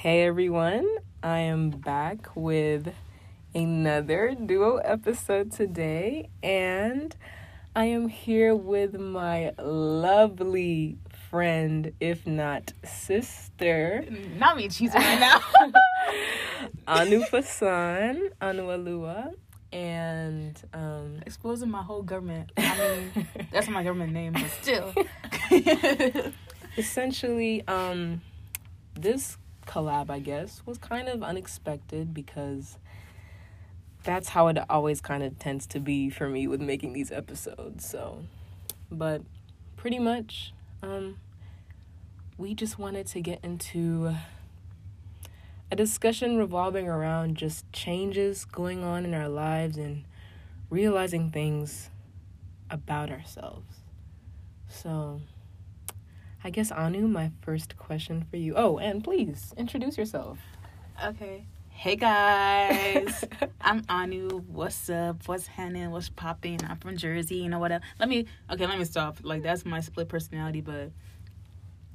Hey 0.00 0.22
everyone, 0.22 0.88
I 1.22 1.40
am 1.40 1.68
back 1.68 2.34
with 2.34 2.90
another 3.54 4.34
duo 4.34 4.78
episode 4.78 5.52
today, 5.52 6.30
and 6.42 7.14
I 7.76 7.84
am 7.84 8.08
here 8.08 8.54
with 8.54 8.98
my 8.98 9.52
lovely 9.58 10.96
friend, 11.28 11.92
if 12.00 12.26
not 12.26 12.72
sister, 12.82 14.06
Not 14.38 14.56
me 14.56 14.68
cheesing 14.68 14.94
right 14.94 15.20
now. 15.20 15.42
Anu 16.88 17.20
Fasan, 17.30 18.30
Anu 18.40 18.68
Alua, 18.68 19.34
and 19.70 20.58
um, 20.72 21.20
Exposing 21.26 21.70
my 21.70 21.82
whole 21.82 22.00
government. 22.00 22.52
I 22.56 22.78
mean, 22.78 23.28
that's 23.52 23.68
my 23.68 23.82
government 23.82 24.14
name, 24.14 24.32
but 24.32 24.48
still. 24.62 24.94
essentially, 26.78 27.68
um, 27.68 28.22
this 28.94 29.36
collab, 29.70 30.10
I 30.10 30.18
guess, 30.18 30.62
was 30.66 30.78
kind 30.78 31.08
of 31.08 31.22
unexpected 31.22 32.12
because 32.12 32.76
that's 34.02 34.30
how 34.30 34.48
it 34.48 34.58
always 34.68 35.00
kind 35.00 35.22
of 35.22 35.38
tends 35.38 35.66
to 35.68 35.78
be 35.78 36.10
for 36.10 36.28
me 36.28 36.48
with 36.48 36.60
making 36.60 36.92
these 36.92 37.12
episodes. 37.12 37.88
So, 37.88 38.24
but 38.90 39.22
pretty 39.76 40.00
much, 40.00 40.52
um, 40.82 41.18
we 42.36 42.54
just 42.54 42.78
wanted 42.78 43.06
to 43.08 43.20
get 43.20 43.38
into 43.44 44.16
a 45.70 45.76
discussion 45.76 46.36
revolving 46.36 46.88
around 46.88 47.36
just 47.36 47.70
changes 47.72 48.44
going 48.44 48.82
on 48.82 49.04
in 49.04 49.14
our 49.14 49.28
lives 49.28 49.76
and 49.76 50.02
realizing 50.68 51.30
things 51.30 51.90
about 52.70 53.10
ourselves. 53.10 53.76
So, 54.68 55.20
I 56.42 56.50
guess 56.50 56.70
Anu, 56.72 57.06
my 57.06 57.30
first 57.42 57.76
question 57.76 58.24
for 58.30 58.36
you. 58.36 58.54
Oh, 58.56 58.78
and 58.78 59.04
please 59.04 59.52
introduce 59.56 59.98
yourself. 59.98 60.38
okay. 61.04 61.44
Hey 61.68 61.96
guys, 61.96 63.24
I'm 63.60 63.82
Anu. 63.88 64.28
What's 64.48 64.90
up? 64.90 65.26
What's 65.26 65.46
happening? 65.46 65.90
What's 65.90 66.10
popping? 66.10 66.60
I'm 66.68 66.76
from 66.76 66.96
Jersey. 66.98 67.36
You 67.36 67.48
know 67.48 67.58
what? 67.58 67.72
Let 67.98 68.08
me. 68.08 68.26
Okay, 68.50 68.66
let 68.66 68.78
me 68.78 68.84
stop. 68.84 69.18
Like 69.22 69.42
that's 69.42 69.64
my 69.64 69.80
split 69.80 70.08
personality, 70.08 70.60
but 70.60 70.90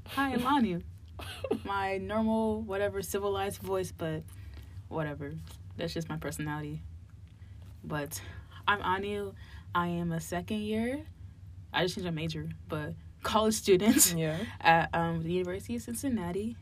hi, 0.07 0.33
I'm 0.33 0.45
Anu. 0.45 0.81
my 1.65 1.97
normal, 1.97 2.61
whatever, 2.61 3.01
civilized 3.03 3.61
voice, 3.61 3.91
but 3.91 4.23
whatever. 4.89 5.33
That's 5.77 5.93
just 5.93 6.09
my 6.09 6.17
personality. 6.17 6.81
But 7.83 8.19
I'm 8.67 8.81
Anu. 8.81 9.33
I 9.75 9.87
am 9.87 10.11
a 10.11 10.19
second 10.21 10.61
year. 10.61 11.03
I 11.73 11.83
just 11.83 11.95
changed 11.95 12.05
my 12.05 12.11
major, 12.11 12.49
but 12.69 12.93
college 13.25 13.55
student 13.55 14.13
Yeah. 14.17 14.37
at 14.61 14.89
um, 14.93 15.23
the 15.23 15.33
University 15.33 15.75
of 15.75 15.81
Cincinnati, 15.81 16.55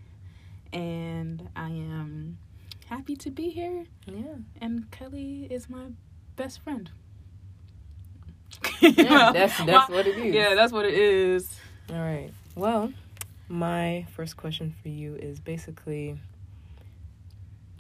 and 0.71 1.47
I 1.55 1.69
am 1.69 2.39
happy 2.87 3.15
to 3.17 3.29
be 3.29 3.49
here. 3.49 3.85
Yeah. 4.07 4.35
And 4.59 4.89
Kelly 4.89 5.47
is 5.51 5.69
my 5.69 5.87
best 6.35 6.61
friend. 6.61 6.89
Yeah, 8.81 9.31
that's 9.33 9.63
that's 9.63 9.89
what 9.89 10.07
it 10.07 10.17
is. 10.17 10.33
Yeah, 10.33 10.55
that's 10.55 10.71
what 10.71 10.85
it 10.85 10.93
is. 10.93 11.59
All 11.91 11.97
right. 11.97 12.31
Well, 12.55 12.91
my 13.49 14.07
first 14.15 14.37
question 14.37 14.73
for 14.81 14.89
you 14.89 15.15
is 15.15 15.39
basically 15.39 16.17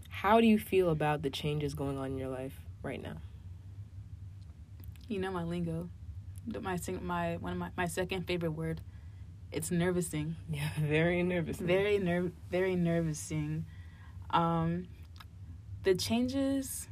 how 0.09 0.39
do 0.39 0.47
you 0.47 0.59
feel 0.59 0.89
about 0.89 1.21
the 1.21 1.29
changes 1.29 1.73
going 1.73 1.97
on 1.97 2.07
in 2.11 2.17
your 2.17 2.29
life 2.29 2.59
right 2.81 3.01
now? 3.01 3.17
You 5.07 5.19
know 5.19 5.31
my 5.31 5.43
lingo. 5.43 5.89
My 6.61 6.75
sing- 6.75 7.05
my 7.05 7.37
one 7.37 7.53
of 7.53 7.57
my, 7.57 7.69
my 7.77 7.85
second 7.87 8.23
favorite 8.27 8.51
word. 8.51 8.81
It's 9.51 9.71
nervousing. 9.71 10.35
Yeah, 10.49 10.69
very 10.79 11.23
nervous. 11.23 11.57
Very 11.57 11.97
nerve 11.99 12.31
very 12.51 12.75
nervousing. 12.75 13.65
Um 14.31 14.87
the 15.83 15.95
changes 15.95 16.87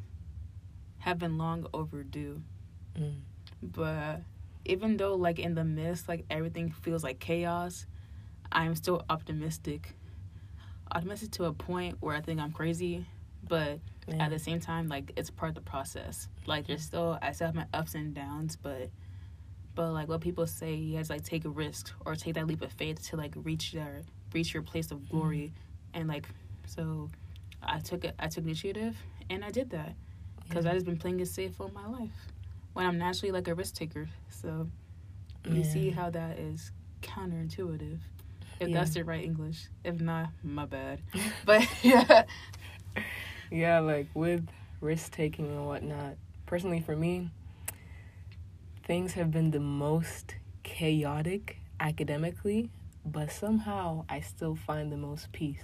have 1.00 1.18
been 1.20 1.38
long 1.38 1.66
overdue. 1.74 2.42
Mm. 2.98 3.22
But 3.64 4.22
even 4.66 4.98
though 4.98 5.16
like 5.16 5.40
in 5.40 5.56
the 5.56 5.64
midst 5.64 6.08
like 6.08 6.26
everything 6.30 6.72
feels 6.72 7.04
like 7.04 7.20
chaos, 7.20 7.86
I 8.52 8.66
am 8.66 8.76
still 8.76 9.04
optimistic. 9.10 9.96
Optimistic 10.94 11.32
to 11.32 11.46
a 11.46 11.54
point 11.54 11.98
where 12.00 12.16
I 12.16 12.22
think 12.22 12.40
I'm 12.40 12.52
crazy, 12.52 13.06
but 13.48 13.80
Yeah. 14.08 14.26
at 14.26 14.30
the 14.30 14.40
same 14.40 14.60
time 14.60 14.88
like 14.88 15.12
it's 15.16 15.30
part 15.30 15.50
of 15.50 15.56
the 15.56 15.62
process. 15.62 16.28
Like 16.46 16.68
there's 16.68 16.84
still 16.84 17.18
I 17.22 17.32
still 17.34 17.48
have 17.48 17.56
my 17.56 17.66
ups 17.74 17.96
and 17.96 18.14
downs, 18.14 18.56
but 18.56 18.90
but 19.76 19.92
like 19.92 20.08
what 20.08 20.22
people 20.22 20.48
say, 20.48 20.74
you 20.76 20.98
guys 20.98 21.10
like 21.10 21.24
take 21.24 21.46
a 21.46 21.50
risk 21.50 21.92
or 22.06 22.16
take 22.16 22.36
that 22.36 22.48
leap 22.48 22.62
of 22.62 22.72
faith 22.74 23.08
to 23.10 23.16
like 23.18 23.34
reach 23.36 23.74
your 23.74 24.02
reach 24.34 24.54
your 24.54 24.64
place 24.64 24.92
of 24.92 25.00
mm-hmm. 25.00 25.18
glory, 25.18 25.54
and 25.94 26.08
like 26.08 26.26
so, 26.68 27.10
I 27.62 27.80
took 27.80 28.06
it. 28.06 28.16
I 28.20 28.28
took 28.28 28.44
initiative 28.44 28.96
and 29.30 29.44
I 29.44 29.50
did 29.50 29.70
that 29.72 29.94
because 30.48 30.66
Yeah. 30.66 30.72
I 30.72 30.74
just 30.74 30.86
been 30.86 30.98
playing 30.98 31.20
it 31.20 31.28
safe 31.28 31.60
all 31.60 31.72
my 31.74 31.88
life 31.88 32.28
when 32.74 32.86
I'm 32.86 32.98
naturally 32.98 33.32
like 33.32 33.48
a 33.48 33.56
risk 33.56 33.76
taker. 33.76 34.10
So 34.30 34.68
you 35.50 35.64
see 35.64 35.90
how 35.90 36.10
that 36.12 36.38
is 36.38 36.72
counterintuitive. 37.02 38.00
If 38.60 38.70
Yeah. 38.70 38.74
that's 38.76 38.94
the 38.94 39.04
right 39.04 39.24
English. 39.24 39.68
If 39.84 40.00
not, 40.00 40.30
my 40.44 40.66
bad. 40.66 41.02
But 41.46 41.68
yeah. 41.84 42.26
Yeah, 43.50 43.80
like 43.80 44.08
with 44.14 44.48
risk 44.82 45.12
taking 45.14 45.48
and 45.48 45.66
whatnot. 45.66 46.16
Personally, 46.46 46.80
for 46.80 46.96
me, 46.96 47.30
things 48.92 49.14
have 49.14 49.32
been 49.32 49.52
the 49.52 49.60
most 49.62 50.36
chaotic 50.64 51.56
academically, 51.80 52.70
but 53.06 53.32
somehow 53.32 54.04
I 54.10 54.20
still 54.20 54.54
find 54.54 54.92
the 54.92 54.98
most 54.98 55.32
peace. 55.32 55.64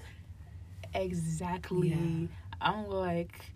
Exactly. 0.93 1.89
Yeah. 1.89 2.27
I'm 2.61 2.87
like, 2.87 3.51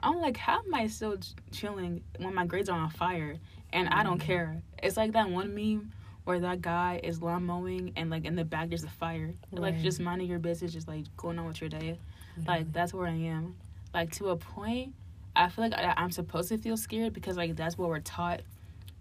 I'm 0.00 0.20
like, 0.20 0.36
how 0.36 0.60
am 0.60 0.72
I 0.72 0.86
still 0.86 1.16
chilling 1.50 2.04
when 2.18 2.36
my 2.36 2.46
grades 2.46 2.68
are 2.68 2.78
on 2.78 2.88
fire 2.90 3.36
and 3.72 3.88
I 3.88 4.04
don't 4.04 4.18
Mhm. 4.20 4.26
care? 4.26 4.62
It's 4.80 4.96
like 4.96 5.10
that 5.14 5.28
one 5.28 5.56
meme 5.56 5.90
where 6.22 6.38
that 6.38 6.62
guy 6.62 7.00
is 7.02 7.20
lawn 7.20 7.46
mowing 7.46 7.92
and 7.96 8.10
like 8.10 8.24
in 8.24 8.36
the 8.36 8.44
back 8.44 8.68
there's 8.68 8.84
a 8.84 8.88
fire. 8.88 9.34
Like 9.50 9.80
just 9.80 9.98
minding 9.98 10.28
your 10.28 10.38
business, 10.38 10.72
just 10.72 10.86
like 10.86 11.04
going 11.16 11.36
on 11.40 11.46
with 11.46 11.60
your 11.60 11.68
day. 11.68 11.98
Like 12.46 12.72
that's 12.72 12.94
where 12.94 13.08
I 13.08 13.16
am. 13.16 13.56
Like 13.92 14.12
to 14.18 14.28
a 14.28 14.36
point, 14.36 14.94
I 15.34 15.48
feel 15.48 15.64
like 15.64 15.74
I, 15.74 15.94
I'm 15.96 16.12
supposed 16.12 16.50
to 16.50 16.58
feel 16.58 16.76
scared 16.76 17.12
because 17.12 17.36
like 17.36 17.56
that's 17.56 17.76
what 17.76 17.88
we're 17.88 17.98
taught. 17.98 18.42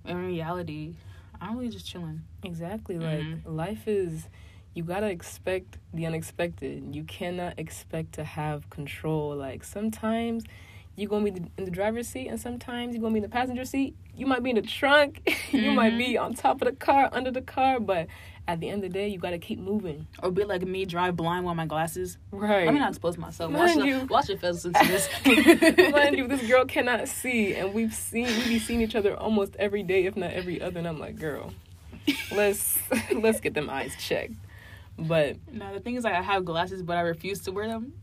In 0.06 0.26
reality, 0.26 0.96
I'm 1.42 1.58
really 1.58 1.70
just 1.70 1.86
chilling. 1.88 2.24
Exactly. 2.44 2.98
Like 3.00 3.26
Mhm. 3.26 3.42
life 3.46 3.88
is 3.88 4.28
you 4.74 4.84
got 4.84 5.00
to 5.02 5.10
expect 5.10 5.78
the 5.94 6.06
unexpected. 6.06 6.96
You 6.96 7.04
cannot 7.04 7.58
expect 7.58 8.14
to 8.14 8.24
have 8.24 8.70
control. 8.70 9.36
Like 9.36 9.64
sometimes 9.64 10.44
you're 10.96 11.10
to 11.26 11.42
be 11.42 11.50
in 11.58 11.66
the 11.66 11.72
driver's 11.72 12.08
seat 12.08 12.28
and 12.28 12.40
sometimes 12.40 12.94
you're 12.94 13.02
to 13.14 13.20
be 13.20 13.24
in 13.24 13.30
the 13.30 13.30
passenger 13.30 13.66
seat. 13.66 13.96
You 14.16 14.26
might 14.26 14.44
be 14.44 14.50
in 14.52 14.58
the 14.58 14.62
trunk. 14.62 15.22
you 15.52 15.72
might 15.72 15.98
be 15.98 16.18
on 16.18 16.34
top 16.34 16.62
of 16.62 16.68
the 16.68 16.76
car, 16.76 17.10
under 17.12 17.32
the 17.32 17.42
car, 17.42 17.80
but 17.80 18.08
at 18.50 18.60
the 18.60 18.68
end 18.68 18.84
of 18.84 18.92
the 18.92 18.98
day, 18.98 19.08
you 19.08 19.20
got 19.20 19.30
to 19.30 19.38
keep 19.38 19.60
moving. 19.60 20.08
Or 20.24 20.32
be 20.32 20.44
like 20.44 20.64
me, 20.64 20.84
drive 20.86 21.16
blind 21.16 21.46
while 21.46 21.54
my 21.54 21.68
glasses. 21.68 22.18
Right. 22.32 22.66
Let 22.66 22.74
me 22.74 22.80
not 22.80 22.90
expose 22.90 23.16
myself. 23.16 23.52
Mind 23.52 23.64
Watch, 23.64 23.78
the, 23.78 23.88
you- 23.88 24.06
watch 24.10 24.30
your 24.30 24.38
fellas 24.40 24.66
listen 24.66 24.86
to 24.86 24.92
this. 24.92 25.92
Mind 25.92 26.18
you, 26.18 26.28
this 26.28 26.42
girl 26.48 26.66
cannot 26.66 27.08
see, 27.08 27.54
and 27.54 27.76
we've 27.76 27.94
seen 27.94 28.26
we 28.26 28.48
be 28.48 28.58
seeing 28.60 28.82
each 28.82 28.96
other 28.96 29.16
almost 29.16 29.56
every 29.60 29.84
day, 29.84 30.06
if 30.06 30.16
not 30.18 30.32
every 30.32 30.60
other. 30.62 30.80
And 30.80 30.88
I'm 30.88 30.98
like, 31.00 31.20
girl, 31.20 31.54
let's 32.32 32.80
let's 33.14 33.40
get 33.40 33.54
them 33.54 33.70
eyes 33.70 33.94
checked. 34.00 34.34
But 34.98 35.38
No, 35.54 35.72
the 35.72 35.80
thing 35.80 35.94
is, 35.96 36.04
like, 36.04 36.16
I 36.16 36.22
have 36.24 36.44
glasses, 36.44 36.82
but 36.82 36.98
I 36.98 37.02
refuse 37.02 37.40
to 37.42 37.52
wear 37.52 37.68
them. 37.68 37.94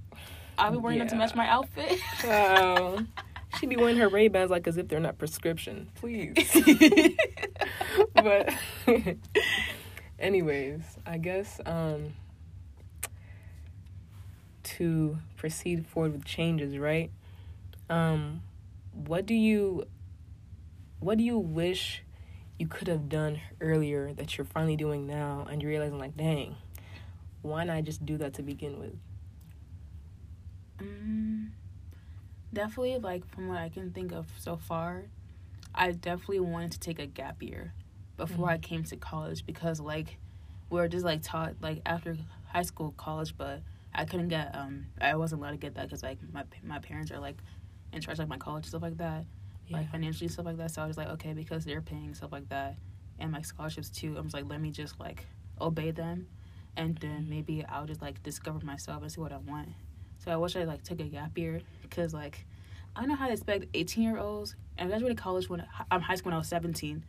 I'll 0.57 0.71
be 0.71 0.79
wearing 0.79 1.01
them 1.01 1.09
to 1.09 1.17
match 1.17 1.35
my 1.35 1.49
outfit. 1.49 1.99
Wow. 2.25 2.99
She'd 3.59 3.69
be 3.69 3.77
wearing 3.77 3.97
her 3.97 4.09
Ray 4.09 4.29
Bans 4.29 4.51
like 4.51 4.67
as 4.69 4.77
if 4.77 4.87
they're 4.89 5.01
not 5.01 5.19
prescription. 5.19 5.89
Please. 5.97 6.35
but 8.15 8.53
anyways, 10.19 10.83
I 11.05 11.19
guess 11.19 11.61
um 11.67 12.15
to 14.63 15.19
proceed 15.37 15.87
forward 15.87 16.13
with 16.13 16.25
changes, 16.25 16.77
right? 16.79 17.11
Um 17.89 18.43
what 18.93 19.27
do 19.27 19.35
you 19.35 19.87
what 20.99 21.19
do 21.19 21.25
you 21.25 21.39
wish 21.39 22.03
you 22.59 22.67
could 22.67 22.89
have 22.89 23.09
done 23.09 23.41
earlier 23.61 24.13
that 24.15 24.37
you're 24.37 24.47
finally 24.47 24.77
doing 24.77 25.07
now 25.07 25.47
and 25.51 25.61
you're 25.61 25.71
realizing 25.71 25.99
like, 25.99 26.17
dang, 26.17 26.57
why 27.43 27.65
not 27.65 27.85
just 27.85 28.05
do 28.07 28.17
that 28.17 28.35
to 28.35 28.43
begin 28.43 28.79
with? 28.79 28.97
Mm, 30.79 31.49
definitely, 32.53 32.99
like 32.99 33.27
from 33.27 33.49
what 33.49 33.59
I 33.59 33.69
can 33.69 33.91
think 33.93 34.13
of 34.13 34.27
so 34.39 34.57
far, 34.57 35.05
I 35.75 35.93
definitely 35.93 36.41
wanted 36.41 36.73
to 36.73 36.81
take 36.81 36.99
a 36.99 37.07
gap 37.07 37.43
year 37.43 37.75
before 38.17 38.51
I 38.51 38.59
came 38.59 38.85
to 38.85 38.97
college 38.97 39.45
because 39.45 39.81
like 39.81 40.17
we 40.71 40.81
were 40.81 40.89
just 40.89 41.05
like 41.05 41.23
taught 41.23 41.55
like 41.61 41.83
after 41.87 42.17
high 42.47 42.63
school, 42.63 42.93
college, 42.97 43.37
but 43.37 43.63
I 43.95 44.05
couldn't 44.05 44.29
get 44.29 44.55
um 44.55 44.87
I 45.01 45.15
wasn't 45.17 45.41
allowed 45.43 45.53
to 45.53 45.57
get 45.57 45.75
that 45.75 45.85
because 45.85 46.03
like 46.03 46.19
my 46.33 46.45
my 46.63 46.79
parents 46.79 47.11
are 47.11 47.19
like 47.19 47.37
in 47.93 48.01
charge 48.01 48.15
of 48.15 48.21
like 48.21 48.29
my 48.29 48.39
college 48.39 48.67
stuff 48.67 48.83
like 48.83 48.97
that, 48.99 49.25
like 49.71 49.91
financially 49.91 50.29
stuff 50.29 50.47
like 50.47 50.57
that. 50.59 50.71
So 50.71 50.83
I 50.83 50.87
was 50.87 50.97
like 50.97 51.09
okay 51.09 51.33
because 51.33 51.65
they're 51.65 51.81
paying 51.83 52.15
stuff 52.15 52.33
like 52.33 52.49
that 52.49 52.77
and 53.19 53.31
my 53.31 53.43
scholarships 53.43 53.91
too. 53.91 54.17
I 54.17 54.21
was 54.21 54.35
like 54.35 54.45
let 54.49 54.61
me 54.61 54.71
just 54.71 54.99
like 55.01 55.27
obey 55.61 55.91
them 55.91 56.27
and 56.77 56.97
then 56.99 57.27
maybe 57.29 57.65
I'll 57.69 57.87
just 57.87 58.03
like 58.03 58.23
discover 58.23 58.65
myself 58.65 59.03
and 59.03 59.11
see 59.11 59.21
what 59.21 59.33
I 59.33 59.39
want. 59.39 59.69
So 60.19 60.31
I 60.31 60.37
wish 60.37 60.57
I 60.57 60.65
like 60.65 60.83
took 60.83 61.01
a 61.01 61.05
gap 61.05 61.37
year 61.39 61.61
because 61.83 62.13
like 62.13 62.45
I 62.95 63.01
don't 63.01 63.11
know 63.11 63.17
how 63.17 63.27
to 63.27 63.33
expect 63.33 63.67
eighteen 63.75 64.05
year 64.05 64.19
olds 64.19 64.57
and 64.79 64.89
I 64.89 64.91
graduated 64.91 65.19
college 65.19 65.49
when 65.49 65.65
I'm 65.91 66.01
high 66.01 66.17
school 66.17 66.31
when 66.31 66.35
I 66.35 66.39
was 66.39 66.49
seventeen. 66.49 67.05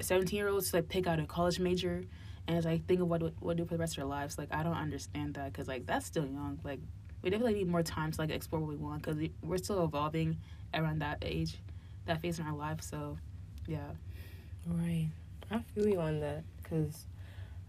Seventeen 0.00 0.38
year 0.38 0.48
olds 0.48 0.70
to 0.70 0.76
like 0.76 0.88
pick 0.88 1.06
out 1.06 1.18
a 1.18 1.26
college 1.26 1.58
major 1.58 2.04
and 2.48 2.64
like 2.64 2.86
think 2.86 3.00
of 3.00 3.08
what 3.08 3.22
what 3.40 3.56
do 3.56 3.64
for 3.64 3.74
the 3.74 3.78
rest 3.78 3.94
of 3.94 3.96
their 3.96 4.06
lives. 4.06 4.38
Like 4.38 4.54
I 4.54 4.62
don't 4.62 4.76
understand 4.76 5.34
that 5.34 5.52
because 5.52 5.68
like 5.68 5.86
that's 5.86 6.06
still 6.06 6.26
young. 6.26 6.58
Like 6.64 6.80
we 7.22 7.30
definitely 7.30 7.54
need 7.54 7.68
more 7.68 7.82
time 7.82 8.12
to 8.12 8.20
like 8.20 8.30
explore 8.30 8.60
what 8.60 8.70
we 8.70 8.76
want 8.76 9.02
because 9.02 9.18
we're 9.42 9.58
still 9.58 9.84
evolving 9.84 10.36
around 10.74 11.00
that 11.00 11.18
age, 11.22 11.56
that 12.06 12.20
phase 12.20 12.38
in 12.38 12.46
our 12.46 12.54
life. 12.54 12.82
So 12.82 13.18
yeah. 13.66 13.90
Right. 14.66 15.08
I 15.50 15.60
feel 15.74 15.88
you 15.88 16.00
on 16.00 16.20
that 16.20 16.42
because 16.62 17.06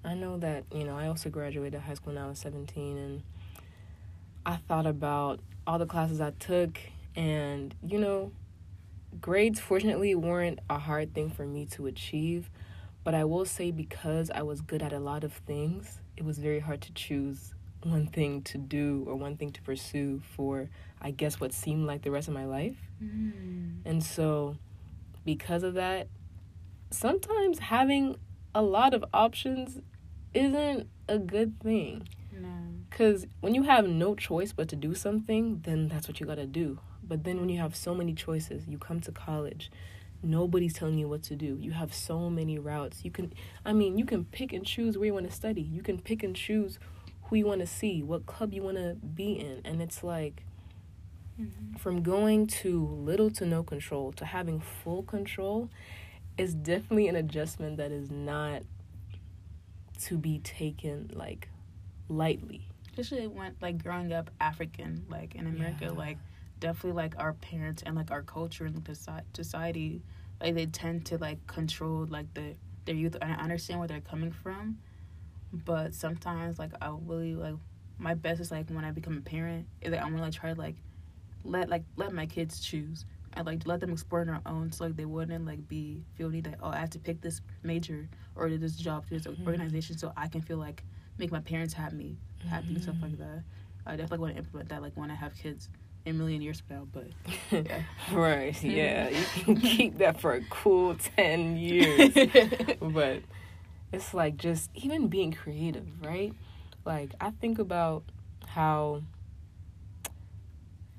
I 0.04 0.16
know 0.16 0.38
that, 0.38 0.64
you 0.74 0.84
know, 0.84 0.98
I 0.98 1.08
also 1.08 1.30
graduated 1.30 1.80
high 1.82 1.94
school 1.94 2.14
when 2.14 2.24
I 2.24 2.28
was 2.28 2.40
17 2.40 2.98
and 2.98 3.24
I 4.46 4.56
thought 4.56 4.88
about 4.88 5.42
all 5.66 5.78
the 5.78 5.86
classes 5.86 6.22
I 6.22 6.32
took 6.32 6.80
and, 7.16 7.76
you 7.86 8.00
know, 8.00 8.32
grades 9.22 9.60
fortunately 9.60 10.16
weren't 10.16 10.60
a 10.70 10.80
hard 10.80 11.14
thing 11.14 11.30
for 11.30 11.46
me 11.46 11.66
to 11.68 11.88
achieve, 11.88 12.50
but 13.04 13.14
I 13.14 13.24
will 13.24 13.46
say 13.46 13.72
because 13.72 14.30
I 14.30 14.42
was 14.42 14.62
good 14.62 14.82
at 14.82 14.94
a 14.94 15.00
lot 15.00 15.24
of 15.24 15.34
things, 15.34 16.00
it 16.16 16.26
was 16.26 16.40
very 16.40 16.60
hard 16.60 16.82
to 16.82 16.94
choose 16.94 17.54
one 17.84 18.08
thing 18.08 18.42
to 18.42 18.58
do 18.58 19.06
or 19.08 19.16
one 19.16 19.38
thing 19.38 19.52
to 19.52 19.62
pursue 19.62 20.22
for 20.36 20.70
I 21.00 21.12
guess 21.12 21.40
what 21.40 21.54
seemed 21.54 21.86
like 21.86 22.02
the 22.02 22.12
rest 22.12 22.28
of 22.28 22.34
my 22.34 22.46
life. 22.46 22.78
Mm. 23.04 23.82
And 23.86 24.04
so 24.04 24.58
because 25.24 25.64
of 25.64 25.76
that, 25.76 26.08
sometimes 26.90 27.60
having 27.60 28.18
a 28.56 28.62
lot 28.62 28.94
of 28.94 29.06
options 29.14 29.80
isn't 30.34 30.90
a 31.08 31.20
good 31.20 31.60
thing. 31.60 32.08
No. 32.32 32.50
Because 32.90 33.28
when 33.42 33.54
you 33.54 33.64
have 33.64 33.88
no 33.88 34.16
choice 34.16 34.54
but 34.54 34.68
to 34.70 34.76
do 34.76 34.96
something, 34.96 35.62
then 35.64 35.88
that's 35.88 36.08
what 36.08 36.20
you 36.20 36.26
gotta 36.26 36.48
do. 36.48 36.80
But 37.08 37.24
then 37.24 37.40
when 37.40 37.50
you 37.50 37.60
have 37.60 37.76
so 37.76 37.96
many 37.96 38.14
choices, 38.14 38.68
you 38.68 38.78
come 38.78 39.00
to 39.02 39.12
college, 39.12 39.72
nobody's 40.24 40.74
telling 40.74 40.98
you 40.98 41.08
what 41.08 41.24
to 41.24 41.36
do. 41.36 41.58
You 41.60 41.72
have 41.72 41.94
so 41.94 42.30
many 42.30 42.58
routes. 42.60 43.06
You 43.06 43.12
can, 43.12 43.34
I 43.66 43.74
mean, 43.74 43.98
you 43.98 44.06
can 44.06 44.26
pick 44.26 44.54
and 44.54 44.66
choose 44.66 44.98
where 44.98 45.06
you 45.06 45.14
want 45.14 45.30
to 45.30 45.36
study. 45.36 45.62
You 45.62 45.82
can 45.82 46.00
pick 46.00 46.24
and 46.24 46.36
choose 46.36 46.80
who 47.24 47.36
you 47.36 47.46
want 47.46 47.62
to 47.62 47.68
see, 47.68 48.04
what 48.04 48.26
club 48.26 48.54
you 48.54 48.64
want 48.64 48.78
to 48.78 48.96
be 48.96 49.34
in. 49.34 49.62
And 49.64 49.82
it's 49.82 50.04
like, 50.04 50.44
mm-hmm. 51.40 51.78
from 51.78 52.02
going 52.02 52.48
to 52.48 52.86
little 52.86 53.30
to 53.32 53.46
no 53.46 53.64
control 53.64 54.12
to 54.14 54.26
having 54.26 54.60
full 54.60 55.04
control 55.04 55.70
is 56.38 56.54
definitely 56.54 57.08
an 57.08 57.16
adjustment 57.16 57.78
that 57.78 57.92
is 57.92 58.12
not 58.12 58.64
to 60.00 60.18
be 60.18 60.40
taken 60.40 61.10
like 61.14 61.50
lightly. 62.10 62.68
Especially 62.90 63.28
when 63.28 63.56
like 63.62 63.84
growing 63.84 64.14
up 64.14 64.30
African, 64.40 65.06
like 65.10 65.36
in 65.36 65.48
America, 65.48 65.86
yeah. 65.86 65.92
like 65.92 66.18
definitely 66.60 67.02
like 67.02 67.16
our 67.18 67.34
parents 67.34 67.84
and 67.86 67.96
like 67.96 68.12
our 68.12 68.22
culture 68.22 68.66
and 68.66 68.84
the 68.84 69.24
society, 69.34 70.02
like 70.42 70.56
they 70.56 70.66
tend 70.66 71.06
to 71.08 71.18
like 71.18 71.46
control 71.48 72.06
like 72.10 72.34
the 72.34 72.56
their 72.86 72.96
youth. 72.96 73.16
And 73.22 73.32
I 73.32 73.36
understand 73.36 73.80
where 73.80 73.88
they're 73.88 74.02
coming 74.02 74.32
from, 74.32 74.78
but 75.52 75.94
sometimes 75.94 76.60
like 76.60 76.72
I 76.82 76.94
really 77.06 77.36
like 77.36 77.56
my 77.98 78.14
best 78.14 78.40
is 78.40 78.52
like 78.52 78.70
when 78.70 78.86
I 78.86 78.92
become 78.92 79.18
a 79.18 79.22
parent 79.22 79.68
is 79.82 79.92
like 79.92 80.02
I'm 80.02 80.12
gonna 80.12 80.24
like 80.24 80.34
try 80.34 80.54
to 80.54 80.60
like 80.60 80.76
let 81.44 81.70
like 81.70 81.84
let 81.96 82.12
my 82.14 82.26
kids 82.26 82.60
choose 82.60 83.06
and 83.34 83.46
like 83.46 83.66
let 83.66 83.80
them 83.80 83.92
explore 83.92 84.22
on 84.22 84.28
their 84.28 84.42
own 84.46 84.72
so 84.72 84.86
like 84.86 84.96
they 84.96 85.06
wouldn't 85.06 85.46
like 85.46 85.68
be 85.68 86.04
feel 86.16 86.30
need 86.30 86.44
that 86.46 86.60
oh 86.62 86.70
I 86.70 86.78
have 86.78 86.90
to 86.92 87.00
pick 87.00 87.22
this 87.22 87.42
major 87.64 88.08
or 88.36 88.50
this 88.50 88.76
job 88.76 89.06
this 89.10 89.26
mm-hmm. 89.26 89.48
organization 89.48 89.98
so 89.98 90.12
I 90.16 90.28
can 90.28 90.42
feel 90.42 90.58
like 90.58 90.84
make 91.18 91.32
my 91.32 91.40
parents 91.40 91.74
happy 91.74 92.18
happy 92.48 92.68
mm-hmm. 92.68 92.76
and 92.76 92.84
stuff 92.84 92.96
like 93.02 93.12
mm-hmm. 93.14 93.24
that. 93.24 93.44
I 93.86 93.92
definitely 93.92 94.20
want 94.20 94.34
to 94.34 94.40
implement 94.40 94.70
that 94.70 94.82
like 94.82 94.96
when 94.96 95.10
I 95.10 95.16
have 95.16 95.36
kids 95.36 95.70
a 96.10 96.14
million 96.14 96.42
years 96.42 96.62
from 96.62 96.76
now, 96.78 96.88
but 96.92 97.08
yeah. 97.52 97.82
right, 98.12 98.62
yeah, 98.64 99.10
you 99.10 99.26
can 99.44 99.56
keep 99.62 99.98
that 99.98 100.20
for 100.20 100.34
a 100.34 100.42
cool 100.50 100.96
ten 101.16 101.58
years. 101.58 102.14
but 102.82 103.22
it's 103.92 104.14
like 104.14 104.38
just 104.38 104.70
even 104.76 105.08
being 105.08 105.32
creative, 105.32 105.88
right? 106.04 106.34
Like 106.86 107.14
I 107.20 107.32
think 107.32 107.60
about 107.60 108.04
how 108.48 109.02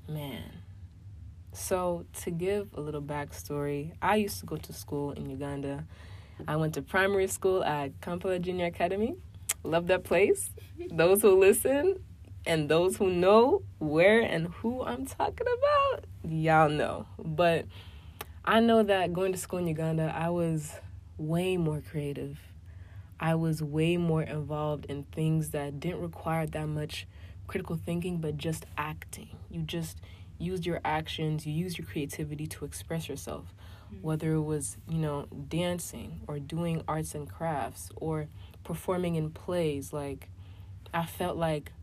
man 0.07 0.59
so, 1.59 2.05
to 2.21 2.31
give 2.31 2.69
a 2.75 2.81
little 2.81 3.01
backstory, 3.01 3.91
I 4.01 4.15
used 4.15 4.39
to 4.39 4.45
go 4.45 4.55
to 4.55 4.73
school 4.73 5.11
in 5.11 5.29
Uganda. 5.29 5.85
I 6.47 6.55
went 6.55 6.73
to 6.75 6.81
primary 6.81 7.27
school 7.27 7.63
at 7.63 7.99
Kampala 8.01 8.39
Junior 8.39 8.67
Academy. 8.67 9.15
Love 9.63 9.87
that 9.87 10.03
place. 10.03 10.51
Those 10.89 11.21
who 11.21 11.37
listen 11.37 11.99
and 12.45 12.69
those 12.69 12.97
who 12.97 13.09
know 13.09 13.63
where 13.79 14.21
and 14.21 14.47
who 14.47 14.83
I'm 14.83 15.05
talking 15.05 15.47
about, 15.47 16.05
y'all 16.23 16.69
know. 16.69 17.05
But 17.17 17.65
I 18.45 18.59
know 18.59 18.83
that 18.83 19.13
going 19.13 19.31
to 19.31 19.37
school 19.37 19.59
in 19.59 19.67
Uganda, 19.67 20.13
I 20.15 20.29
was 20.29 20.73
way 21.17 21.57
more 21.57 21.81
creative. 21.81 22.39
I 23.19 23.35
was 23.35 23.61
way 23.61 23.97
more 23.97 24.23
involved 24.23 24.85
in 24.85 25.03
things 25.03 25.49
that 25.49 25.79
didn't 25.79 26.01
require 26.01 26.47
that 26.47 26.67
much 26.67 27.05
critical 27.47 27.75
thinking, 27.75 28.17
but 28.17 28.37
just 28.37 28.65
acting. 28.77 29.29
You 29.49 29.63
just 29.63 29.99
used 30.37 30.65
your 30.65 30.79
actions, 30.85 31.45
you 31.45 31.53
used 31.53 31.77
your 31.77 31.85
creativity 31.85 32.47
to 32.47 32.63
express 32.63 33.09
yourself, 33.09 33.53
mm-hmm. 33.93 34.01
whether 34.01 34.33
it 34.33 34.41
was, 34.41 34.77
you 34.87 34.99
know, 34.99 35.27
dancing 35.49 36.21
or 36.27 36.39
doing 36.39 36.81
arts 36.87 37.13
and 37.13 37.29
crafts 37.29 37.89
or 37.97 38.27
performing 38.63 39.15
in 39.15 39.31
plays. 39.31 39.91
Like, 39.91 40.29
I 40.93 41.05
felt 41.05 41.35
like 41.35 41.73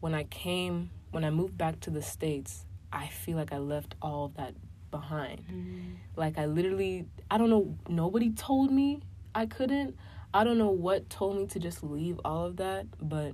when 0.00 0.14
I 0.14 0.24
came, 0.24 0.90
when 1.10 1.24
I 1.24 1.30
moved 1.30 1.56
back 1.56 1.80
to 1.80 1.90
the 1.90 2.02
States, 2.02 2.64
I 2.92 3.08
feel 3.08 3.36
like 3.36 3.52
I 3.52 3.58
left 3.58 3.94
all 4.00 4.26
of 4.26 4.34
that 4.36 4.54
behind. 4.90 5.44
Mm-hmm. 5.46 5.80
Like, 6.16 6.38
I 6.38 6.46
literally, 6.46 7.06
I 7.30 7.38
don't 7.38 7.50
know, 7.50 7.76
nobody 7.88 8.30
told 8.30 8.70
me 8.70 9.00
I 9.34 9.46
couldn't. 9.46 9.96
I 10.32 10.44
don't 10.44 10.58
know 10.58 10.70
what 10.70 11.08
told 11.10 11.36
me 11.36 11.46
to 11.48 11.58
just 11.58 11.82
leave 11.82 12.20
all 12.24 12.46
of 12.46 12.56
that, 12.56 12.86
but 13.00 13.32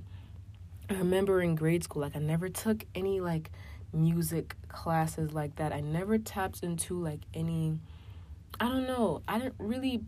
I 0.88 0.94
remember 0.94 1.40
in 1.40 1.54
grade 1.54 1.84
school, 1.84 2.02
like, 2.02 2.16
I 2.16 2.20
never 2.20 2.48
took 2.48 2.84
any, 2.94 3.20
like, 3.20 3.50
music 3.94 4.56
classes 4.68 5.32
like 5.32 5.56
that. 5.56 5.72
I 5.72 5.80
never 5.80 6.18
tapped 6.18 6.62
into 6.62 7.00
like 7.00 7.20
any 7.32 7.78
I 8.60 8.68
don't 8.68 8.86
know. 8.86 9.22
I 9.26 9.38
didn't 9.38 9.54
really 9.58 10.02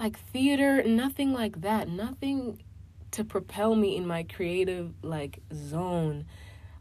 like 0.00 0.18
theater, 0.18 0.82
nothing 0.84 1.32
like 1.32 1.60
that. 1.60 1.88
Nothing 1.88 2.62
to 3.12 3.24
propel 3.24 3.74
me 3.74 3.96
in 3.96 4.06
my 4.06 4.22
creative 4.22 4.92
like 5.02 5.40
zone. 5.52 6.26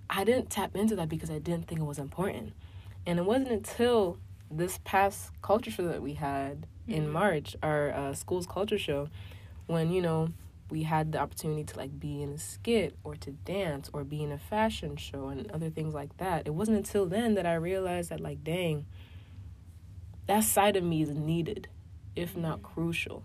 I 0.10 0.24
didn't 0.24 0.50
tap 0.50 0.76
into 0.76 0.96
that 0.96 1.10
because 1.10 1.30
I 1.30 1.40
didn't 1.40 1.68
think 1.68 1.82
it 1.82 1.86
was 1.86 2.00
important. 2.00 2.54
And 3.06 3.20
it 3.20 3.26
wasn't 3.26 3.52
until 3.52 4.18
this 4.50 4.80
past 4.84 5.32
culture 5.42 5.72
show 5.72 5.88
that 5.88 6.02
we 6.02 6.14
had 6.14 6.62
mm-hmm. 6.62 6.94
in 6.94 7.10
March, 7.10 7.56
our 7.62 7.92
uh, 7.92 8.14
school's 8.14 8.48
culture 8.48 8.78
show, 8.78 9.10
when, 9.66 9.92
you 9.92 10.02
know, 10.02 10.30
we 10.70 10.84
had 10.84 11.14
the 11.14 11.20
opportunity 11.20 11.64
to 11.64 11.78
like 11.78 11.98
be 11.98 12.22
in 12.22 12.34
a 12.34 12.38
skit 12.38 12.96
or 13.04 13.16
to 13.16 13.32
dance 13.32 13.90
or 13.94 14.04
be 14.04 14.22
in 14.22 14.32
a 14.32 14.38
fashion 14.38 14.98
show 14.98 15.30
and 15.30 15.50
other 15.52 15.70
things 15.70 15.94
like 15.94 16.16
that. 16.18 16.46
It 16.46 16.54
wasn't 16.54 16.78
until 16.78 17.06
then 17.06 17.36
that 17.36 17.46
I 17.46 17.56
realized 17.56 18.10
that 18.10 18.20
like 18.20 18.44
dang, 18.44 18.86
that 20.28 20.44
side 20.44 20.76
of 20.76 20.84
me 20.84 21.02
is 21.02 21.12
needed, 21.12 21.70
if 22.16 22.36
not 22.36 22.62
crucial. 22.62 23.24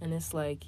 And 0.00 0.12
it's 0.12 0.34
like 0.34 0.64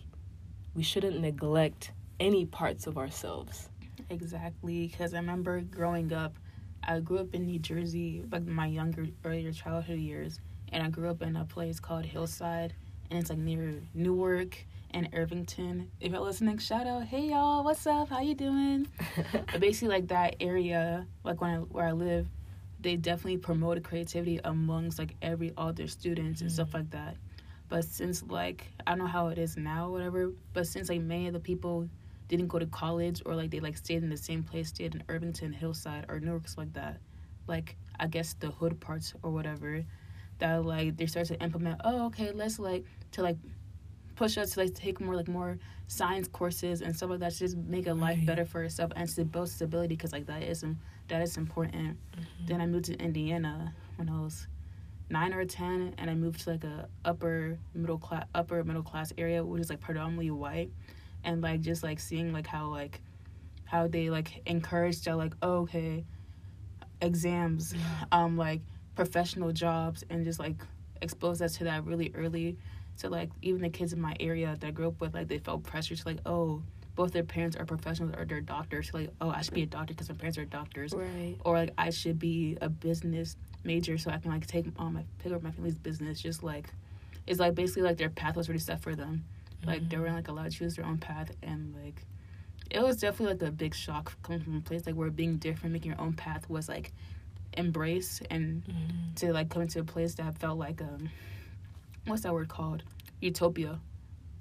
we 0.75 0.83
shouldn't 0.83 1.21
neglect 1.21 1.93
any 2.19 2.47
parts 2.47 2.87
of 2.87 2.99
ourselves. 2.99 3.69
Exactly, 4.11 4.89
because 4.89 5.15
I 5.15 5.19
remember 5.19 5.61
growing 5.61 6.13
up, 6.13 6.35
I 6.83 7.01
grew 7.01 7.19
up 7.19 7.35
in 7.35 7.47
New 7.47 7.59
Jersey, 7.59 8.25
like 8.31 8.47
my 8.47 8.67
younger, 8.67 9.07
earlier 9.25 9.53
childhood 9.53 9.99
years, 9.99 10.41
and 10.73 10.83
I 10.83 10.89
grew 10.89 11.11
up 11.11 11.23
in 11.23 11.37
a 11.37 11.45
place 11.45 11.79
called 11.79 12.05
Hillside, 12.05 12.73
and 13.11 13.19
it's 13.19 13.31
like 13.31 13.39
near 13.39 13.83
Newark 13.95 14.67
and 14.91 15.09
Irvington. 15.13 15.91
If 16.01 16.13
you're 16.13 16.21
listening, 16.21 16.59
shout 16.59 16.87
out, 16.87 17.05
hey 17.05 17.29
y'all, 17.31 17.65
what's 17.65 17.87
up? 17.87 18.09
How 18.09 18.21
you 18.21 18.35
doing? 18.35 18.89
basically, 19.59 19.89
like 19.89 20.09
that 20.09 20.37
area, 20.41 21.07
like 21.25 21.41
when 21.41 21.51
I, 21.51 21.57
where 21.59 21.87
I 21.87 21.93
live, 21.93 22.29
they 22.81 22.97
definitely 22.97 23.39
promoted 23.39 23.85
creativity 23.85 24.41
amongst 24.43 24.99
like 24.99 25.15
every 25.23 25.53
all 25.57 25.73
their 25.73 25.89
students 25.89 26.41
and 26.41 26.51
mm-hmm. 26.51 26.55
stuff 26.55 26.75
like 26.75 26.91
that. 26.91 27.17
But 27.73 27.87
since 27.87 28.23
like 28.25 28.71
I 28.87 28.91
don't 28.91 28.99
know 28.99 29.07
how 29.07 29.29
it 29.29 29.39
is 29.39 29.57
now, 29.57 29.87
or 29.87 29.93
whatever. 29.93 30.31
But 30.53 30.67
since 30.67 30.91
like 30.91 31.01
many 31.01 31.27
of 31.27 31.33
the 31.33 31.41
people 31.41 31.89
didn't 32.29 32.49
go 32.49 32.59
to 32.59 32.67
college 32.67 33.23
or 33.25 33.35
like 33.35 33.51
they 33.51 33.61
like 33.61 33.79
stayed 33.79 34.03
in 34.03 34.11
the 34.11 34.17
same 34.19 34.43
place, 34.43 34.69
stayed 34.69 34.95
in 34.95 35.03
Irvington, 35.09 35.55
Hillside, 35.55 36.05
or 36.11 36.21
Newark, 36.21 36.43
like 36.59 36.75
that. 36.75 37.01
Like 37.47 37.77
I 37.99 38.09
guess 38.09 38.35
the 38.35 38.51
hood 38.51 38.79
parts 38.79 39.15
or 39.23 39.31
whatever. 39.31 39.83
That 40.37 40.67
like 40.67 40.99
they 40.99 41.07
start 41.07 41.29
to 41.29 41.43
implement. 41.43 41.81
Oh, 41.83 42.05
okay, 42.09 42.33
let's 42.33 42.59
like 42.59 42.85
to 43.13 43.23
like 43.23 43.39
push 44.17 44.37
us 44.37 44.51
to 44.51 44.61
like 44.61 44.75
take 44.75 45.01
more 45.01 45.17
like 45.17 45.29
more 45.29 45.59
science 45.87 46.29
courses 46.29 46.83
and 46.83 46.95
stuff 46.95 47.09
like 47.09 47.21
that 47.21 47.33
to 47.33 47.39
just 47.39 47.57
make 47.57 47.87
a 47.87 47.95
life 47.95 48.19
right. 48.19 48.27
better 48.27 48.45
for 48.45 48.63
yourself 48.63 48.93
and 48.97 49.09
to 49.09 49.25
build 49.25 49.49
stability 49.49 49.97
because 49.97 50.13
like 50.13 50.27
that 50.27 50.43
is 50.43 50.63
that 51.09 51.23
is 51.23 51.39
important. 51.39 51.97
Mm-hmm. 51.97 52.47
Then 52.49 52.61
I 52.61 52.67
moved 52.67 52.85
to 52.87 52.99
Indiana 52.99 53.73
when 53.97 54.11
I 54.11 54.21
was 54.21 54.47
nine 55.13 55.35
or 55.35 55.45
ten, 55.45 55.95
and 55.99 56.11
I 56.11 56.15
moved 56.15 56.41
to 56.45 56.51
like 56.51 56.65
a 56.65 56.89
upper 57.05 57.59
middle 57.75 57.99
class 57.99 58.25
upper 58.35 58.65
middle 58.65 58.83
class 58.83 59.13
area 59.19 59.45
which 59.45 59.61
is 59.61 59.71
like 59.71 59.81
predominantly 59.81 60.31
white. 60.31 60.71
and 61.23 61.43
like 61.43 61.61
just 61.61 61.83
like 61.83 62.01
seeing 62.01 62.33
like 62.33 62.47
how 62.47 62.67
like 62.67 63.01
how 63.65 63.87
they 63.87 64.11
like 64.11 64.43
encourage 64.47 65.01
that 65.03 65.17
like 65.17 65.35
oh, 65.43 65.61
okay 65.61 66.05
exams 67.01 67.75
um 68.13 68.37
like 68.37 68.61
professional 68.97 69.53
jobs 69.53 70.05
and 70.11 70.25
just 70.25 70.39
like 70.39 70.57
expose 71.01 71.41
us 71.43 71.57
to 71.57 71.65
that 71.65 71.85
really 71.85 72.11
early 72.15 72.57
so 72.97 73.09
like 73.09 73.31
even 73.41 73.63
the 73.63 73.71
kids 73.71 73.93
in 73.93 74.01
my 74.01 74.15
area 74.21 74.57
that 74.61 74.67
I 74.67 74.71
grew 74.71 74.89
up 74.89 75.01
with 75.01 75.15
like 75.15 75.29
they 75.29 75.39
felt 75.39 75.63
pressure 75.63 75.97
to 75.97 76.09
like 76.09 76.21
oh 76.27 76.63
both 76.95 77.13
their 77.13 77.23
parents 77.25 77.57
are 77.57 77.65
professionals 77.65 78.15
or 78.19 78.25
they're 78.25 78.41
doctors 78.41 78.91
so, 78.91 78.99
like 78.99 79.11
oh 79.21 79.31
I 79.31 79.43
should 79.43 79.55
be 79.55 79.63
a 79.63 79.67
doctor 79.67 79.95
because 79.95 80.09
my 80.11 80.15
parents 80.17 80.37
are 80.39 80.45
doctors 80.45 80.93
Right. 80.93 81.37
or 81.45 81.57
like 81.59 81.71
I 81.79 81.91
should 81.91 82.19
be 82.19 82.59
a 82.61 82.69
business 82.69 83.37
major 83.65 83.97
so 83.99 84.11
I 84.11 84.19
can 84.19 84.31
like 84.31 84.47
take 84.47 84.67
on 84.79 84.93
my 84.95 85.05
pick 85.19 85.33
up 85.33 85.43
my 85.43 85.51
family's 85.53 85.77
business. 85.79 86.21
Just 86.21 86.43
like 86.43 86.69
it's 87.27 87.39
like 87.41 87.55
basically 87.55 87.83
like 87.83 87.97
their 87.97 88.11
path 88.11 88.37
was 88.37 88.49
already 88.49 88.59
set 88.61 88.81
for 88.83 88.95
them. 88.95 89.25
Like 89.65 89.89
they 89.89 89.97
weren't 89.97 90.15
like 90.17 90.27
allowed 90.29 90.51
to 90.51 90.57
choose 90.59 90.75
their 90.77 90.85
own 90.85 90.99
path 90.99 91.31
and 91.43 91.73
like 91.83 92.03
it 92.71 92.83
was 92.83 92.97
definitely 92.97 93.35
like 93.35 93.49
a 93.49 93.53
big 93.53 93.75
shock 93.75 94.13
coming 94.23 94.41
from 94.41 94.57
a 94.57 94.61
place 94.61 94.85
like 94.87 94.95
where 94.97 95.11
being 95.11 95.37
different, 95.37 95.73
making 95.73 95.93
your 95.93 96.01
own 96.01 96.15
path 96.15 96.49
was 96.51 96.69
like 96.69 96.93
embraced 97.57 98.23
and 98.31 98.65
Mhm. 98.65 99.15
to 99.17 99.33
like 99.33 99.51
come 99.51 99.67
to 99.69 99.81
a 99.81 99.85
place 99.85 100.15
that 100.15 100.37
felt 100.39 100.59
like 100.59 100.81
um 100.83 101.11
what's 102.07 102.23
that 102.23 102.33
word 102.33 102.49
called? 102.49 102.83
Utopia 103.21 103.79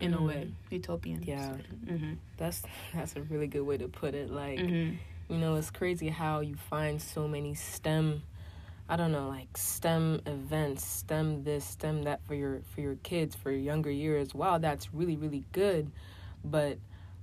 in 0.01 0.13
a 0.13 0.17
Mm. 0.17 0.27
way. 0.27 0.53
Utopian. 0.69 1.23
Yeah. 1.23 1.55
Mm-hmm. 1.85 2.13
That's 2.37 2.61
that's 2.93 3.15
a 3.15 3.21
really 3.21 3.47
good 3.47 3.61
way 3.61 3.77
to 3.77 3.87
put 3.87 4.13
it. 4.15 4.29
Like 4.29 4.59
Mm-hmm. 4.59 4.95
you 5.33 5.37
know, 5.39 5.55
it's 5.55 5.71
crazy 5.71 6.09
how 6.09 6.41
you 6.41 6.55
find 6.55 7.01
so 7.01 7.27
many 7.27 7.53
STEM 7.55 8.23
I 8.89 8.97
don't 8.97 9.13
know, 9.13 9.29
like 9.29 9.55
STEM 9.55 10.19
events, 10.25 10.85
STEM 10.85 11.45
this, 11.45 11.63
STEM 11.63 12.03
that 12.03 12.19
for 12.27 12.35
your 12.35 12.61
for 12.75 12.81
your 12.81 12.95
kids 12.95 13.35
for 13.35 13.49
your 13.49 13.61
younger 13.61 13.91
years. 13.91 14.33
Wow, 14.35 14.57
that's 14.57 14.93
really 14.93 15.15
really 15.15 15.45
good, 15.53 15.91
but 16.43 16.77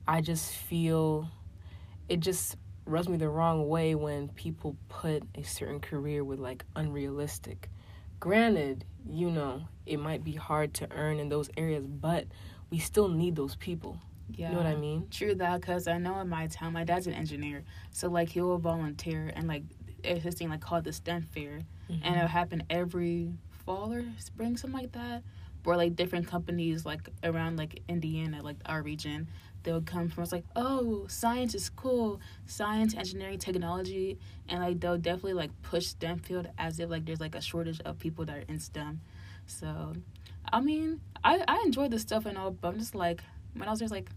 I 0.07 0.23
just 0.23 0.51
feel 0.55 1.29
it 2.09 2.21
just 2.21 2.57
rubs 2.87 3.07
me 3.07 3.19
the 3.19 3.29
wrong 3.29 3.69
way 3.69 3.95
when 3.95 4.29
people 4.29 4.75
put 4.89 5.23
a 5.35 5.43
certain 5.43 5.79
career 5.81 6.25
with 6.25 6.39
like 6.39 6.65
unrealistic. 6.75 7.69
Granted, 8.19 8.87
you 9.07 9.31
know, 9.31 9.63
it 9.85 9.99
might 10.01 10.25
be 10.25 10.33
hard 10.33 10.73
to 10.75 10.89
earn 10.93 11.21
in 11.21 11.29
those 11.29 11.51
areas, 11.59 11.85
but 11.87 12.25
we 12.71 12.79
still 12.79 13.09
need 13.09 13.37
those 13.37 13.57
people. 13.57 13.99
Yeah. 14.31 14.49
You 14.51 14.57
know 14.57 14.63
what 14.63 14.67
I 14.67 14.77
mean? 14.77 15.09
True 15.11 15.35
that, 15.37 15.61
because 15.61 15.89
I 15.89 15.99
know 15.99 16.21
in 16.21 16.29
my 16.29 16.47
town, 16.49 16.75
my 16.75 16.85
dad's 16.85 17.07
an 17.07 17.15
engineer, 17.15 17.65
so 17.91 18.09
like 18.09 18.29
he 18.29 18.41
will 18.41 18.59
volunteer 18.59 19.33
and 19.35 19.49
like 19.49 19.63
it's 20.05 20.23
his 20.23 20.35
thing 20.35 20.51
like 20.51 20.61
called 20.61 20.85
the 20.85 20.93
STEM 20.93 21.23
fair, 21.23 21.61
and 21.89 22.03
mm-hmm. 22.03 22.15
it'll 22.15 22.29
happen 22.29 22.63
every 22.71 23.33
fall 23.65 23.93
or 23.93 24.05
spring, 24.19 24.57
something 24.57 24.79
like 24.79 24.93
that, 24.93 25.23
where 25.65 25.77
like 25.77 25.97
different 25.97 26.27
companies 26.27 26.85
like 26.85 27.09
around 27.25 27.57
like 27.57 27.83
Indiana, 27.89 28.43
like 28.43 28.57
our 28.67 28.83
region, 28.83 29.29
they 29.63 29.73
would 29.73 29.87
come 29.87 30.09
from. 30.09 30.23
It's 30.23 30.33
like, 30.33 30.45
oh, 30.57 31.07
science 31.09 31.55
is 31.55 31.69
cool, 31.71 32.21
science, 32.47 32.95
engineering, 32.95 33.39
technology, 33.39 34.19
and 34.49 34.63
like 34.63 34.81
they'll 34.81 34.99
definitely 34.99 35.35
like 35.35 35.51
push 35.63 35.87
STEM 35.87 36.19
field 36.19 36.49
as 36.59 36.79
if 36.79 36.91
like 36.91 37.05
there's 37.07 37.21
like 37.21 37.35
a 37.35 37.41
shortage 37.41 37.81
of 37.85 37.99
people 37.99 38.25
that 38.27 38.37
are 38.37 38.45
in 38.49 38.61
STEM. 38.61 39.01
So, 39.47 39.95
I 40.53 40.61
mean, 40.61 41.01
I 41.25 41.43
I 41.47 41.63
enjoy 41.65 41.89
this 41.89 42.03
stuff 42.03 42.27
and 42.27 42.37
all, 42.39 42.51
but 42.51 42.69
I'm 42.69 42.79
just 42.79 42.95
like 42.95 43.23
when 43.55 43.69
I 43.69 43.71
was 43.71 43.81
just 43.81 43.93
like. 43.93 44.09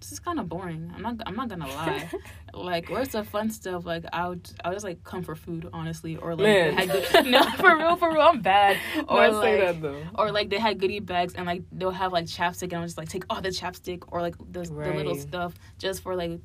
This 0.00 0.12
is 0.12 0.18
kind 0.18 0.40
of 0.40 0.48
boring. 0.48 0.90
I'm 0.96 1.02
not. 1.02 1.16
I'm 1.26 1.36
not 1.36 1.48
gonna 1.50 1.66
lie. 1.68 2.08
like, 2.54 2.88
where's 2.88 3.08
the 3.08 3.22
fun 3.22 3.50
stuff? 3.50 3.84
Like, 3.84 4.06
I 4.14 4.30
would. 4.30 4.50
I 4.64 4.70
would 4.70 4.76
just 4.76 4.84
like 4.86 5.04
come 5.04 5.22
for 5.22 5.34
food, 5.34 5.68
honestly, 5.74 6.16
or 6.16 6.30
like 6.30 6.44
Man. 6.44 6.74
they 6.74 6.86
had 6.86 7.12
good, 7.12 7.26
no, 7.30 7.42
for 7.58 7.76
real, 7.76 7.96
for 7.96 8.10
real, 8.10 8.22
I'm 8.22 8.40
bad. 8.40 8.78
Or 9.08 9.28
like, 9.30 9.60
that 9.60 9.82
though. 9.82 10.02
or 10.14 10.32
like 10.32 10.48
they 10.48 10.58
had 10.58 10.80
goodie 10.80 11.00
bags 11.00 11.34
and 11.34 11.44
like 11.44 11.64
they'll 11.70 11.90
have 11.90 12.14
like 12.14 12.24
chapstick 12.24 12.72
and 12.72 12.76
I'm 12.76 12.84
just 12.84 12.96
like 12.96 13.10
take 13.10 13.24
all 13.28 13.42
the 13.42 13.50
chapstick 13.50 14.04
or 14.10 14.22
like 14.22 14.36
the, 14.38 14.62
the 14.62 14.70
little 14.70 15.16
stuff 15.16 15.52
just 15.78 16.02
for 16.02 16.14
like 16.16 16.40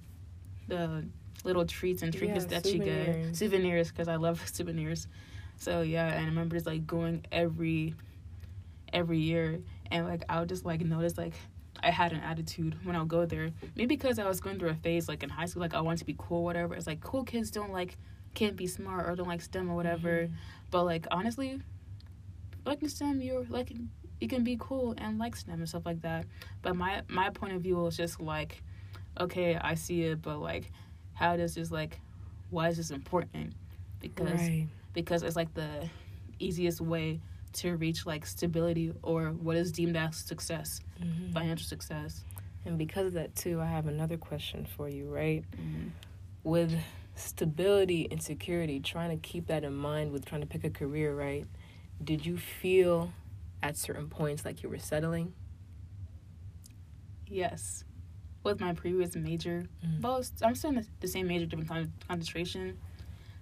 the 0.68 1.06
little 1.46 1.66
treats 1.66 2.02
and 2.02 2.12
trinkets 2.14 2.48
Yeah, 2.52 2.60
that 2.60 2.66
you 2.74 2.80
get 2.80 3.06
souvenirs. 3.06 3.38
souvenirs 3.40 3.88
because 3.90 4.10
I 4.10 4.18
love 4.18 4.46
souvenirs. 4.50 5.08
So 5.56 5.82
yeah, 5.82 6.08
and 6.08 6.26
I 6.26 6.28
remember 6.28 6.58
just 6.58 6.66
like 6.66 6.86
going 6.86 7.24
every 7.32 7.96
every 8.96 9.20
year 9.20 9.60
and 9.92 10.08
like 10.08 10.24
I 10.30 10.40
would 10.40 10.50
just 10.50 10.66
like 10.66 10.82
notice 10.82 11.18
like 11.18 11.34
I 11.84 11.92
had 11.92 12.14
an 12.14 12.22
attitude 12.22 12.78
when 12.84 12.96
I 12.96 13.00
would 13.00 13.10
go 13.10 13.26
there. 13.26 13.52
Maybe 13.76 13.96
because 13.96 14.18
I 14.18 14.28
was 14.28 14.40
going 14.40 14.58
through 14.58 14.70
a 14.70 14.76
phase 14.76 15.08
like 15.08 15.22
in 15.22 15.30
high 15.30 15.46
school, 15.46 15.62
like 15.62 15.76
I 15.76 15.82
wanted 15.82 16.00
to 16.00 16.06
be 16.06 16.16
cool, 16.18 16.44
whatever. 16.44 16.74
It's 16.74 16.88
like 16.88 17.02
cool 17.02 17.24
kids 17.24 17.52
don't 17.52 17.72
like 17.72 17.98
can't 18.34 18.56
be 18.56 18.66
smart 18.66 19.08
or 19.08 19.16
don't 19.16 19.28
like 19.28 19.42
STEM 19.42 19.70
or 19.70 19.76
whatever. 19.76 20.24
Mm-hmm. 20.24 20.34
But 20.72 20.86
like 20.86 21.06
honestly, 21.12 21.62
like 22.66 22.82
in 22.82 22.90
STEM, 22.90 23.22
you're 23.22 23.46
like 23.50 23.72
you 24.22 24.28
can 24.28 24.44
be 24.44 24.58
cool 24.60 24.96
and 24.98 25.20
like 25.20 25.36
STEM 25.36 25.60
and 25.60 25.70
stuff 25.70 25.86
like 25.86 26.02
that. 26.02 26.26
But 26.62 26.76
my 26.76 27.02
my 27.10 27.30
point 27.30 27.54
of 27.54 27.62
view 27.62 27.76
was 27.76 27.98
just 27.98 28.22
like, 28.22 28.64
okay, 29.20 29.56
I 29.56 29.76
see 29.76 30.04
it, 30.04 30.22
but 30.22 30.40
like, 30.40 30.72
how 31.14 31.36
does 31.36 31.56
this 31.56 31.72
like, 31.72 32.00
why 32.50 32.70
is 32.70 32.78
this 32.78 32.92
important? 32.92 33.54
Because 34.00 34.40
Right. 34.40 34.68
because 34.94 35.24
it's 35.24 35.36
like 35.36 35.54
the 35.54 35.90
easiest 36.40 36.82
way 36.82 37.20
to 37.56 37.76
reach 37.78 38.06
like 38.06 38.26
stability 38.26 38.92
or 39.02 39.30
what 39.32 39.56
is 39.58 39.72
deemed 39.72 39.96
as 39.98 40.18
success, 40.18 40.82
Mhm. 41.02 41.34
financial 41.34 41.66
success. 41.68 42.24
And 42.66 42.78
because 42.78 43.08
of 43.08 43.14
that 43.14 43.36
too, 43.36 43.62
I 43.62 43.66
have 43.68 43.88
another 43.88 44.18
question 44.18 44.66
for 44.66 44.90
you, 44.90 45.10
right? 45.10 45.44
Mm-hmm. 45.52 45.90
With 46.44 46.78
stability 47.16 48.08
and 48.12 48.22
security, 48.22 48.80
trying 48.80 49.10
to 49.12 49.18
keep 49.18 49.48
that 49.48 49.64
in 49.64 49.74
mind 49.76 50.12
with 50.12 50.26
trying 50.26 50.42
to 50.42 50.48
pick 50.48 50.64
a 50.64 50.70
career, 50.70 51.16
right? 51.16 51.46
Did 52.04 52.26
you 52.26 52.38
feel 52.38 53.14
at 53.64 53.78
certain 53.78 54.10
points 54.10 54.44
like 54.46 54.64
you 54.64 54.70
were 54.70 54.80
settling? 54.80 55.34
Yes, 57.28 57.84
with 58.44 58.60
my 58.60 58.74
previous 58.74 59.16
major, 59.16 59.68
Mm. 59.84 60.02
both 60.02 60.32
I'm 60.44 60.56
still 60.56 60.70
in 60.72 60.76
the- 60.78 60.88
the 61.00 61.08
same 61.08 61.28
major, 61.28 61.46
different 61.46 61.92
concentration. 62.08 62.78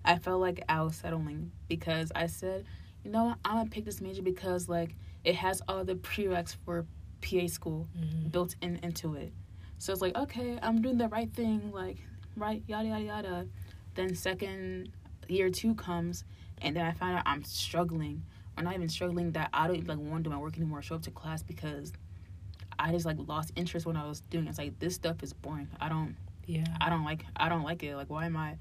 I 0.05 0.19
felt 0.19 0.39
like 0.41 0.63
I 0.69 0.81
was 0.81 0.95
settling 0.97 1.51
because 1.67 2.11
I 2.15 2.27
said, 2.27 2.65
you 3.03 3.11
know, 3.11 3.25
what, 3.25 3.37
I'm 3.45 3.57
gonna 3.57 3.69
pick 3.69 3.85
this 3.85 4.01
major 4.01 4.21
because 4.21 4.67
like 4.69 4.95
it 5.23 5.35
has 5.35 5.61
all 5.67 5.83
the 5.83 5.95
prereqs 5.95 6.55
for 6.65 6.85
PA 7.21 7.47
school 7.47 7.87
Mm-hmm. 7.97 8.27
built 8.29 8.55
in 8.61 8.77
into 8.83 9.15
it. 9.15 9.31
So 9.77 9.91
it's 9.93 10.01
like, 10.01 10.15
okay, 10.17 10.57
I'm 10.61 10.81
doing 10.81 10.97
the 10.97 11.07
right 11.09 11.31
thing, 11.33 11.71
like 11.73 11.97
right, 12.35 12.63
yada 12.67 12.87
yada 12.87 13.03
yada. 13.03 13.47
Then 13.95 14.15
second 14.15 14.89
year 15.27 15.49
two 15.49 15.75
comes, 15.75 16.23
and 16.61 16.75
then 16.75 16.85
I 16.85 16.91
find 16.91 17.17
out 17.17 17.23
I'm 17.25 17.43
struggling, 17.43 18.23
or 18.57 18.63
not 18.63 18.73
even 18.75 18.89
struggling 18.89 19.31
that 19.33 19.49
I 19.53 19.67
don't 19.67 19.75
even 19.77 19.87
like 19.87 19.99
want 19.99 20.23
to 20.23 20.29
do 20.29 20.35
my 20.35 20.39
work 20.41 20.57
anymore, 20.57 20.81
show 20.81 20.95
up 20.95 21.01
to 21.03 21.11
class 21.11 21.43
because 21.43 21.91
I 22.79 22.91
just 22.91 23.05
like 23.05 23.17
lost 23.27 23.51
interest 23.55 23.85
when 23.85 23.95
I 23.97 24.07
was 24.07 24.21
doing 24.21 24.45
it. 24.47 24.49
It's 24.49 24.57
like 24.57 24.79
this 24.79 24.95
stuff 24.95 25.21
is 25.23 25.31
boring. 25.33 25.67
I 25.79 25.89
don't 25.89 26.15
Yeah. 26.45 26.65
I 26.81 26.89
don't 26.89 27.05
like 27.05 27.25
I 27.35 27.49
don't 27.49 27.63
like 27.63 27.83
it. 27.83 27.95
Like 27.95 28.09
why 28.09 28.25
am 28.25 28.35
I 28.37 28.57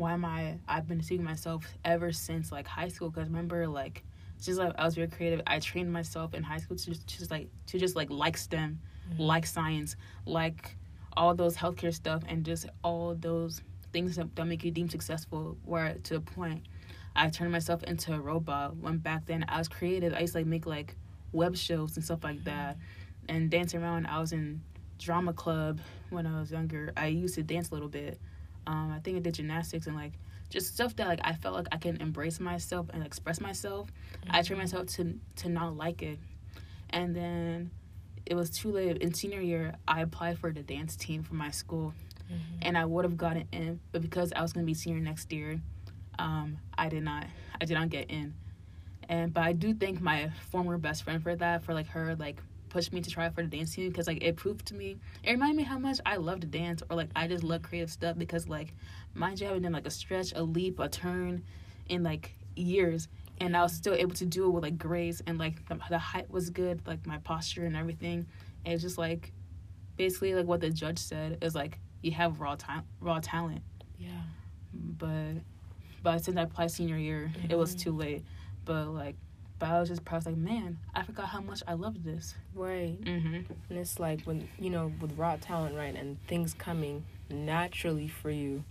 why 0.00 0.12
am 0.12 0.24
I 0.24 0.58
I've 0.66 0.88
been 0.88 1.02
seeing 1.02 1.22
myself 1.22 1.64
ever 1.84 2.10
since 2.10 2.50
like 2.50 2.66
high 2.66 2.88
school 2.88 3.10
cuz 3.10 3.24
remember 3.24 3.68
like 3.68 4.02
just 4.42 4.58
like 4.58 4.72
I 4.78 4.84
was 4.84 4.94
very 4.94 5.08
creative. 5.08 5.42
I 5.46 5.58
trained 5.58 5.92
myself 5.92 6.34
in 6.34 6.42
high 6.42 6.58
school 6.58 6.76
to 6.76 6.86
just, 6.86 7.06
just 7.06 7.30
like 7.30 7.48
to 7.66 7.78
just 7.78 7.94
like 7.96 8.08
like 8.10 8.36
STEM, 8.36 8.80
mm-hmm. 9.12 9.22
like 9.22 9.46
science, 9.46 9.96
like 10.24 10.76
all 11.16 11.34
those 11.34 11.56
healthcare 11.56 11.92
stuff 11.92 12.22
and 12.26 12.44
just 12.44 12.66
all 12.82 13.14
those 13.14 13.62
things 13.92 14.16
that, 14.16 14.34
that 14.36 14.46
make 14.46 14.64
you 14.64 14.70
deem 14.70 14.88
successful 14.88 15.58
where 15.64 15.94
to 16.04 16.16
a 16.16 16.20
point 16.20 16.62
I 17.16 17.28
turned 17.28 17.50
myself 17.52 17.82
into 17.82 18.14
a 18.14 18.20
robot 18.20 18.76
when 18.76 18.98
back 18.98 19.26
then 19.26 19.44
I 19.48 19.58
was 19.58 19.68
creative. 19.68 20.14
I 20.14 20.20
used 20.20 20.32
to 20.32 20.38
like 20.38 20.46
make 20.46 20.64
like 20.64 20.96
web 21.32 21.56
shows 21.56 21.96
and 21.96 22.04
stuff 22.04 22.24
like 22.24 22.42
that 22.44 22.76
and 23.28 23.50
dance 23.50 23.74
around. 23.74 24.06
I 24.06 24.20
was 24.20 24.32
in 24.32 24.62
drama 24.98 25.32
club 25.32 25.80
when 26.10 26.26
I 26.26 26.40
was 26.40 26.52
younger. 26.52 26.92
I 26.96 27.08
used 27.08 27.34
to 27.34 27.42
dance 27.42 27.70
a 27.70 27.74
little 27.74 27.88
bit. 27.88 28.18
Um, 28.66 28.92
I 28.92 29.00
think 29.00 29.16
I 29.16 29.20
did 29.20 29.34
gymnastics 29.34 29.86
and 29.86 29.96
like 29.96 30.12
just 30.48 30.74
stuff 30.74 30.96
that 30.96 31.06
like 31.06 31.20
I 31.24 31.34
felt 31.34 31.54
like 31.54 31.68
I 31.72 31.76
can 31.76 31.96
embrace 32.00 32.40
myself 32.40 32.88
and 32.92 33.04
express 33.04 33.40
myself. 33.40 33.88
I 34.28 34.42
trained 34.42 34.60
myself 34.60 34.86
to 34.96 35.14
to 35.36 35.48
not 35.48 35.76
like 35.76 36.02
it, 36.02 36.18
and 36.90 37.14
then 37.14 37.70
it 38.26 38.34
was 38.34 38.50
too 38.50 38.70
late. 38.72 38.98
In 38.98 39.14
senior 39.14 39.40
year, 39.40 39.74
I 39.88 40.02
applied 40.02 40.38
for 40.38 40.52
the 40.52 40.62
dance 40.62 40.96
team 40.96 41.22
for 41.22 41.34
my 41.34 41.50
school, 41.50 41.94
and 42.62 42.76
I 42.78 42.84
would 42.84 43.04
have 43.04 43.16
gotten 43.16 43.46
in, 43.52 43.80
but 43.92 44.02
because 44.02 44.32
I 44.34 44.42
was 44.42 44.52
gonna 44.52 44.66
be 44.66 44.74
senior 44.74 45.00
next 45.00 45.32
year, 45.32 45.60
um, 46.18 46.58
I 46.76 46.88
did 46.88 47.02
not. 47.02 47.26
I 47.60 47.64
did 47.64 47.74
not 47.74 47.88
get 47.88 48.10
in, 48.10 48.34
and 49.08 49.32
but 49.32 49.42
I 49.44 49.52
do 49.52 49.74
thank 49.74 50.00
my 50.00 50.30
former 50.50 50.78
best 50.78 51.02
friend 51.04 51.22
for 51.22 51.34
that. 51.36 51.64
For 51.64 51.74
like 51.74 51.88
her 51.88 52.14
like 52.16 52.40
pushed 52.70 52.92
me 52.92 53.00
to 53.00 53.10
try 53.10 53.28
for 53.28 53.42
the 53.42 53.48
dance 53.48 53.74
team 53.74 53.88
because 53.88 54.06
like 54.06 54.22
it 54.22 54.36
proved 54.36 54.66
to 54.66 54.74
me 54.74 54.96
it 55.22 55.32
reminded 55.32 55.56
me 55.56 55.62
how 55.64 55.78
much 55.78 55.98
I 56.06 56.16
love 56.16 56.40
to 56.40 56.46
dance 56.46 56.82
or 56.88 56.96
like 56.96 57.10
I 57.14 57.28
just 57.28 57.44
love 57.44 57.62
creative 57.62 57.90
stuff 57.90 58.16
because 58.16 58.48
like 58.48 58.72
mind 59.14 59.40
you 59.40 59.46
I 59.46 59.48
haven't 59.48 59.64
done 59.64 59.72
like 59.72 59.86
a 59.86 59.90
stretch, 59.90 60.32
a 60.34 60.42
leap, 60.42 60.78
a 60.78 60.88
turn 60.88 61.42
in 61.88 62.02
like 62.02 62.34
years 62.56 63.08
and 63.40 63.56
I 63.56 63.62
was 63.62 63.72
still 63.72 63.94
able 63.94 64.14
to 64.16 64.26
do 64.26 64.46
it 64.46 64.50
with 64.50 64.62
like 64.62 64.78
grace 64.78 65.22
and 65.26 65.38
like 65.38 65.66
the, 65.68 65.78
the 65.88 65.98
height 65.98 66.30
was 66.30 66.50
good, 66.50 66.86
like 66.86 67.06
my 67.06 67.18
posture 67.18 67.64
and 67.64 67.74
everything. 67.74 68.26
And 68.64 68.74
it's 68.74 68.82
just 68.82 68.98
like 68.98 69.32
basically 69.96 70.34
like 70.34 70.46
what 70.46 70.60
the 70.60 70.70
judge 70.70 70.98
said 70.98 71.38
is 71.42 71.54
like 71.54 71.78
you 72.02 72.12
have 72.12 72.40
raw 72.40 72.54
time 72.56 72.84
raw 73.00 73.18
talent. 73.22 73.62
Yeah. 73.98 74.22
But 74.72 75.42
but 76.02 76.24
since 76.24 76.36
I 76.36 76.42
applied 76.42 76.70
senior 76.70 76.96
year, 76.96 77.32
it 77.48 77.56
was 77.56 77.70
mm-hmm. 77.70 77.90
too 77.90 77.96
late. 77.96 78.24
But 78.64 78.88
like 78.88 79.16
But 79.60 79.68
I 79.68 79.78
was 79.78 79.90
just 79.90 80.04
proud. 80.04 80.16
I 80.16 80.18
was 80.18 80.26
like, 80.26 80.36
man, 80.38 80.78
I 80.94 81.02
forgot 81.04 81.26
how 81.26 81.40
much 81.42 81.62
I 81.68 81.74
loved 81.74 82.02
this. 82.02 82.34
Right. 82.54 82.98
Mm-hmm. 83.00 83.52
And 83.68 83.78
it's 83.78 84.00
like 84.00 84.22
when 84.22 84.48
you 84.58 84.70
know 84.70 84.90
with 85.00 85.16
raw 85.16 85.36
talent, 85.36 85.76
right, 85.76 85.94
and 85.94 86.16
things 86.26 86.54
coming 86.54 87.04
naturally 87.28 88.08
for 88.08 88.30
you, 88.30 88.64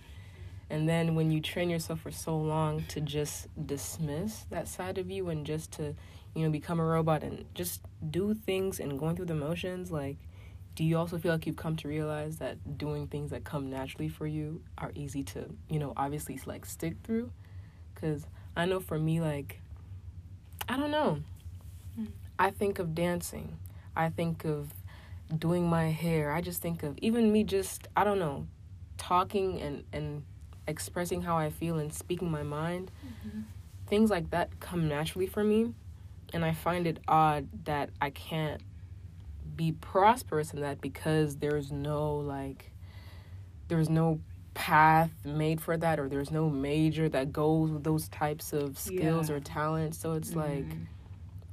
and 0.70 0.90
then 0.90 1.16
when 1.16 1.32
you 1.32 1.42
train 1.42 1.70
yourself 1.70 2.02
for 2.02 2.12
so 2.12 2.36
long 2.38 2.84
to 2.90 3.02
just 3.02 3.48
dismiss 3.66 4.46
that 4.50 4.68
side 4.68 4.98
of 4.98 5.10
you 5.10 5.30
and 5.30 5.46
just 5.46 5.72
to, 5.74 5.96
you 6.36 6.44
know, 6.44 6.50
become 6.50 6.80
a 6.80 6.86
robot 6.86 7.24
and 7.24 7.46
just 7.54 7.82
do 8.10 8.34
things 8.34 8.80
and 8.80 9.00
going 9.00 9.16
through 9.16 9.26
the 9.26 9.36
motions, 9.36 9.92
like, 9.92 10.18
do 10.76 10.84
you 10.84 10.98
also 10.98 11.18
feel 11.18 11.32
like 11.34 11.46
you've 11.46 11.56
come 11.56 11.76
to 11.76 11.88
realize 11.88 12.38
that 12.38 12.78
doing 12.78 13.08
things 13.08 13.32
that 13.32 13.44
come 13.44 13.70
naturally 13.70 14.10
for 14.10 14.26
you 14.26 14.62
are 14.78 14.92
easy 14.96 15.24
to, 15.24 15.46
you 15.70 15.78
know, 15.78 15.94
obviously 15.98 16.40
like 16.46 16.66
stick 16.66 16.96
through? 17.04 17.32
Because 17.94 18.26
I 18.56 18.66
know 18.66 18.80
for 18.80 18.98
me, 18.98 19.22
like, 19.22 19.62
I 20.68 20.78
don't 20.78 20.92
know. 20.92 21.22
I 22.38 22.52
think 22.52 22.80
of 22.80 22.96
dancing. 22.96 23.58
I 23.96 24.10
think 24.10 24.46
of 24.46 24.74
doing 25.38 25.68
my 25.68 25.90
hair. 25.90 26.32
I 26.32 26.42
just 26.42 26.62
think 26.62 26.84
of 26.84 26.98
even 27.00 27.32
me 27.32 27.44
just, 27.44 27.88
I 27.98 28.04
don't 28.06 28.20
know, 28.20 28.48
talking 28.98 29.60
and, 29.62 29.84
and 29.92 30.24
expressing 30.68 31.22
how 31.22 31.38
I 31.38 31.50
feel 31.50 31.78
and 31.78 31.94
speaking 31.94 32.32
my 32.32 32.44
mind. 32.44 32.92
Mm-hmm. 33.06 33.42
Things 33.88 34.10
like 34.10 34.30
that 34.30 34.60
come 34.60 34.88
naturally 34.88 35.28
for 35.28 35.44
me. 35.44 35.74
And 36.34 36.46
I 36.46 36.54
find 36.54 36.88
it 36.88 37.00
odd 37.08 37.48
that 37.66 37.90
I 38.00 38.12
can't 38.12 38.62
be 39.56 39.74
prosperous 39.74 40.54
in 40.54 40.62
that 40.62 40.80
because 40.80 41.38
there's 41.38 41.72
no 41.72 42.16
like 42.16 42.72
there's 43.68 43.90
no 43.90 44.22
path 44.60 45.10
made 45.24 45.62
for 45.62 45.78
that 45.78 46.02
or 46.02 46.10
there's 46.10 46.32
no 46.32 46.50
major 46.50 47.08
that 47.08 47.32
goes 47.32 47.72
with 47.72 47.82
those 47.86 48.10
types 48.10 48.52
of 48.52 48.78
skills 48.78 49.30
Yeah. 49.30 49.38
or 49.38 49.40
talents. 49.40 49.98
So 49.98 50.14
it's 50.14 50.36
like 50.36 50.66
Mhm. 50.68 50.86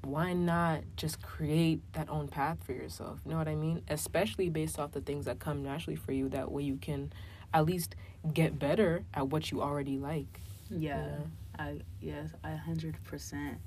why 0.02 0.32
not 0.32 0.82
just 0.96 1.22
create 1.22 1.80
that 1.92 2.08
own 2.10 2.26
path 2.26 2.58
for 2.64 2.72
yourself? 2.72 3.20
You 3.24 3.30
know 3.30 3.38
what 3.38 3.46
I 3.46 3.54
mean? 3.54 3.82
Especially 3.88 4.48
based 4.48 4.76
off 4.80 4.90
the 4.90 5.00
things 5.00 5.24
that 5.26 5.38
come 5.38 5.62
naturally 5.62 5.94
for 5.94 6.10
you. 6.10 6.28
That 6.30 6.50
way 6.50 6.64
you 6.64 6.78
can 6.78 7.12
at 7.54 7.64
least 7.64 7.94
get 8.34 8.58
better 8.58 9.04
at 9.14 9.28
what 9.28 9.52
you 9.52 9.62
already 9.62 9.98
like. 9.98 10.40
Yeah. 10.68 11.06
Yeah. 11.06 11.18
I 11.60 11.80
yes, 12.00 12.32
I 12.42 12.56
hundred 12.56 12.96
percent 13.04 13.58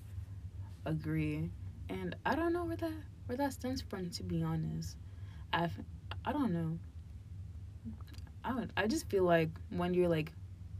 agree. 0.86 1.50
And 1.88 2.14
I 2.26 2.36
don't 2.36 2.52
know 2.52 2.66
where 2.66 2.76
that 2.78 2.94
where 3.26 3.38
that 3.38 3.54
stems 3.54 3.82
from 3.82 4.10
to 4.12 4.24
be 4.24 4.44
honest. 4.44 4.98
I've 5.54 5.80
I 6.26 6.34
don't 6.34 6.52
know. 6.52 6.78
I 8.44 8.54
would, 8.54 8.72
I 8.78 8.88
just 8.88 9.10
feel 9.10 9.24
like 9.24 9.50
when 9.70 9.94
you're 9.94 10.08
like 10.08 10.32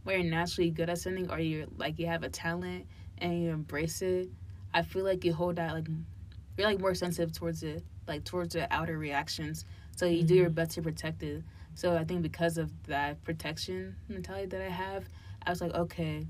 when 0.04 0.20
you're 0.20 0.30
naturally 0.30 0.70
good 0.70 0.88
at 0.88 0.98
something 0.98 1.30
or 1.30 1.38
you're 1.38 1.66
like 1.76 1.98
you 1.98 2.06
have 2.06 2.22
a 2.22 2.28
talent 2.28 2.86
and 3.18 3.42
you 3.42 3.50
embrace 3.50 4.02
it, 4.02 4.28
I 4.72 4.82
feel 4.82 5.04
like 5.04 5.24
you 5.24 5.32
hold 5.32 5.56
that 5.56 5.74
like 5.74 5.88
you're 6.56 6.66
like 6.66 6.80
more 6.80 6.94
sensitive 6.94 7.32
towards 7.32 7.62
it, 7.62 7.82
like 8.06 8.24
towards 8.24 8.54
the 8.54 8.72
outer 8.72 8.98
reactions. 8.98 9.64
So 9.96 10.06
you 10.06 10.22
do 10.22 10.34
your 10.34 10.46
mm-hmm. 10.46 10.54
best 10.54 10.72
to 10.72 10.82
protect 10.82 11.22
it. 11.22 11.42
So 11.74 11.96
I 11.96 12.04
think 12.04 12.22
because 12.22 12.58
of 12.58 12.70
that 12.86 13.22
protection 13.24 13.96
mentality 14.08 14.46
that 14.46 14.60
I 14.60 14.68
have, 14.68 15.04
I 15.46 15.50
was 15.50 15.60
like, 15.60 15.74
okay, 15.74 16.26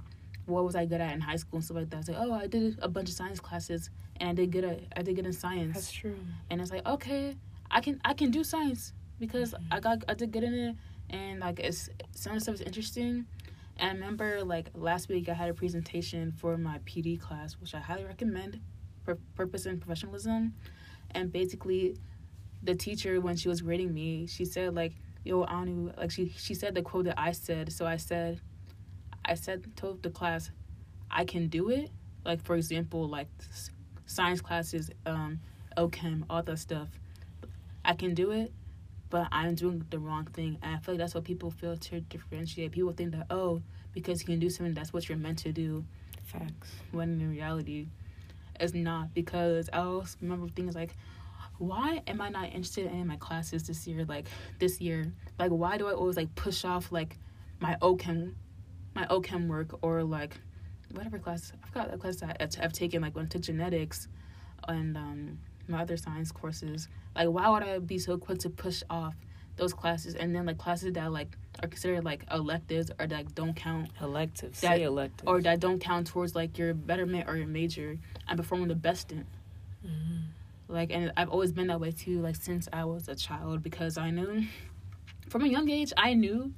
what 0.46 0.64
was 0.64 0.76
I 0.76 0.84
good 0.84 1.00
at 1.00 1.12
in 1.12 1.20
high 1.20 1.36
school 1.36 1.56
and 1.56 1.64
stuff 1.64 1.76
like 1.76 1.90
that? 1.90 1.96
I 1.96 1.98
was 1.98 2.08
like, 2.08 2.18
oh, 2.20 2.32
I 2.32 2.46
did 2.46 2.78
a 2.82 2.88
bunch 2.88 3.08
of 3.08 3.14
science 3.14 3.40
classes 3.40 3.90
and 4.16 4.30
I 4.30 4.34
did 4.34 4.50
good 4.50 4.64
at 4.64 4.80
I 4.96 5.02
did 5.02 5.16
good 5.16 5.26
in 5.26 5.32
science. 5.32 5.74
That's 5.74 5.92
true. 5.92 6.16
and 6.50 6.60
it's 6.60 6.70
like, 6.70 6.86
okay, 6.86 7.36
I 7.70 7.80
can 7.80 8.00
I 8.04 8.14
can 8.14 8.30
do 8.30 8.44
science 8.44 8.92
because 9.18 9.52
mm-hmm. 9.52 9.72
I 9.72 9.80
got 9.80 10.04
I 10.08 10.14
did 10.14 10.32
good 10.32 10.44
in 10.44 10.54
it 10.54 10.76
and 11.10 11.40
like 11.40 11.58
it's 11.60 11.88
some 12.12 12.32
of 12.32 12.38
the 12.38 12.42
stuff 12.42 12.54
is 12.56 12.60
interesting. 12.62 13.26
And 13.76 13.90
I 13.90 13.92
remember 13.92 14.44
like 14.44 14.70
last 14.74 15.08
week 15.08 15.28
I 15.28 15.34
had 15.34 15.48
a 15.50 15.54
presentation 15.54 16.32
for 16.32 16.56
my 16.56 16.78
PD 16.80 17.20
class, 17.20 17.56
which 17.60 17.74
I 17.74 17.78
highly 17.80 18.04
recommend, 18.04 18.60
Pur- 19.04 19.18
Purpose 19.34 19.66
and 19.66 19.80
Professionalism, 19.80 20.54
and 21.12 21.32
basically, 21.32 21.96
the 22.62 22.74
teacher 22.74 23.20
when 23.20 23.36
she 23.36 23.48
was 23.48 23.62
grading 23.62 23.92
me, 23.92 24.26
she 24.26 24.44
said 24.44 24.74
like, 24.74 24.92
"Yo, 25.24 25.42
Anu," 25.44 25.92
like 25.96 26.10
she 26.10 26.28
she 26.36 26.54
said 26.54 26.74
the 26.74 26.82
quote 26.82 27.06
that 27.06 27.18
I 27.18 27.32
said. 27.32 27.72
So 27.72 27.86
I 27.86 27.96
said, 27.96 28.40
I 29.24 29.34
said 29.34 29.76
told 29.76 30.02
the 30.02 30.10
class, 30.10 30.50
I 31.10 31.24
can 31.24 31.48
do 31.48 31.70
it. 31.70 31.90
Like 32.24 32.42
for 32.42 32.56
example, 32.56 33.08
like 33.08 33.28
science 34.06 34.40
classes, 34.40 34.90
um, 35.06 35.40
OChem, 35.76 36.24
all 36.28 36.42
that 36.42 36.58
stuff. 36.58 36.88
I 37.84 37.94
can 37.94 38.14
do 38.14 38.30
it, 38.30 38.52
but 39.10 39.28
I'm 39.32 39.54
doing 39.54 39.84
the 39.90 39.98
wrong 39.98 40.24
thing. 40.26 40.58
And 40.62 40.76
I 40.76 40.78
feel 40.78 40.94
like 40.94 41.00
that's 41.00 41.14
what 41.14 41.24
people 41.24 41.50
feel 41.50 41.76
to 41.76 42.00
differentiate. 42.00 42.72
People 42.72 42.92
think 42.92 43.12
that, 43.12 43.26
oh, 43.30 43.60
because 43.92 44.20
you 44.20 44.26
can 44.26 44.38
do 44.38 44.48
something, 44.48 44.72
that's 44.74 44.92
what 44.92 45.08
you're 45.08 45.18
meant 45.18 45.38
to 45.40 45.52
do. 45.52 45.84
Facts. 46.24 46.70
When 46.92 47.20
in 47.20 47.30
reality, 47.30 47.88
it's 48.58 48.72
not. 48.72 49.12
Because 49.14 49.68
I 49.72 49.78
always 49.78 50.16
remember 50.20 50.48
things 50.48 50.74
like, 50.74 50.94
why 51.58 52.02
am 52.06 52.20
I 52.20 52.30
not 52.30 52.46
interested 52.46 52.86
in 52.86 53.06
my 53.06 53.16
classes 53.16 53.64
this 53.64 53.86
year? 53.86 54.04
Like 54.04 54.26
this 54.58 54.80
year, 54.80 55.12
like 55.38 55.50
why 55.50 55.76
do 55.76 55.88
I 55.88 55.92
always 55.92 56.16
like 56.16 56.34
push 56.34 56.64
off 56.64 56.90
like 56.90 57.18
my 57.58 57.76
OChem, 57.82 58.34
my 58.94 59.06
OChem 59.06 59.48
work 59.48 59.78
or 59.82 60.02
like 60.02 60.40
whatever 60.92 61.18
class 61.18 61.52
I 61.62 61.66
forgot 61.66 61.90
that 61.90 62.00
class 62.00 62.16
that 62.16 62.36
I've- 62.40 62.60
I've 62.60 62.72
taken 62.72 63.02
like 63.02 63.14
when 63.14 63.26
I 63.26 63.28
took 63.28 63.42
genetics 63.42 64.08
and 64.66 64.96
um 64.96 65.38
my 65.70 65.82
other 65.82 65.96
science 65.96 66.32
courses. 66.32 66.88
Like 67.14 67.28
why 67.28 67.48
would 67.48 67.62
I 67.62 67.78
be 67.78 67.98
so 67.98 68.18
quick 68.18 68.38
to 68.40 68.50
push 68.50 68.82
off 68.90 69.14
those 69.56 69.72
classes 69.74 70.14
and 70.14 70.34
then 70.34 70.46
like 70.46 70.58
classes 70.58 70.92
that 70.94 71.12
like 71.12 71.36
are 71.62 71.68
considered 71.68 72.04
like 72.04 72.24
electives 72.30 72.90
or 72.98 73.06
that 73.06 73.34
don't 73.34 73.54
count 73.54 73.90
electives 74.00 74.60
That- 74.60 74.76
Say 74.78 74.82
elective. 74.84 75.28
or 75.28 75.40
that 75.42 75.60
don't 75.60 75.78
count 75.80 76.06
towards 76.06 76.34
like 76.34 76.56
your 76.56 76.72
betterment 76.74 77.28
or 77.28 77.36
your 77.36 77.46
major 77.46 77.98
I'm 78.26 78.36
performing 78.36 78.68
the 78.68 78.74
best 78.74 79.12
in. 79.12 79.26
Mhm. 79.86 80.22
Like 80.68 80.90
and 80.92 81.12
I've 81.16 81.28
always 81.28 81.52
been 81.52 81.66
that 81.68 81.80
way 81.80 81.90
too, 81.90 82.20
like 82.20 82.36
since 82.36 82.68
I 82.72 82.84
was 82.84 83.08
a 83.08 83.14
child 83.14 83.62
because 83.62 83.98
I 83.98 84.10
knew 84.10 84.44
from 85.28 85.42
a 85.42 85.48
young 85.48 85.68
age 85.68 85.92
I 85.96 86.14
knew 86.14 86.52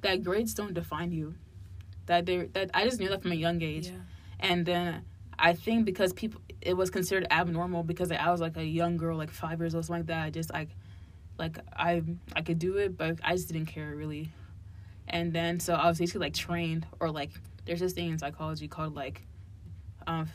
that 0.00 0.22
grades 0.24 0.54
don't 0.54 0.74
define 0.74 1.12
you. 1.12 1.34
That 2.06 2.24
they're 2.26 2.46
that 2.54 2.70
I 2.74 2.84
just 2.84 2.98
knew 2.98 3.08
that 3.10 3.22
from 3.22 3.32
a 3.32 3.36
young 3.36 3.60
age. 3.62 3.88
Yeah. 3.88 3.98
And 4.40 4.64
then 4.66 5.04
I 5.38 5.52
think 5.54 5.84
because 5.84 6.12
people 6.12 6.40
it 6.60 6.76
was 6.76 6.90
considered 6.90 7.26
abnormal 7.30 7.84
because 7.84 8.10
I 8.10 8.30
was 8.30 8.40
like 8.40 8.56
a 8.56 8.64
young 8.64 8.96
girl, 8.96 9.16
like 9.16 9.30
five 9.30 9.60
years 9.60 9.74
old, 9.74 9.84
something 9.84 10.00
like 10.00 10.06
that. 10.08 10.24
I 10.24 10.30
just 10.30 10.52
like 10.52 10.70
like 11.38 11.58
I 11.76 12.02
I 12.34 12.42
could 12.42 12.58
do 12.58 12.76
it, 12.78 12.96
but 12.96 13.18
I 13.22 13.34
just 13.36 13.48
didn't 13.48 13.66
care 13.66 13.94
really. 13.94 14.30
And 15.06 15.32
then 15.32 15.60
so 15.60 15.74
I 15.74 15.86
was 15.86 15.98
basically 15.98 16.26
like 16.26 16.34
trained 16.34 16.86
or 17.00 17.10
like 17.10 17.30
there's 17.64 17.80
this 17.80 17.92
thing 17.92 18.10
in 18.10 18.18
psychology 18.18 18.66
called 18.68 18.94
like 18.94 19.22
um 20.06 20.28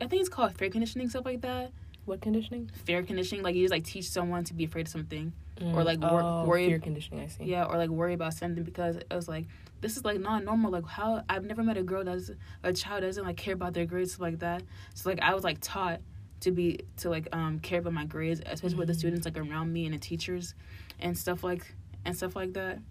I 0.00 0.06
think 0.06 0.20
it's 0.20 0.30
called 0.30 0.56
fair 0.56 0.70
conditioning, 0.70 1.08
stuff 1.10 1.26
like 1.26 1.42
that. 1.42 1.72
What 2.06 2.22
conditioning? 2.22 2.70
Fair 2.86 3.02
conditioning, 3.02 3.44
like 3.44 3.54
you 3.54 3.62
just 3.62 3.72
like 3.72 3.84
teach 3.84 4.08
someone 4.08 4.44
to 4.44 4.54
be 4.54 4.64
afraid 4.64 4.86
of 4.86 4.92
something. 4.92 5.32
Or, 5.62 5.84
like, 5.84 6.00
wor- 6.00 6.22
oh, 6.22 6.44
worry- 6.46 6.68
fear 6.68 6.78
conditioning. 6.78 7.22
I 7.22 7.26
see. 7.26 7.44
Yeah, 7.44 7.64
or 7.64 7.76
like 7.76 7.90
worry 7.90 8.14
about 8.14 8.32
something 8.32 8.64
because 8.64 8.96
it 8.96 9.12
was 9.12 9.28
like 9.28 9.44
this 9.80 9.96
is 9.96 10.04
like 10.04 10.20
not 10.20 10.44
normal. 10.44 10.70
Like 10.70 10.86
how 10.86 11.22
I've 11.28 11.44
never 11.44 11.62
met 11.62 11.76
a 11.76 11.82
girl 11.82 12.04
that's 12.04 12.30
a 12.62 12.72
child 12.72 13.02
doesn't 13.02 13.24
like 13.24 13.36
care 13.36 13.54
about 13.54 13.74
their 13.74 13.86
grades 13.86 14.18
like 14.20 14.40
that. 14.40 14.62
So 14.94 15.08
like 15.10 15.20
I 15.20 15.34
was 15.34 15.44
like 15.44 15.58
taught 15.60 16.00
to 16.40 16.50
be 16.50 16.80
to 16.98 17.10
like 17.10 17.28
um 17.32 17.58
care 17.60 17.80
about 17.80 17.92
my 17.92 18.04
grades, 18.04 18.40
especially 18.46 18.76
with 18.78 18.88
the 18.88 18.94
Mhm. 18.94 18.98
students 18.98 19.24
like 19.26 19.38
around 19.38 19.72
me 19.72 19.84
and 19.86 19.94
the 19.94 19.98
teachers 19.98 20.54
and 20.98 21.16
stuff 21.16 21.42
like 21.44 21.74
and 22.04 22.16
stuff 22.16 22.34
like 22.36 22.52
that. 22.54 22.78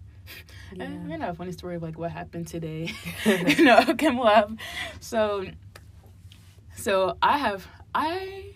Yeah. 0.72 0.84
And 0.84 1.12
I 1.12 1.16
know 1.16 1.30
a 1.30 1.34
funny 1.34 1.50
story 1.50 1.74
of 1.76 1.82
like 1.82 1.98
what 1.98 2.12
happened 2.12 2.46
today 2.46 2.92
in 3.24 3.66
a 3.66 3.94
chem 3.96 4.16
lab. 4.18 4.58
So 5.00 5.46
so 6.76 7.16
I 7.20 7.38
have 7.38 7.66
I 7.94 8.54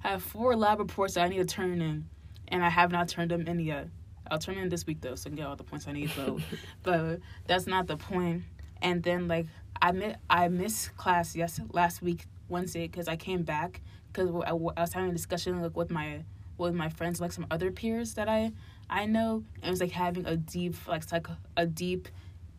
have 0.00 0.22
four 0.22 0.56
lab 0.56 0.78
reports 0.80 1.14
that 1.14 1.24
I 1.24 1.28
need 1.28 1.38
to 1.38 1.44
turn 1.44 1.80
in 1.80 2.08
and 2.48 2.64
I 2.64 2.68
have 2.68 2.90
not 2.90 3.08
turned 3.08 3.30
them 3.30 3.46
in 3.46 3.60
yet. 3.60 3.88
I'll 4.30 4.38
turn 4.38 4.56
in 4.56 4.68
this 4.68 4.86
week 4.86 5.00
though, 5.00 5.14
so 5.14 5.28
I 5.28 5.30
can 5.30 5.36
get 5.36 5.46
all 5.46 5.56
the 5.56 5.64
points 5.64 5.86
I 5.88 5.92
need 5.92 6.10
though. 6.16 6.38
but 6.82 7.20
that's 7.46 7.66
not 7.66 7.86
the 7.86 7.96
point. 7.96 8.44
And 8.82 9.02
then 9.02 9.28
like 9.28 9.46
I 9.80 9.92
mi- 9.92 10.16
I 10.28 10.48
missed 10.48 10.96
class 10.96 11.34
yes 11.36 11.60
last 11.72 12.02
week 12.02 12.26
Wednesday 12.48 12.86
because 12.86 13.08
I 13.08 13.16
came 13.16 13.42
back 13.42 13.80
because 14.12 14.30
I 14.46 14.52
was 14.52 14.92
having 14.92 15.10
a 15.10 15.12
discussion 15.12 15.60
like 15.62 15.76
with 15.76 15.90
my 15.90 16.24
with 16.56 16.74
my 16.74 16.88
friends 16.88 17.20
like 17.20 17.32
some 17.32 17.46
other 17.50 17.70
peers 17.70 18.14
that 18.14 18.28
I 18.28 18.52
I 18.90 19.06
know 19.06 19.44
and 19.56 19.64
it 19.66 19.70
was 19.70 19.80
like 19.80 19.92
having 19.92 20.26
a 20.26 20.36
deep 20.36 20.74
like 20.88 21.02
psych 21.02 21.28
a 21.56 21.66
deep 21.66 22.08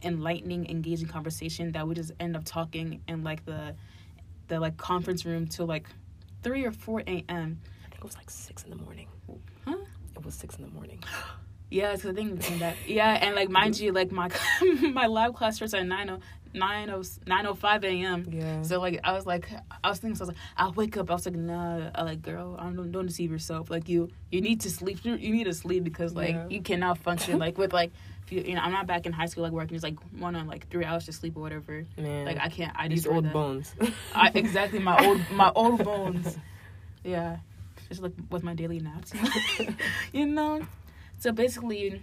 enlightening 0.01 0.69
engaging 0.69 1.07
conversation 1.07 1.73
that 1.73 1.87
we 1.87 1.95
just 1.95 2.11
end 2.19 2.35
up 2.35 2.45
talking 2.45 3.01
in 3.07 3.23
like 3.23 3.45
the 3.45 3.75
the 4.47 4.59
like 4.59 4.77
conference 4.77 5.25
room 5.25 5.47
till 5.47 5.65
like 5.65 5.87
three 6.43 6.63
or 6.65 6.71
four 6.71 7.01
a.m. 7.01 7.59
I 7.85 7.89
think 7.89 7.97
it 7.97 8.03
was 8.03 8.15
like 8.15 8.29
six 8.29 8.63
in 8.63 8.69
the 8.69 8.77
morning. 8.77 9.07
Huh? 9.65 9.75
It 10.15 10.25
was 10.25 10.35
six 10.35 10.55
in 10.55 10.63
the 10.63 10.71
morning. 10.71 11.03
Yeah, 11.69 11.91
it's 11.93 12.03
the 12.03 12.13
thing 12.13 12.35
that. 12.59 12.75
Yeah, 12.87 13.11
and 13.21 13.35
like 13.35 13.49
mind 13.49 13.79
you, 13.79 13.91
like 13.91 14.11
my 14.11 14.29
my 14.81 15.07
lab 15.07 15.35
class 15.35 15.57
starts 15.57 15.73
at 15.75 15.85
9 15.85 16.09
o- 16.09 16.19
9 16.55 16.89
o- 16.89 16.99
9:05 17.01 17.83
a.m. 17.83 18.27
Yeah. 18.31 18.61
So 18.63 18.79
like 18.79 18.99
I 19.03 19.13
was 19.13 19.27
like 19.27 19.47
I 19.83 19.89
was 19.89 19.99
thinking 19.99 20.15
so 20.15 20.23
I 20.23 20.27
was 20.27 20.35
like 20.35 20.37
I'll 20.57 20.71
wake 20.73 20.97
up. 20.97 21.11
I 21.11 21.13
was 21.13 21.25
like 21.27 21.35
nah. 21.35 21.91
I 21.93 22.01
like 22.03 22.21
girl, 22.23 22.55
I 22.57 22.63
don't 22.71 22.91
don't 22.91 23.05
deceive 23.05 23.29
yourself. 23.31 23.69
Like 23.69 23.87
you 23.87 24.09
you 24.31 24.41
need 24.41 24.61
to 24.61 24.69
sleep. 24.71 24.99
You, 25.03 25.13
you 25.15 25.31
need 25.31 25.43
to 25.43 25.53
sleep 25.53 25.83
because 25.83 26.15
like 26.15 26.33
Yeah. 26.33 26.47
you 26.49 26.61
cannot 26.61 26.97
function 26.97 27.37
like 27.37 27.59
with 27.59 27.71
like 27.71 27.91
if 28.25 28.31
you, 28.33 28.41
you 28.41 28.55
know 28.55 28.61
I'm 28.61 28.71
not 28.71 28.87
back 28.87 29.05
in 29.05 29.13
high 29.13 29.27
school 29.27 29.43
like 29.43 29.51
working 29.53 29.75
just 29.75 29.83
like 29.83 29.99
one 30.17 30.35
on 30.35 30.47
like 30.47 30.67
three 30.71 30.85
hours 30.85 31.05
to 31.05 31.11
sleep 31.13 31.37
or 31.37 31.41
whatever. 31.41 31.85
Man. 31.97 32.25
Like 32.25 32.39
I 32.39 32.49
can't. 32.49 32.71
I 32.75 32.87
these 32.87 33.05
old 33.05 33.25
that. 33.25 33.33
bones. 33.33 33.75
I, 34.15 34.31
exactly 34.33 34.79
my 34.79 34.97
old 35.05 35.21
my 35.31 35.51
old 35.53 35.83
bones. 35.83 36.35
Yeah, 37.03 37.37
just 37.89 38.01
like 38.01 38.13
with 38.31 38.41
my 38.43 38.55
daily 38.55 38.79
naps. 38.79 39.13
you 40.11 40.25
know. 40.25 40.65
So 41.19 41.33
basically, 41.33 42.01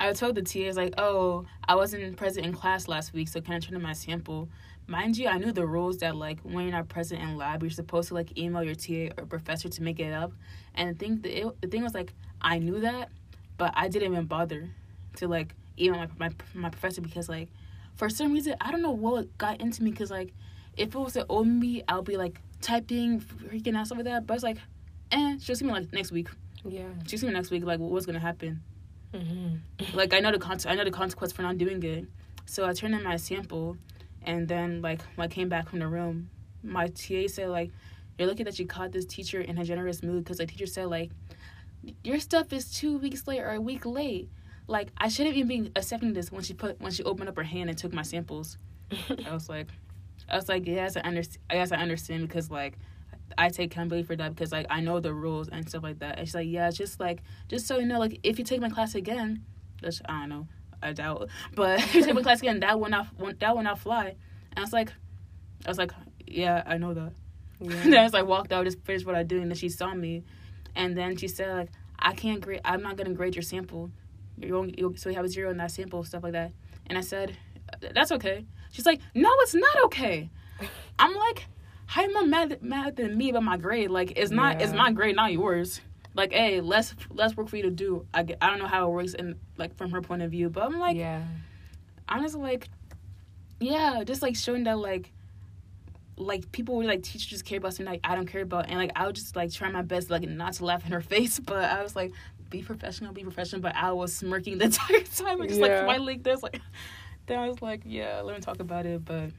I 0.00 0.12
told 0.14 0.36
the 0.36 0.42
TAs 0.42 0.76
like, 0.76 0.94
"Oh, 0.96 1.44
I 1.68 1.74
wasn't 1.74 2.16
present 2.16 2.46
in 2.46 2.54
class 2.54 2.88
last 2.88 3.12
week, 3.12 3.28
so 3.28 3.42
can 3.42 3.54
I 3.54 3.58
turn 3.58 3.76
in 3.76 3.82
my 3.82 3.92
sample?" 3.92 4.48
Mind 4.86 5.18
you, 5.18 5.28
I 5.28 5.36
knew 5.36 5.52
the 5.52 5.66
rules 5.66 5.98
that 5.98 6.16
like 6.16 6.40
when 6.40 6.64
you're 6.64 6.72
not 6.72 6.88
present 6.88 7.20
in 7.20 7.36
lab, 7.36 7.62
you're 7.62 7.70
supposed 7.70 8.08
to 8.08 8.14
like 8.14 8.36
email 8.38 8.64
your 8.64 8.74
TA 8.74 9.14
or 9.18 9.26
professor 9.26 9.68
to 9.68 9.82
make 9.82 10.00
it 10.00 10.12
up. 10.12 10.32
And 10.74 10.90
the 10.90 10.98
thing, 10.98 11.20
the, 11.20 11.46
it, 11.46 11.60
the 11.60 11.68
thing 11.68 11.82
was 11.82 11.92
like, 11.92 12.14
I 12.40 12.58
knew 12.58 12.80
that, 12.80 13.10
but 13.58 13.74
I 13.76 13.88
didn't 13.88 14.10
even 14.10 14.24
bother 14.24 14.70
to 15.16 15.28
like 15.28 15.54
email 15.78 15.98
my 15.98 16.08
my, 16.18 16.30
my 16.54 16.70
professor 16.70 17.02
because 17.02 17.28
like 17.28 17.48
for 17.94 18.08
some 18.08 18.32
reason 18.32 18.54
I 18.62 18.70
don't 18.70 18.82
know 18.82 18.92
what 18.92 19.36
got 19.36 19.60
into 19.60 19.82
me 19.82 19.90
because 19.90 20.10
like 20.10 20.32
if 20.76 20.94
it 20.94 20.98
was 20.98 21.16
an 21.16 21.26
old 21.28 21.48
me, 21.48 21.82
I'll 21.86 22.02
be 22.02 22.16
like 22.16 22.40
typing, 22.62 23.20
freaking 23.20 23.76
ass 23.76 23.92
over 23.92 24.02
that. 24.04 24.26
But 24.26 24.34
it's 24.34 24.42
like, 24.42 24.58
eh, 25.10 25.36
she'll 25.38 25.54
see 25.54 25.66
me 25.66 25.72
like 25.72 25.92
next 25.92 26.12
week. 26.12 26.28
Yeah. 26.66 26.88
She'll 27.06 27.28
me 27.28 27.34
next 27.34 27.50
week. 27.50 27.64
Like, 27.64 27.80
what's 27.80 28.06
gonna 28.06 28.18
happen? 28.18 28.62
Mm-hmm. 29.12 29.94
Like, 29.96 30.14
I 30.14 30.20
know 30.20 30.32
the 30.32 30.38
con- 30.38 30.58
I 30.66 30.74
know 30.74 30.84
the 30.84 30.90
consequence 30.90 31.32
for 31.32 31.42
not 31.42 31.58
doing 31.58 31.82
it. 31.82 32.06
So 32.46 32.66
I 32.66 32.72
turned 32.72 32.94
in 32.94 33.02
my 33.02 33.16
sample, 33.16 33.76
and 34.22 34.48
then 34.48 34.82
like 34.82 35.02
when 35.14 35.26
I 35.26 35.28
came 35.28 35.48
back 35.48 35.68
from 35.68 35.80
the 35.80 35.88
room, 35.88 36.30
my 36.62 36.88
TA 36.88 37.26
said 37.26 37.48
like, 37.48 37.70
"You're 38.18 38.28
lucky 38.28 38.42
that 38.44 38.58
you 38.58 38.66
caught 38.66 38.92
this 38.92 39.04
teacher 39.04 39.40
in 39.40 39.58
a 39.58 39.64
generous 39.64 40.02
mood," 40.02 40.24
because 40.24 40.38
the 40.38 40.46
teacher 40.46 40.66
said 40.66 40.86
like, 40.86 41.10
"Your 42.04 42.18
stuff 42.18 42.52
is 42.52 42.72
two 42.72 42.98
weeks 42.98 43.26
late 43.26 43.40
or 43.40 43.52
a 43.52 43.60
week 43.60 43.84
late." 43.86 44.28
Like 44.66 44.88
I 44.96 45.08
shouldn't 45.08 45.36
even 45.36 45.64
be 45.64 45.72
accepting 45.76 46.12
this 46.12 46.30
when 46.32 46.42
she 46.42 46.54
put 46.54 46.80
when 46.80 46.92
she 46.92 47.02
opened 47.02 47.28
up 47.28 47.36
her 47.36 47.42
hand 47.42 47.68
and 47.68 47.78
took 47.78 47.92
my 47.92 48.02
samples. 48.02 48.56
I 49.26 49.32
was 49.32 49.48
like, 49.48 49.68
I 50.28 50.36
was 50.36 50.48
like, 50.48 50.66
yes, 50.66 50.96
I 50.96 51.00
understand. 51.00 51.42
I 51.50 51.54
guess 51.54 51.72
I 51.72 51.76
understand 51.76 52.26
because 52.28 52.50
like, 52.50 52.78
I 53.38 53.48
take 53.48 53.72
accountability 53.72 54.06
for 54.06 54.16
that 54.16 54.34
because 54.34 54.52
like 54.52 54.66
I 54.70 54.80
know 54.80 55.00
the 55.00 55.12
rules 55.12 55.48
and 55.48 55.68
stuff 55.68 55.82
like 55.82 55.98
that. 56.00 56.18
And 56.18 56.26
she's 56.26 56.34
like, 56.34 56.48
yeah, 56.48 56.68
it's 56.68 56.76
just 56.76 57.00
like 57.00 57.22
just 57.48 57.66
so 57.66 57.78
you 57.78 57.86
know, 57.86 57.98
like 57.98 58.20
if 58.22 58.38
you 58.38 58.44
take 58.44 58.60
my 58.60 58.68
class 58.68 58.94
again, 58.94 59.44
which 59.80 60.00
I 60.06 60.20
don't 60.20 60.28
know, 60.28 60.48
I 60.82 60.92
doubt, 60.92 61.28
but 61.54 61.80
if 61.80 61.94
you 61.94 62.02
take 62.02 62.14
my 62.14 62.22
class 62.22 62.40
again, 62.40 62.60
that 62.60 62.78
will 62.78 62.88
not 62.88 63.08
that 63.40 63.54
will 63.54 63.62
not 63.62 63.78
fly. 63.78 64.14
And 64.50 64.58
I 64.58 64.60
was 64.60 64.72
like, 64.72 64.92
I 65.64 65.68
was 65.68 65.78
like, 65.78 65.92
yeah, 66.26 66.62
I 66.66 66.78
know 66.78 66.94
that. 66.94 67.12
And 67.60 67.70
then 67.70 67.94
I 67.94 68.04
just 68.04 68.14
like 68.14 68.26
walked 68.26 68.52
out, 68.52 68.64
just 68.64 68.84
finished 68.84 69.06
what 69.06 69.14
I 69.14 69.22
do, 69.22 69.40
and 69.40 69.50
then 69.50 69.56
she 69.56 69.68
saw 69.68 69.94
me, 69.94 70.24
and 70.74 70.96
then 70.96 71.16
she 71.16 71.28
said 71.28 71.56
like, 71.56 71.70
I 71.98 72.12
can't 72.12 72.40
grade. 72.40 72.60
I'm 72.64 72.82
not 72.82 72.96
gonna 72.96 73.14
grade 73.14 73.34
your 73.34 73.42
sample. 73.42 73.90
You're 74.38 74.56
only, 74.56 74.74
you 74.76 74.94
so 74.96 75.08
you 75.08 75.16
have 75.16 75.24
a 75.24 75.28
zero 75.28 75.50
in 75.50 75.58
that 75.58 75.70
sample, 75.70 76.02
stuff 76.04 76.22
like 76.22 76.32
that. 76.32 76.52
And 76.86 76.98
I 76.98 77.00
said, 77.00 77.36
that's 77.94 78.12
okay. 78.12 78.44
She's 78.72 78.86
like, 78.86 79.00
no, 79.14 79.30
it's 79.40 79.54
not 79.54 79.84
okay. 79.84 80.30
I'm 80.98 81.14
like, 81.14 81.46
how 81.86 82.02
you 82.02 82.12
more 82.12 82.24
mad 82.26 82.62
mad 82.62 82.96
than 82.96 83.16
me 83.16 83.30
about 83.30 83.42
my 83.42 83.56
grade? 83.56 83.90
Like, 83.90 84.12
it's 84.16 84.30
not 84.30 84.60
it's 84.62 84.72
Yeah. 84.72 84.78
my 84.78 84.92
grade, 84.92 85.16
not 85.16 85.32
yours. 85.32 85.80
Like, 86.14 86.32
hey, 86.32 86.60
less 86.60 86.94
less 87.10 87.36
work 87.36 87.48
for 87.48 87.56
you 87.56 87.62
to 87.64 87.70
do. 87.70 88.06
I, 88.12 88.22
get- 88.22 88.38
I 88.42 88.48
don't 88.50 88.58
know 88.58 88.66
how 88.66 88.86
it 88.88 88.92
works 88.92 89.14
in 89.14 89.36
like 89.56 89.76
from 89.76 89.90
her 89.92 90.02
point 90.02 90.22
of 90.22 90.30
view, 90.30 90.48
but 90.50 90.64
I'm 90.64 90.78
like, 90.78 90.96
yeah. 90.96 91.22
honestly, 92.08 92.40
like, 92.40 92.68
yeah, 93.60 94.02
just 94.04 94.22
like 94.22 94.36
showing 94.36 94.64
that 94.64 94.78
like 94.78 95.10
like 96.18 96.52
people 96.52 96.76
were 96.76 96.84
like 96.84 97.02
teachers 97.02 97.26
just 97.26 97.44
care 97.44 97.58
about 97.58 97.72
something 97.74 97.90
like 97.90 98.00
I 98.04 98.14
don't 98.14 98.26
care 98.26 98.42
about 98.42 98.66
and 98.68 98.76
like 98.78 98.92
I 98.94 99.06
would 99.06 99.14
just 99.14 99.34
like 99.34 99.50
try 99.52 99.70
my 99.70 99.82
best 99.82 100.10
like 100.10 100.22
not 100.28 100.52
to 100.54 100.64
laugh 100.64 100.84
in 100.84 100.92
her 100.92 101.00
face 101.14 101.40
but 101.40 101.64
I 101.64 101.82
was 101.82 101.96
like 101.96 102.12
be 102.50 102.62
professional 102.62 103.12
be 103.14 103.22
professional 103.22 103.62
but 103.62 103.74
I 103.74 103.92
was 103.92 104.12
smirking 104.14 104.58
the 104.58 104.64
entire 104.66 105.00
time 105.00 105.40
and 105.40 105.48
just 105.48 105.60
Yeah. 105.60 105.68
like 105.78 105.86
my 105.86 105.96
leg 105.96 106.22
there's 106.22 106.42
like 106.42 106.60
then 107.26 107.38
I 107.38 107.48
was 107.48 107.62
like 107.62 107.80
yeah 107.86 108.20
let 108.20 108.36
me 108.36 108.42
talk 108.42 108.60
about 108.60 108.84
it 108.84 109.04
but 109.06 109.30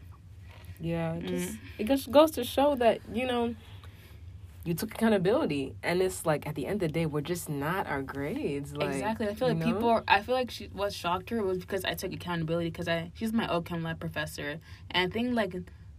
Yeah, 0.84 1.18
just 1.20 1.54
Mm. 1.54 1.58
it 1.80 1.88
just 1.88 2.12
goes 2.12 2.32
to 2.32 2.44
show 2.44 2.76
that 2.76 3.00
you 3.14 3.26
know 3.26 3.56
you 4.66 4.74
took 4.74 4.94
accountability, 4.94 5.76
and 5.84 6.02
it's 6.02 6.26
like 6.26 6.48
at 6.48 6.56
the 6.56 6.66
end 6.66 6.82
of 6.84 6.90
the 6.90 6.94
day, 6.94 7.06
we're 7.06 7.22
just 7.22 7.50
not 7.50 7.86
our 7.88 8.02
grades. 8.02 8.76
Like, 8.76 8.90
exactly 8.90 9.28
I 9.28 9.34
feel 9.34 9.50
you 9.50 9.54
like 9.56 9.66
know? 9.66 9.74
people 9.74 9.90
are, 9.90 10.04
I 10.08 10.22
feel 10.22 10.36
like 10.36 10.52
she 10.52 10.68
what 10.68 10.94
shocked 10.94 11.30
her 11.32 11.44
was 11.44 11.60
because 11.60 11.84
I 11.84 11.94
took 11.96 12.14
accountability 12.14 12.70
because 12.70 12.88
I 12.88 13.12
she's 13.16 13.34
my 13.34 13.48
OChem 13.48 13.84
lab 13.84 14.00
professor 14.00 14.60
and 14.92 15.10
I 15.10 15.14
think 15.14 15.34
like 15.36 15.56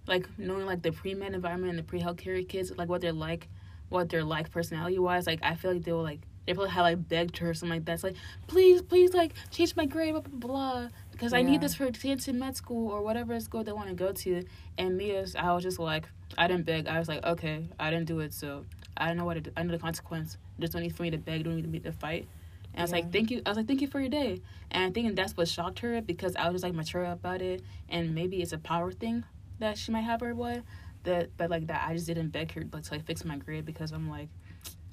like 0.07 0.29
knowing 0.39 0.67
like 0.67 0.83
the 0.83 0.93
pre 0.93 1.15
med 1.15 1.35
environment 1.35 1.71
and 1.71 1.79
the 1.79 1.83
pre 1.83 2.01
healthcare 2.01 2.47
kids 2.49 2.73
like 2.77 2.89
what 2.89 3.01
they're 3.01 3.13
like 3.13 3.49
what 3.91 4.09
they're 4.09 4.25
like 4.25 4.51
personality 4.51 4.99
wise 4.99 5.27
like 5.27 5.41
I 5.43 5.55
feel 5.57 5.73
like 5.75 5.85
they 5.85 5.93
will 5.93 6.03
like 6.03 6.21
they 6.47 6.53
probably 6.53 6.71
had 6.71 6.83
like 6.83 7.09
begged 7.09 7.39
her 7.39 7.51
or 7.51 7.55
something 7.55 7.79
like 7.79 7.85
that. 7.87 7.95
It's 7.95 8.05
like 8.05 8.17
please 8.47 8.83
please 8.83 9.13
like 9.15 9.33
change 9.51 9.77
my 9.77 9.87
grade 9.87 10.13
blah 10.15 10.23
blah 10.23 10.39
blah 10.39 10.89
because 11.15 11.33
I 11.33 11.43
need 11.43 11.61
this 11.61 11.75
for 11.75 11.91
to 11.91 12.01
get 12.01 12.13
into 12.13 12.33
med 12.33 12.57
school 12.57 12.91
or 12.91 13.03
whatever 13.03 13.39
school 13.41 13.65
they 13.65 13.73
want 13.73 13.89
to 13.89 13.95
go 13.95 14.13
to 14.13 14.45
and 14.79 14.97
me 14.97 15.15
as 15.17 15.35
I 15.37 15.53
was 15.55 15.63
just 15.63 15.79
like 15.79 16.05
I 16.37 16.47
didn't 16.49 16.67
beg 16.67 16.87
I 16.89 16.99
was 16.99 17.09
like 17.09 17.25
okay 17.25 17.67
I 17.81 17.91
didn't 17.91 18.07
do 18.07 18.21
it 18.21 18.35
so 18.35 18.65
I 18.97 19.07
don't 19.09 19.17
know 19.17 19.25
what 19.25 19.37
it, 19.39 19.53
I 19.57 19.63
know 19.63 19.73
the 19.73 19.79
consequence 19.79 20.37
there's 20.59 20.75
no 20.75 20.81
need 20.81 20.95
for 20.97 21.03
me 21.05 21.11
to 21.11 21.19
beg 21.19 21.45
don't 21.45 21.57
need 21.57 21.71
me 21.71 21.81
to 21.81 21.93
fight 21.93 22.29
and 22.73 22.81
I 22.81 22.83
was 22.83 22.91
Yeah. 22.91 22.97
like, 22.99 23.13
thank 23.13 23.31
you. 23.31 23.41
I 23.47 23.51
was 23.51 23.57
like, 23.57 23.69
thank 23.69 23.81
you 23.83 23.87
for 23.87 24.01
your 24.01 24.09
day. 24.09 24.41
And 24.73 24.83
I 24.83 24.91
think 24.91 25.15
that's 25.15 25.37
what 25.37 25.47
shocked 25.47 25.79
her 25.79 26.03
because 26.03 26.35
I 26.35 26.47
was 26.47 26.55
just 26.55 26.65
like 26.65 26.75
mature 26.75 27.05
about 27.05 27.41
it. 27.41 27.63
And 27.89 28.17
maybe 28.17 28.43
it's 28.43 28.53
a 28.53 28.59
power 28.59 28.91
thing 28.91 29.23
that 29.61 29.79
she 29.79 29.93
might 29.93 30.01
have 30.01 30.21
or 30.25 30.35
what. 30.35 30.63
That, 31.05 31.31
but 31.37 31.51
like 31.51 31.69
that, 31.69 31.87
I 31.89 31.95
just 31.95 32.09
didn't 32.09 32.31
beg 32.31 32.51
her 32.55 32.65
like 32.73 32.83
to 32.83 32.95
like 32.95 33.05
fix 33.07 33.25
my 33.25 33.37
grade 33.37 33.65
because 33.65 33.93
I'm 33.93 34.11
like, 34.11 34.29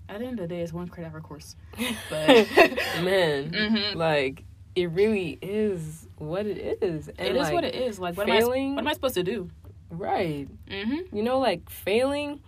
at 0.08 0.20
the 0.20 0.26
end 0.26 0.40
of 0.40 0.48
the 0.48 0.54
day, 0.56 0.62
it's 0.62 0.72
one 0.72 0.90
credit 0.90 1.12
hour 1.12 1.22
course. 1.22 1.56
But 2.12 2.48
man, 3.02 3.52
Mhm. 3.52 3.96
like 3.96 4.44
it 4.76 4.90
really 4.92 5.38
is 5.42 6.08
what 6.18 6.46
it 6.46 6.82
is. 6.82 7.08
And 7.10 7.20
it 7.20 7.36
is 7.36 7.42
like, 7.42 7.54
what 7.54 7.64
it 7.64 7.76
is. 7.76 8.00
Like, 8.00 8.18
what 8.18 8.30
am, 8.30 8.36
I, 8.36 8.40
failing- 8.40 8.76
what 8.76 8.82
am 8.82 8.88
I 8.88 8.94
supposed 8.94 9.16
to 9.16 9.24
do? 9.24 9.50
Right. 9.90 10.48
Mm-hmm. 10.70 11.16
You 11.16 11.24
know, 11.24 11.40
like 11.40 11.70
failing, 11.70 12.42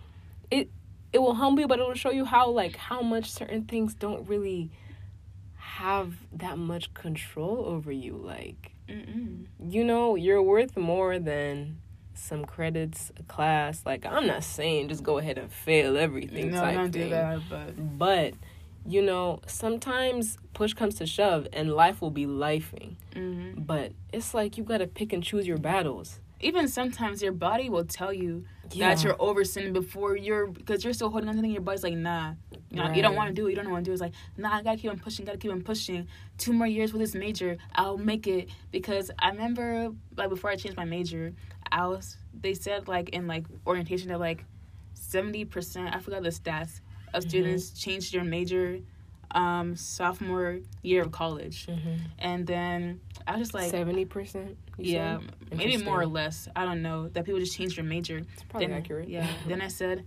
it 0.50 0.70
it 1.12 1.18
will 1.18 1.34
humble 1.34 1.60
you, 1.60 1.68
but 1.68 1.78
it 1.78 1.86
will 1.86 1.94
show 1.94 2.10
you 2.10 2.24
how 2.24 2.48
like 2.50 2.76
how 2.76 3.02
much 3.02 3.30
certain 3.30 3.64
things 3.64 3.94
don't 3.94 4.26
really 4.28 4.70
have 5.56 6.14
that 6.32 6.58
much 6.58 6.92
control 6.94 7.64
over 7.66 7.92
you. 7.92 8.16
Like 8.16 8.72
Mm-mm. 8.88 9.46
you 9.68 9.84
know, 9.84 10.14
you're 10.14 10.42
worth 10.42 10.76
more 10.76 11.18
than 11.18 11.78
some 12.14 12.44
credits, 12.44 13.12
a 13.18 13.22
class. 13.24 13.82
Like 13.84 14.06
I'm 14.06 14.26
not 14.26 14.42
saying 14.44 14.88
just 14.88 15.02
go 15.02 15.18
ahead 15.18 15.36
and 15.36 15.52
fail 15.52 15.96
everything. 15.98 16.50
No, 16.50 16.72
don't 16.72 16.90
do 16.90 17.10
that. 17.10 17.40
But 17.50 17.98
But 17.98 18.34
you 18.86 19.00
know, 19.02 19.40
sometimes 19.46 20.36
push 20.52 20.74
comes 20.74 20.96
to 20.96 21.06
shove, 21.06 21.48
and 21.52 21.72
life 21.72 22.00
will 22.02 22.10
be 22.10 22.26
lifing. 22.26 22.96
mm-hmm. 23.14 23.62
But 23.62 23.92
it's 24.12 24.34
like 24.34 24.56
you 24.58 24.64
gotta 24.64 24.86
pick 24.86 25.12
and 25.12 25.22
choose 25.22 25.46
your 25.46 25.58
battles. 25.58 26.20
even 26.40 26.68
sometimes 26.68 27.22
your 27.22 27.32
body 27.32 27.70
will 27.70 27.84
tell 27.86 28.12
you 28.12 28.44
Yeah. 28.72 28.94
that 28.94 29.02
you're 29.02 29.14
oversending 29.14 29.72
before 29.72 30.14
you're 30.16 30.46
because 30.48 30.84
you're 30.84 30.92
still 30.92 31.08
holding 31.08 31.28
on 31.28 31.34
to 31.34 31.38
something. 31.38 31.50
Your 31.52 31.62
body's 31.62 31.82
like, 31.82 31.94
nah, 31.96 32.34
you, 32.70 32.76
know, 32.82 32.92
you 32.92 33.00
don't 33.00 33.14
want 33.16 33.28
to 33.28 33.34
do 33.34 33.46
it. 33.46 33.50
You 33.50 33.56
don't 33.56 33.70
want 33.70 33.84
to 33.84 33.88
do 33.88 33.92
it. 33.92 33.94
It's 33.94 34.02
like, 34.02 34.12
nah, 34.36 34.52
I 34.56 34.62
gotta 34.62 34.76
keep 34.76 34.90
on 34.90 34.98
pushing. 34.98 35.24
Gotta 35.24 35.38
keep 35.38 35.50
on 35.52 35.62
pushing. 35.62 36.06
Two 36.36 36.52
more 36.52 36.66
years 36.66 36.92
with 36.92 37.00
this 37.00 37.14
major, 37.14 37.56
I'll 37.74 37.96
make 37.96 38.26
it. 38.26 38.50
Because 38.70 39.10
I 39.18 39.30
remember 39.30 39.90
like 40.18 40.28
before 40.28 40.50
I 40.50 40.56
changed 40.56 40.76
my 40.76 40.84
major, 40.84 41.32
I 41.72 41.86
was 41.86 42.18
they 42.38 42.52
said 42.52 42.88
like 42.88 43.08
in 43.10 43.26
like 43.26 43.44
orientation 43.66 44.08
they're 44.08 44.18
like 44.18 44.44
seventy 44.92 45.44
percent. 45.46 45.94
I 45.94 45.98
forgot 46.00 46.22
the 46.22 46.30
stats 46.30 46.80
of 47.14 47.24
Mhm. 47.24 47.28
students 47.28 47.70
changed 47.70 48.12
their 48.14 48.24
major 48.24 48.80
um 49.30 49.74
sophomore 49.74 50.58
year 50.82 51.02
of 51.02 51.10
college 51.10 51.66
Mm-hmm. 51.66 51.96
and 52.20 52.46
then 52.46 53.00
i 53.26 53.32
was 53.32 53.40
just 53.40 53.54
like 53.54 53.70
Seventy 53.70 54.04
percent. 54.04 54.56
yeah, 54.78 55.18
maybe 55.50 55.76
more 55.78 56.00
or 56.00 56.06
less. 56.06 56.36
I 56.54 56.64
don't 56.64 56.82
know. 56.82 57.08
That 57.08 57.24
people 57.24 57.40
just 57.40 57.56
change 57.56 57.74
their 57.76 57.84
major. 57.84 58.18
It's 58.18 58.42
probably 58.48 58.66
then, 58.68 58.76
accurate. 58.76 59.08
Yeah. 59.08 59.26
then 59.48 59.60
I 59.62 59.68
said, 59.68 60.04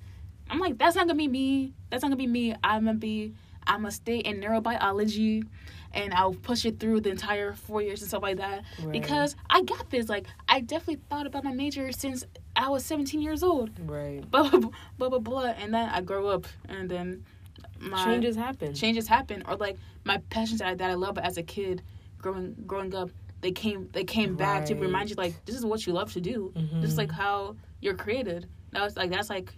I'm 0.49 0.59
like, 0.59 0.77
that's 0.77 0.95
not 0.95 1.07
gonna 1.07 1.17
be 1.17 1.27
me. 1.27 1.73
That's 1.89 2.03
not 2.03 2.09
gonna 2.09 2.17
be 2.27 2.27
me. 2.27 2.53
I'm 2.63 2.85
gonna 2.85 2.97
be. 3.11 3.33
I'm 3.65 3.81
gonna 3.81 3.91
stay 3.91 4.19
in 4.19 4.39
neurobiology, 4.41 5.45
and 5.93 6.13
I'll 6.13 6.33
push 6.33 6.65
it 6.65 6.79
through 6.79 7.01
the 7.01 7.09
entire 7.11 7.53
four 7.53 7.81
years 7.81 8.01
and 8.01 8.07
stuff 8.09 8.23
like 8.23 8.37
that 8.37 8.63
Right. 8.83 8.91
because 8.91 9.35
I 9.49 9.63
got 9.63 9.89
this. 9.89 10.07
Like, 10.09 10.27
I 10.47 10.59
definitely 10.61 11.01
thought 11.09 11.25
about 11.27 11.43
my 11.43 11.53
major 11.53 11.91
since 11.91 12.25
I 12.57 12.69
was 12.69 12.83
17 12.85 13.21
years 13.21 13.43
old. 13.43 13.69
right. 13.79 14.21
Blah 14.31 14.49
blah 14.49 14.69
blah 14.97 15.09
blah, 15.09 15.19
blah, 15.19 15.41
and 15.61 15.73
then 15.73 15.87
I 15.89 16.01
grow 16.01 16.27
up, 16.27 16.45
and 16.67 16.89
then 16.89 17.23
my 17.79 18.03
Changes 18.03 18.35
happen. 18.35 18.73
changes 18.73 19.07
happen 19.07 19.43
or 19.47 19.55
like 19.55 19.77
my 20.03 20.17
passions 20.31 20.59
that 20.59 20.67
I, 20.69 20.73
that 20.75 20.89
I 20.89 20.95
love 20.95 21.17
as 21.19 21.37
a 21.37 21.43
kid 21.43 21.83
growing 22.17 22.55
growing 22.65 22.93
up 22.95 23.11
they 23.41 23.51
came 23.51 23.87
they 23.93 24.03
came 24.03 24.35
back 24.35 24.65
to 24.65 24.73
remind 24.75 25.09
you 25.11 25.15
like 25.15 25.33
this 25.45 25.55
is 25.55 25.63
what 25.63 25.85
you 25.85 25.93
love 25.93 26.11
to 26.13 26.19
do 26.21 26.51
Mhm. 26.55 26.81
this 26.81 26.89
is 26.91 26.97
like 26.97 27.11
how 27.11 27.55
you're 27.79 27.93
created 27.93 28.47
that 28.71 28.81
was 28.81 28.97
like 28.97 29.11
that's 29.11 29.29
like 29.29 29.53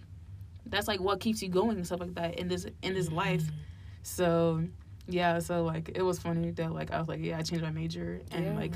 that's 0.66 0.86
like 0.86 1.00
what 1.00 1.18
keeps 1.20 1.40
you 1.40 1.48
going 1.48 1.78
and 1.78 1.86
stuff 1.86 2.00
like 2.00 2.14
that 2.16 2.38
in 2.38 2.46
this 2.48 2.66
in 2.82 2.92
this 2.92 3.10
life 3.10 3.42
Mm-hmm. 3.42 3.56
so 4.02 4.64
yeah, 5.08 5.38
so 5.38 5.64
like 5.64 5.90
it 5.94 6.02
was 6.02 6.18
funny 6.18 6.50
that 6.52 6.72
like 6.72 6.90
I 6.92 6.98
was 6.98 7.08
like, 7.08 7.20
yeah, 7.20 7.38
I 7.38 7.42
changed 7.42 7.64
my 7.64 7.70
major 7.72 8.20
and 8.32 8.44
Yeah. 8.44 8.54
like, 8.54 8.74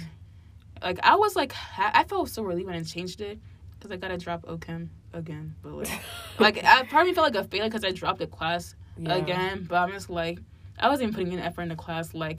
like 0.82 0.98
I 1.02 1.14
was 1.16 1.36
like, 1.36 1.52
ha- 1.52 1.92
I 1.94 2.02
felt 2.04 2.28
so 2.30 2.42
relieved 2.42 2.66
when 2.66 2.76
I 2.76 2.82
changed 2.82 3.20
it 3.20 3.38
because 3.84 3.96
I 3.96 4.00
gotta 4.00 4.18
drop 4.18 4.42
OChem 4.46 4.88
again, 5.12 5.54
but 5.62 5.74
like, 5.74 6.00
like 6.38 6.64
I 6.64 6.82
probably 6.84 7.12
felt 7.12 7.34
like 7.34 7.44
a 7.44 7.46
failure 7.48 7.68
because 7.68 7.84
I 7.84 7.90
dropped 7.92 8.18
the 8.18 8.26
class 8.26 8.74
Yeah. 8.96 9.14
again. 9.16 9.66
But 9.68 9.76
I'm 9.76 9.90
just 9.92 10.08
like, 10.10 10.38
I 10.78 10.88
wasn't 10.88 11.08
even 11.10 11.14
putting 11.14 11.32
in 11.32 11.38
effort 11.40 11.62
in 11.62 11.68
the 11.68 11.76
class. 11.76 12.14
Like, 12.14 12.38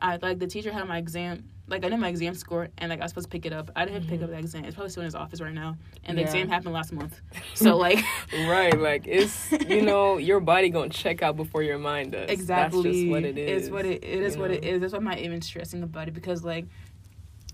I 0.00 0.16
like 0.22 0.38
the 0.38 0.46
teacher 0.46 0.72
had 0.72 0.86
my 0.86 0.98
exam. 0.98 1.48
Like 1.66 1.84
I 1.84 1.88
knew 1.88 1.96
my 1.96 2.08
exam 2.08 2.34
score 2.34 2.68
and 2.78 2.90
like 2.90 3.00
I 3.00 3.04
was 3.04 3.10
supposed 3.12 3.26
to 3.26 3.30
pick 3.30 3.46
it 3.46 3.52
up. 3.52 3.70
I 3.74 3.86
didn't 3.86 4.06
pick 4.06 4.20
up 4.22 4.28
the 4.30 4.36
exam. 4.38 4.64
It's 4.66 4.74
probably 4.74 4.90
still 4.90 5.00
in 5.00 5.06
his 5.06 5.14
office 5.14 5.40
right 5.40 5.52
now. 5.54 5.76
And 6.04 6.16
the 6.18 6.22
Mm-hmm. 6.22 6.34
Yeah. 6.36 6.42
exam 6.42 6.48
happened 6.48 6.74
last 6.74 6.92
month. 6.92 7.20
So 7.54 7.76
like 7.76 8.04
Right, 8.46 8.78
like 8.78 9.06
it's 9.06 9.50
you 9.68 9.80
know 9.82 10.18
your 10.18 10.40
body 10.40 10.68
gonna 10.68 10.90
check 10.90 11.22
out 11.22 11.36
before 11.36 11.62
your 11.62 11.78
mind 11.78 12.12
does. 12.12 12.28
exactly 12.30 12.82
That's 12.82 12.98
just 12.98 13.08
what 13.08 13.24
it 13.24 13.38
is. 13.38 13.62
It's 13.64 13.70
what 13.72 13.84
it, 13.86 14.04
it 14.04 14.22
is 14.22 14.36
what 14.36 14.50
it 14.50 14.62
is. 14.64 14.80
That's 14.80 14.92
what 14.92 14.98
I'm 14.98 15.04
not 15.04 15.18
even 15.18 15.40
stressing 15.40 15.82
about 15.82 16.08
it 16.08 16.12
because 16.14 16.44
like 16.44 16.66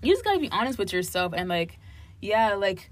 you 0.01 0.11
just 0.11 0.25
gotta 0.25 0.39
be 0.39 0.49
honest 0.51 0.77
with 0.77 0.91
yourself 0.91 1.33
and 1.35 1.47
like 1.47 1.79
yeah, 2.21 2.55
like 2.55 2.89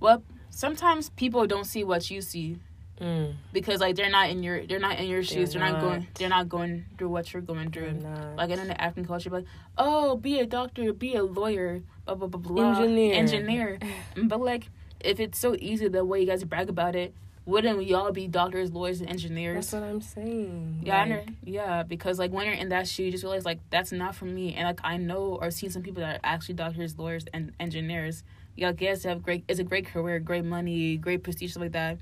well 0.00 0.22
sometimes 0.50 1.10
people 1.10 1.46
don't 1.46 1.64
see 1.64 1.84
what 1.84 2.10
you 2.10 2.20
see 2.20 2.58
Mm, 3.00 3.34
because 3.52 3.80
like 3.80 3.94
they're 3.94 4.10
not 4.10 4.28
in 4.28 4.42
your 4.42 4.66
they're 4.66 4.80
not 4.80 4.98
in 4.98 5.08
your 5.08 5.22
shoes. 5.22 5.52
They're, 5.52 5.60
They're 5.62 5.70
not. 5.72 5.80
going 5.80 6.06
they're 6.14 6.28
not 6.28 6.48
going 6.48 6.84
through 6.96 7.10
what 7.10 7.32
you're 7.32 7.42
going 7.42 7.70
through. 7.70 7.92
Like 8.36 8.50
in 8.50 8.66
the 8.66 8.80
African 8.80 9.06
culture, 9.06 9.30
like, 9.30 9.44
oh, 9.76 10.16
be 10.16 10.40
a 10.40 10.46
doctor, 10.46 10.92
be 10.92 11.14
a 11.14 11.22
lawyer, 11.22 11.82
blah 12.06 12.16
blah 12.16 12.26
blah 12.26 12.40
blah. 12.40 12.78
Engineer. 12.80 13.14
engineer. 13.14 13.78
but 14.24 14.40
like, 14.40 14.68
if 14.98 15.20
it's 15.20 15.38
so 15.38 15.54
easy 15.60 15.86
the 15.86 16.04
way 16.04 16.20
you 16.20 16.26
guys 16.26 16.42
brag 16.42 16.68
about 16.68 16.96
it, 16.96 17.14
wouldn't 17.46 17.78
we 17.78 17.94
all 17.94 18.10
be 18.10 18.26
doctors, 18.26 18.72
lawyers, 18.72 19.00
and 19.00 19.08
engineers? 19.08 19.70
That's 19.70 19.72
what 19.80 19.88
I'm 19.88 20.00
saying. 20.00 20.80
yeah, 20.82 21.04
Like, 21.04 21.28
yeah, 21.44 21.82
because 21.84 22.18
like 22.18 22.32
when 22.32 22.46
you're 22.46 22.54
in 22.56 22.70
that 22.70 22.88
shoe, 22.88 23.04
you 23.04 23.12
just 23.12 23.22
realize 23.22 23.44
like 23.44 23.60
that's 23.70 23.92
not 23.92 24.16
for 24.16 24.24
me. 24.24 24.54
And 24.54 24.66
like 24.66 24.80
I 24.82 24.96
know 24.96 25.38
or 25.40 25.52
seen 25.52 25.70
some 25.70 25.82
people 25.82 26.00
that 26.00 26.16
are 26.16 26.20
actually 26.24 26.56
doctors, 26.56 26.98
lawyers, 26.98 27.26
and 27.32 27.52
engineers. 27.60 28.24
Yeah, 28.58 28.72
guess 28.72 29.04
have 29.04 29.22
great. 29.22 29.44
It's 29.46 29.60
a 29.60 29.64
great 29.64 29.86
career, 29.86 30.18
great 30.18 30.44
money, 30.44 30.96
great 30.96 31.22
prestige, 31.22 31.52
stuff 31.52 31.60
like 31.62 31.72
that. 31.72 31.96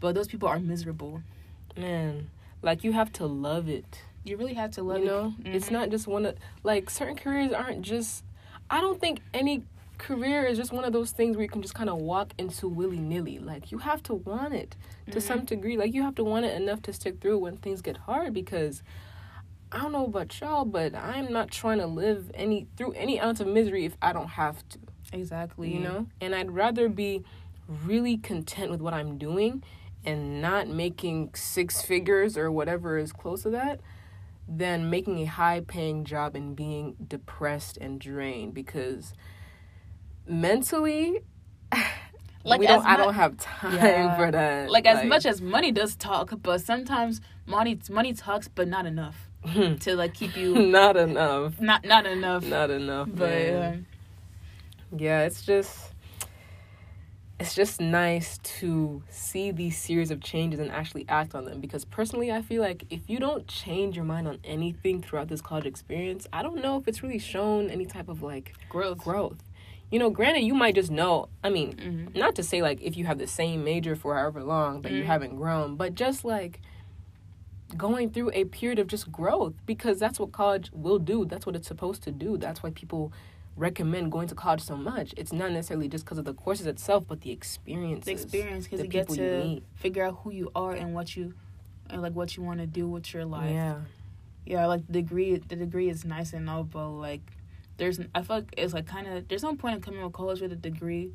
But 0.00 0.14
those 0.14 0.28
people 0.28 0.48
are 0.48 0.58
miserable. 0.58 1.22
man, 1.76 2.30
like 2.62 2.82
you 2.84 2.92
have 2.92 3.12
to 3.12 3.26
love 3.26 3.68
it. 3.68 4.02
You 4.24 4.36
really 4.38 4.54
have 4.54 4.70
to 4.72 4.82
love 4.82 4.98
you 5.00 5.04
it. 5.04 5.06
know, 5.08 5.34
it's 5.44 5.66
Mhm. 5.68 5.72
not 5.72 5.90
just 5.90 6.06
one 6.06 6.24
of 6.26 6.36
like 6.64 6.88
certain 6.88 7.16
careers 7.16 7.52
aren't 7.52 7.82
just. 7.82 8.24
I 8.70 8.80
don't 8.80 8.98
think 8.98 9.20
any 9.34 9.62
career 9.98 10.44
is 10.46 10.56
just 10.56 10.72
one 10.72 10.84
of 10.86 10.92
those 10.94 11.10
things 11.12 11.36
where 11.36 11.42
you 11.44 11.50
can 11.50 11.60
just 11.60 11.74
kind 11.74 11.90
of 11.90 11.98
walk 11.98 12.32
into 12.38 12.66
willy 12.66 12.98
nilly. 12.98 13.38
Like 13.38 13.70
you 13.70 13.78
have 13.78 14.02
to 14.04 14.14
want 14.14 14.54
it 14.54 14.76
to 15.10 15.18
Mhm. 15.18 15.22
some 15.22 15.44
degree. 15.44 15.76
Like 15.76 15.92
you 15.92 16.02
have 16.02 16.14
to 16.14 16.24
want 16.24 16.46
it 16.46 16.60
enough 16.60 16.80
to 16.82 16.94
stick 16.94 17.20
through 17.20 17.38
when 17.40 17.58
things 17.58 17.82
get 17.82 17.98
hard 17.98 18.32
because. 18.32 18.82
I 19.72 19.78
don't 19.82 19.92
know 19.92 20.06
about 20.06 20.40
y'all, 20.40 20.64
but 20.64 20.96
I'm 20.96 21.32
not 21.32 21.52
trying 21.52 21.78
to 21.78 21.86
live 21.86 22.32
any 22.34 22.66
through 22.76 22.90
any 22.94 23.20
ounce 23.20 23.38
of 23.38 23.46
misery 23.46 23.84
if 23.84 23.96
I 24.02 24.12
don't 24.12 24.30
have 24.30 24.68
to. 24.70 24.78
Exactly. 25.12 25.72
you 25.72 25.80
know 25.80 26.06
and 26.20 26.34
i'd 26.34 26.50
rather 26.50 26.88
be 26.88 27.22
really 27.84 28.16
content 28.16 28.70
with 28.70 28.80
what 28.80 28.92
i'm 28.94 29.16
doing 29.18 29.62
and 30.04 30.40
not 30.40 30.66
making 30.68 31.30
six 31.34 31.82
figures 31.82 32.36
or 32.36 32.50
whatever 32.50 32.96
is 32.98 33.12
close 33.12 33.42
to 33.42 33.50
that 33.50 33.80
than 34.48 34.90
making 34.90 35.20
a 35.20 35.26
high 35.26 35.60
paying 35.60 36.04
job 36.04 36.34
and 36.34 36.56
being 36.56 36.96
depressed 37.06 37.76
and 37.76 38.00
drained 38.00 38.52
because 38.54 39.12
mentally 40.26 41.20
Like, 42.42 42.58
we 42.60 42.66
don't, 42.66 42.78
as 42.80 42.86
i 42.86 42.96
don't 42.96 43.12
have 43.12 43.36
time 43.36 43.74
Yeah. 43.74 44.16
for 44.16 44.30
that 44.30 44.70
like 44.70 44.86
as 44.86 45.04
much 45.06 45.26
as 45.26 45.42
money 45.42 45.72
does 45.72 45.94
talk, 45.94 46.32
but 46.42 46.62
sometimes 46.62 47.20
money 47.46 47.78
money 47.90 48.14
talks, 48.14 48.48
but 48.48 48.66
not 48.66 48.86
enough 48.86 49.28
to 49.80 49.94
like 49.94 50.14
keep 50.14 50.34
you 50.38 50.54
not 50.78 50.96
enough 50.96 51.60
not 51.60 51.84
not 51.84 52.06
enough. 52.06 52.42
not 52.42 52.70
enough 52.70 53.08
but 53.12 53.28
man. 53.28 53.74
Um, 53.74 53.86
yeah 54.96 55.22
it's 55.22 55.42
just 55.42 55.92
it's 57.38 57.54
just 57.54 57.80
nice 57.80 58.36
to 58.38 59.02
see 59.08 59.50
these 59.50 59.78
series 59.78 60.10
of 60.10 60.20
changes 60.20 60.60
and 60.60 60.70
actually 60.70 61.06
act 61.08 61.34
on 61.34 61.44
them 61.44 61.60
because 61.60 61.84
personally 61.84 62.30
i 62.30 62.42
feel 62.42 62.60
like 62.62 62.84
if 62.90 63.08
you 63.08 63.18
don't 63.18 63.46
change 63.46 63.96
your 63.96 64.04
mind 64.04 64.28
on 64.28 64.38
anything 64.44 65.00
throughout 65.00 65.28
this 65.28 65.40
college 65.40 65.66
experience 65.66 66.26
i 66.32 66.42
don't 66.42 66.60
know 66.62 66.76
if 66.78 66.86
it's 66.88 67.02
really 67.02 67.18
shown 67.18 67.70
any 67.70 67.86
type 67.86 68.08
of 68.08 68.22
like 68.22 68.54
growth. 68.68 68.98
growth 68.98 69.42
you 69.90 69.98
know 69.98 70.10
granted 70.10 70.40
you 70.42 70.54
might 70.54 70.74
just 70.74 70.90
know 70.90 71.28
i 71.42 71.48
mean 71.48 71.72
Mhm. 71.76 72.14
not 72.16 72.34
to 72.34 72.42
say 72.42 72.60
like 72.62 72.80
if 72.82 72.96
you 72.96 73.06
have 73.06 73.18
the 73.18 73.26
same 73.26 73.64
major 73.64 73.96
for 73.96 74.14
however 74.16 74.42
long 74.42 74.82
that 74.82 74.92
you 74.92 75.02
Mhm. 75.02 75.06
haven't 75.06 75.36
grown 75.36 75.76
but 75.76 75.94
just 75.94 76.24
like 76.24 76.60
going 77.76 78.10
through 78.10 78.30
a 78.34 78.44
period 78.46 78.78
of 78.80 78.88
just 78.88 79.10
growth 79.12 79.54
because 79.64 79.98
that's 80.00 80.18
what 80.18 80.32
college 80.32 80.70
will 80.72 80.98
do 80.98 81.24
that's 81.24 81.46
what 81.46 81.54
it's 81.54 81.68
supposed 81.68 82.02
to 82.02 82.10
do 82.10 82.36
that's 82.36 82.62
why 82.62 82.70
people 82.70 83.12
recommend 83.56 84.10
going 84.10 84.26
to 84.28 84.34
college 84.34 84.62
so 84.62 84.76
much 84.76 85.12
it's 85.16 85.32
not 85.32 85.50
necessarily 85.50 85.88
just 85.88 86.04
because 86.04 86.16
of 86.16 86.24
the 86.24 86.32
courses 86.32 86.66
itself 86.66 87.04
but 87.06 87.20
the 87.20 87.30
experience. 87.30 88.04
The 88.04 88.12
experience 88.12 88.64
because 88.64 88.80
you 88.80 88.88
get 88.88 89.08
people 89.08 89.24
you 89.24 89.56
to 89.56 89.62
figure 89.74 90.04
out 90.04 90.20
who 90.22 90.30
you 90.30 90.50
are 90.54 90.72
and 90.72 90.94
what 90.94 91.14
you 91.16 91.34
and 91.90 92.00
like 92.00 92.14
what 92.14 92.36
you 92.36 92.42
want 92.42 92.60
to 92.60 92.66
do 92.66 92.88
with 92.88 93.12
your 93.12 93.24
life. 93.24 93.50
yeah 93.50 93.80
yeah, 94.50 94.66
like 94.66 94.86
the 94.86 94.94
degree 94.94 95.36
the 95.36 95.56
degree 95.56 95.88
is 95.88 96.04
nice 96.04 96.32
and 96.32 96.48
all, 96.48 96.64
but 96.64 96.88
like 96.88 97.20
there's 97.76 98.00
I 98.14 98.22
feel 98.22 98.36
like 98.36 98.54
it's 98.56 98.74
like 98.74 98.86
kind 98.86 99.06
of 99.06 99.28
there's 99.28 99.42
no 99.42 99.54
point 99.54 99.76
in 99.76 99.80
coming 99.80 100.02
to 100.02 100.10
college 100.10 100.40
with 100.40 100.52
a 100.52 100.56
degree 100.56 101.12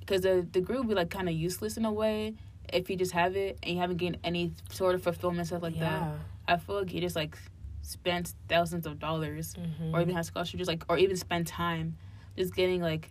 because 0.00 0.22
the 0.22 0.42
degree 0.42 0.76
will 0.76 0.84
be 0.84 0.94
like 0.94 1.10
kind 1.10 1.28
of 1.28 1.34
useless 1.34 1.76
in 1.76 1.84
a 1.84 1.92
way 1.92 2.34
if 2.72 2.90
you 2.90 2.96
just 2.96 3.12
have 3.12 3.36
it 3.36 3.58
and 3.62 3.74
you 3.74 3.80
haven't 3.80 3.98
gained 3.98 4.18
any 4.24 4.52
sort 4.70 4.94
of 4.94 5.02
fulfillment 5.02 5.46
stuff 5.46 5.62
like 5.62 5.78
that. 5.78 6.10
I 6.48 6.56
feel 6.56 6.80
like 6.80 6.92
you 6.92 7.00
just 7.00 7.16
like 7.16 7.38
spent 7.86 8.34
thousands 8.48 8.84
of 8.86 8.98
dollars 8.98 9.54
Mhm. 9.54 9.94
or 9.94 10.00
even 10.00 10.14
have 10.14 10.26
scholarship 10.26 10.58
just 10.58 10.68
like 10.68 10.84
or 10.88 10.98
even 10.98 11.16
spend 11.16 11.46
time 11.46 11.96
just 12.36 12.54
getting 12.54 12.80
like 12.82 13.10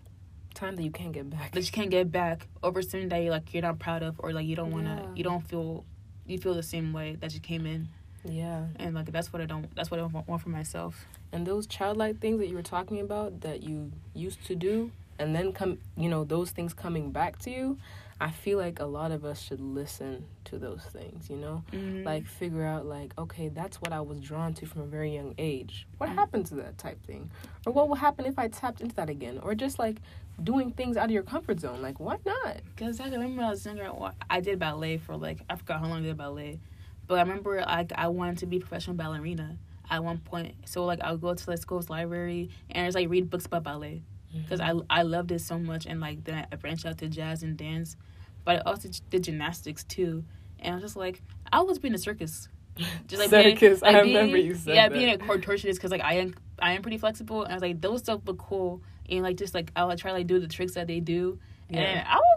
time 0.53 0.75
that 0.75 0.83
you 0.83 0.91
can't 0.91 1.13
get 1.13 1.29
back 1.29 1.51
that 1.53 1.65
you 1.65 1.71
can't 1.71 1.89
get 1.89 2.11
back 2.11 2.47
over 2.63 2.81
something 2.81 3.09
that 3.09 3.17
you 3.23 3.29
like 3.29 3.53
you're 3.53 3.61
not 3.61 3.79
proud 3.79 4.03
of 4.03 4.15
or 4.19 4.33
like 4.33 4.45
you 4.45 4.55
don't 4.55 4.71
want 4.71 4.85
to 4.85 4.91
Yeah. 5.03 5.15
you 5.15 5.23
don't 5.23 5.41
feel 5.47 5.85
you 6.25 6.37
feel 6.37 6.53
the 6.53 6.63
same 6.63 6.91
way 6.93 7.15
that 7.21 7.33
you 7.33 7.39
came 7.39 7.65
in 7.65 7.87
yeah 8.25 8.65
and 8.77 8.95
like 8.95 9.11
that's 9.11 9.31
what 9.31 9.41
I 9.41 9.45
don't 9.45 9.73
that's 9.75 9.89
what 9.91 9.99
I 9.99 10.03
want 10.05 10.41
for 10.41 10.49
myself. 10.49 11.05
and 11.31 11.45
those 11.45 11.67
childlike 11.67 12.19
things 12.19 12.39
that 12.39 12.47
you 12.47 12.55
were 12.55 12.61
talking 12.63 12.99
about 13.01 13.41
that 13.41 13.63
you 13.63 13.91
used 14.13 14.43
to 14.45 14.55
do 14.55 14.91
and 15.19 15.33
then 15.35 15.51
come 15.53 15.77
you 15.97 16.09
know 16.09 16.23
those 16.25 16.51
things 16.51 16.73
coming 16.73 17.11
back 17.11 17.39
to 17.39 17.49
you 17.49 17.77
i 18.21 18.31
feel 18.31 18.57
like 18.57 18.79
a 18.79 18.85
lot 18.85 19.11
of 19.11 19.25
us 19.25 19.41
should 19.41 19.59
listen 19.59 20.25
to 20.45 20.57
those 20.57 20.83
things 20.83 21.29
you 21.29 21.35
know? 21.35 21.63
Mhm. 21.73 22.05
like 22.05 22.25
figure 22.27 22.63
out 22.63 22.85
like 22.85 23.13
okay 23.17 23.49
that's 23.49 23.81
what 23.81 23.91
i 23.91 23.99
was 23.99 24.19
drawn 24.21 24.53
to 24.53 24.65
from 24.65 24.81
a 24.83 24.85
very 24.85 25.13
young 25.13 25.33
age. 25.37 25.87
What 25.97 26.09
Mhm. 26.09 26.15
happened 26.15 26.45
to 26.47 26.55
that 26.55 26.77
type 26.77 27.01
thing? 27.05 27.29
Or 27.65 27.73
what 27.73 27.87
will 27.89 27.95
happen 27.95 28.25
if 28.25 28.37
i 28.39 28.47
tapped 28.47 28.79
into 28.81 28.95
that 28.95 29.09
again? 29.09 29.39
Or 29.39 29.53
just 29.55 29.79
like 29.79 29.97
doing 30.43 30.71
things 30.71 30.97
out 30.97 31.05
of 31.05 31.11
your 31.11 31.23
comfort 31.23 31.59
zone. 31.59 31.81
Like 31.81 31.99
why 31.99 32.17
not? 32.25 32.57
Cause 32.77 32.99
I 32.99 33.05
remember 33.05 33.37
when 33.37 33.45
I 33.45 33.49
was 33.49 33.65
younger, 33.65 33.89
I 34.29 34.39
did 34.39 34.59
ballet 34.59 34.97
for 34.97 35.17
like 35.17 35.39
I 35.49 35.55
forgot 35.55 35.79
how 35.81 35.87
long 35.87 35.99
I 35.99 36.07
did 36.07 36.17
ballet, 36.17 36.59
but 37.07 37.15
I 37.19 37.21
remember 37.21 37.61
like 37.61 37.91
I 37.95 38.07
wanted 38.07 38.37
to 38.39 38.45
be 38.45 38.57
a 38.57 38.59
professional 38.59 38.95
ballerina 38.95 39.57
at 39.89 40.03
one 40.03 40.19
point. 40.19 40.55
So 40.65 40.85
like 40.85 41.01
I 41.01 41.11
would 41.11 41.21
go 41.21 41.33
to 41.33 41.45
the 41.45 41.57
school's 41.57 41.89
library 41.89 42.49
and 42.71 42.85
just 42.87 42.95
like 42.95 43.09
read 43.09 43.29
books 43.29 43.45
about 43.45 43.63
ballet 43.63 44.03
because 44.43 44.59
I 44.59 44.73
I 44.89 45.01
loved 45.03 45.31
it 45.31 45.39
so 45.41 45.57
much 45.59 45.85
and 45.85 45.99
like 45.99 46.23
then 46.23 46.45
I 46.51 46.55
branched 46.55 46.85
out 46.85 46.97
to 46.99 47.07
jazz 47.07 47.43
and 47.43 47.55
dance, 47.57 47.95
but 48.43 48.57
I 48.57 48.59
also 48.69 48.89
did 49.09 49.23
gymnastics 49.23 49.83
too. 49.83 50.23
And 50.59 50.71
I 50.73 50.75
was 50.75 50.83
just 50.83 50.95
like 50.95 51.21
I 51.51 51.57
always 51.57 51.69
was 51.71 51.79
being 51.79 51.93
a 51.93 51.97
circus, 51.97 52.47
just 53.07 53.21
like 53.21 53.31
being- 53.31 53.55
Circus, 53.57 53.83
I 53.83 53.91
like, 53.91 54.03
remember 54.03 54.33
being- 54.33 54.45
you 54.47 54.55
said 54.55 54.75
yeah, 54.75 54.89
that. 54.89 54.93
being 54.97 55.13
a 55.13 55.17
contortionist 55.17 55.75
because 55.75 55.91
like 55.91 56.01
I 56.03 56.15
am 56.15 56.33
I 56.59 56.73
am 56.73 56.81
pretty 56.81 56.97
flexible 56.97 57.43
and 57.43 57.51
I 57.51 57.55
was 57.55 57.61
like 57.61 57.81
those 57.81 57.99
stuff 57.99 58.21
look 58.25 58.37
cool 58.37 58.81
and 59.09 59.21
like 59.23 59.37
just 59.37 59.53
like 59.53 59.71
I 59.75 59.85
would 59.85 59.97
try 59.97 60.11
like 60.11 60.27
do 60.27 60.39
the 60.39 60.47
tricks 60.47 60.73
that 60.75 60.87
they 60.87 60.99
do 60.99 61.39
and 61.69 61.77
Yeah. 61.79 62.05
I 62.07 62.15
would 62.17 62.25
I 62.25 62.34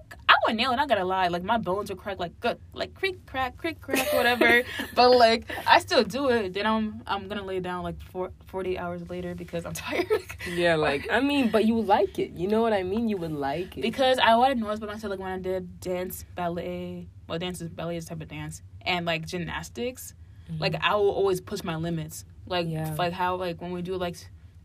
would 0.48 0.56
nail 0.56 0.72
it. 0.72 0.76
Not 0.76 0.88
gonna 0.88 1.04
lie, 1.04 1.28
like 1.28 1.42
my 1.44 1.58
bones 1.58 1.88
would 1.90 1.98
crack 1.98 2.18
like 2.18 2.38
good, 2.40 2.58
like 2.72 2.94
creak 2.94 3.24
crack, 3.26 3.56
creak 3.56 3.80
crack, 3.80 4.12
whatever. 4.12 4.62
but 4.94 5.10
like 5.10 5.44
I 5.66 5.78
still 5.78 6.02
do 6.04 6.28
it. 6.30 6.52
Then 6.54 6.66
I'm 6.66 7.02
I'm 7.06 7.28
gonna 7.28 7.44
lay 7.44 7.60
down 7.60 7.82
like 7.84 8.00
four, 8.10 8.32
48 8.46 8.78
hours 8.78 9.08
later 9.08 9.34
because 9.34 9.64
I'm 9.64 9.72
tired. 9.86 10.06
yeah 10.54 10.74
like 10.76 11.06
i 11.10 11.20
mean 11.20 11.50
but 11.50 11.64
you 11.64 11.80
like 11.80 12.18
it 12.18 12.30
you 12.32 12.48
know 12.48 12.62
what 12.62 12.72
i 12.72 12.82
mean 12.82 13.08
you 13.08 13.16
would 13.16 13.32
like 13.32 13.76
it 13.76 13.82
because 13.82 14.18
I 14.18 14.34
wanted 14.36 14.58
noise 14.58 14.78
about 14.78 14.90
myself 14.90 15.10
like 15.10 15.20
when 15.20 15.30
I 15.30 15.38
did 15.38 15.80
dance, 15.80 16.24
ballet. 16.34 17.08
Well, 17.28 17.38
dance 17.38 17.60
is 17.60 17.68
ballet 17.68 17.96
is 17.96 18.06
type 18.06 18.20
of 18.22 18.28
dance, 18.28 18.62
and 18.82 19.04
like 19.06 19.26
gymnastics. 19.26 20.14
Like 20.58 20.72
mm-hmm. 20.72 20.84
I 20.92 20.94
will 20.96 21.10
always 21.10 21.40
push 21.42 21.62
my 21.62 21.76
limits. 21.76 22.24
Like 22.46 22.66
Yeah. 22.68 22.94
like 22.98 23.12
how 23.12 23.36
like 23.36 23.60
when 23.60 23.72
we 23.72 23.82
do 23.82 23.96
like 23.96 24.16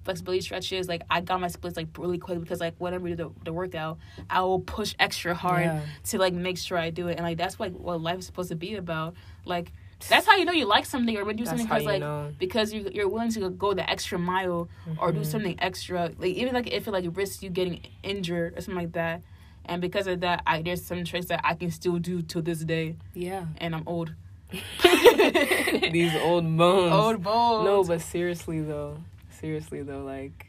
flexibility 0.03 0.41
stretches, 0.41 0.87
like 0.87 1.01
I 1.09 1.21
got 1.21 1.39
my 1.41 1.47
splits 1.47 1.77
like 1.77 1.87
really 1.97 2.17
quick 2.17 2.39
because 2.39 2.59
like 2.59 2.75
whenever 2.77 3.07
do 3.09 3.15
the, 3.15 3.31
the 3.45 3.53
workout, 3.53 3.97
I 4.29 4.41
will 4.41 4.59
push 4.59 4.93
extra 4.99 5.33
hard 5.33 5.63
Yeah. 5.65 5.81
to 6.05 6.17
like 6.17 6.33
make 6.33 6.57
sure 6.57 6.77
I 6.77 6.89
do 6.89 7.07
it, 7.07 7.17
and 7.17 7.23
like 7.25 7.37
that's 7.37 7.59
like 7.59 7.73
what 7.73 8.01
life 8.01 8.19
is 8.19 8.25
supposed 8.25 8.49
to 8.49 8.55
be 8.55 8.75
about. 8.75 9.15
Like 9.45 9.71
that's 10.09 10.25
how 10.25 10.35
you 10.35 10.43
know 10.43 10.51
you 10.51 10.65
like 10.65 10.85
something 10.85 11.15
or 11.17 11.23
when 11.23 11.37
you 11.37 11.45
do 11.45 11.49
That's 11.49 11.61
something 11.61 11.67
because 11.67 11.85
like 11.85 12.01
know. 12.01 12.31
because 12.37 12.73
you 12.73 12.89
you're 12.93 13.07
willing 13.07 13.31
to 13.31 13.49
go 13.51 13.73
the 13.73 13.89
extra 13.89 14.19
mile 14.19 14.67
or 14.97 15.11
do 15.13 15.21
Mhm. 15.21 15.25
something 15.25 15.55
extra. 15.59 16.11
Like 16.17 16.35
even 16.35 16.53
like 16.53 16.67
if 16.71 16.87
it 16.87 16.91
like 16.91 17.05
risks 17.15 17.41
you 17.41 17.49
getting 17.49 17.79
injured 18.03 18.57
or 18.57 18.61
something 18.61 18.83
like 18.83 18.91
that. 18.93 19.21
And 19.65 19.81
because 19.81 20.07
of 20.07 20.19
that, 20.19 20.43
I 20.45 20.61
there's 20.61 20.83
some 20.83 21.05
tricks 21.05 21.27
that 21.27 21.39
I 21.45 21.53
can 21.55 21.71
still 21.71 21.97
do 21.97 22.21
to 22.23 22.41
this 22.41 22.59
day, 22.65 22.97
yeah 23.13 23.45
and 23.59 23.73
I'm 23.73 23.83
old. 23.87 24.13
These 25.91 26.15
old 26.15 26.57
bones. 26.57 26.93
Old 26.93 27.23
bones. 27.23 27.65
No, 27.65 27.83
but 27.83 28.01
seriously 28.01 28.61
though, 28.61 28.97
seriously 29.43 29.83
though, 29.83 30.03
like 30.05 30.45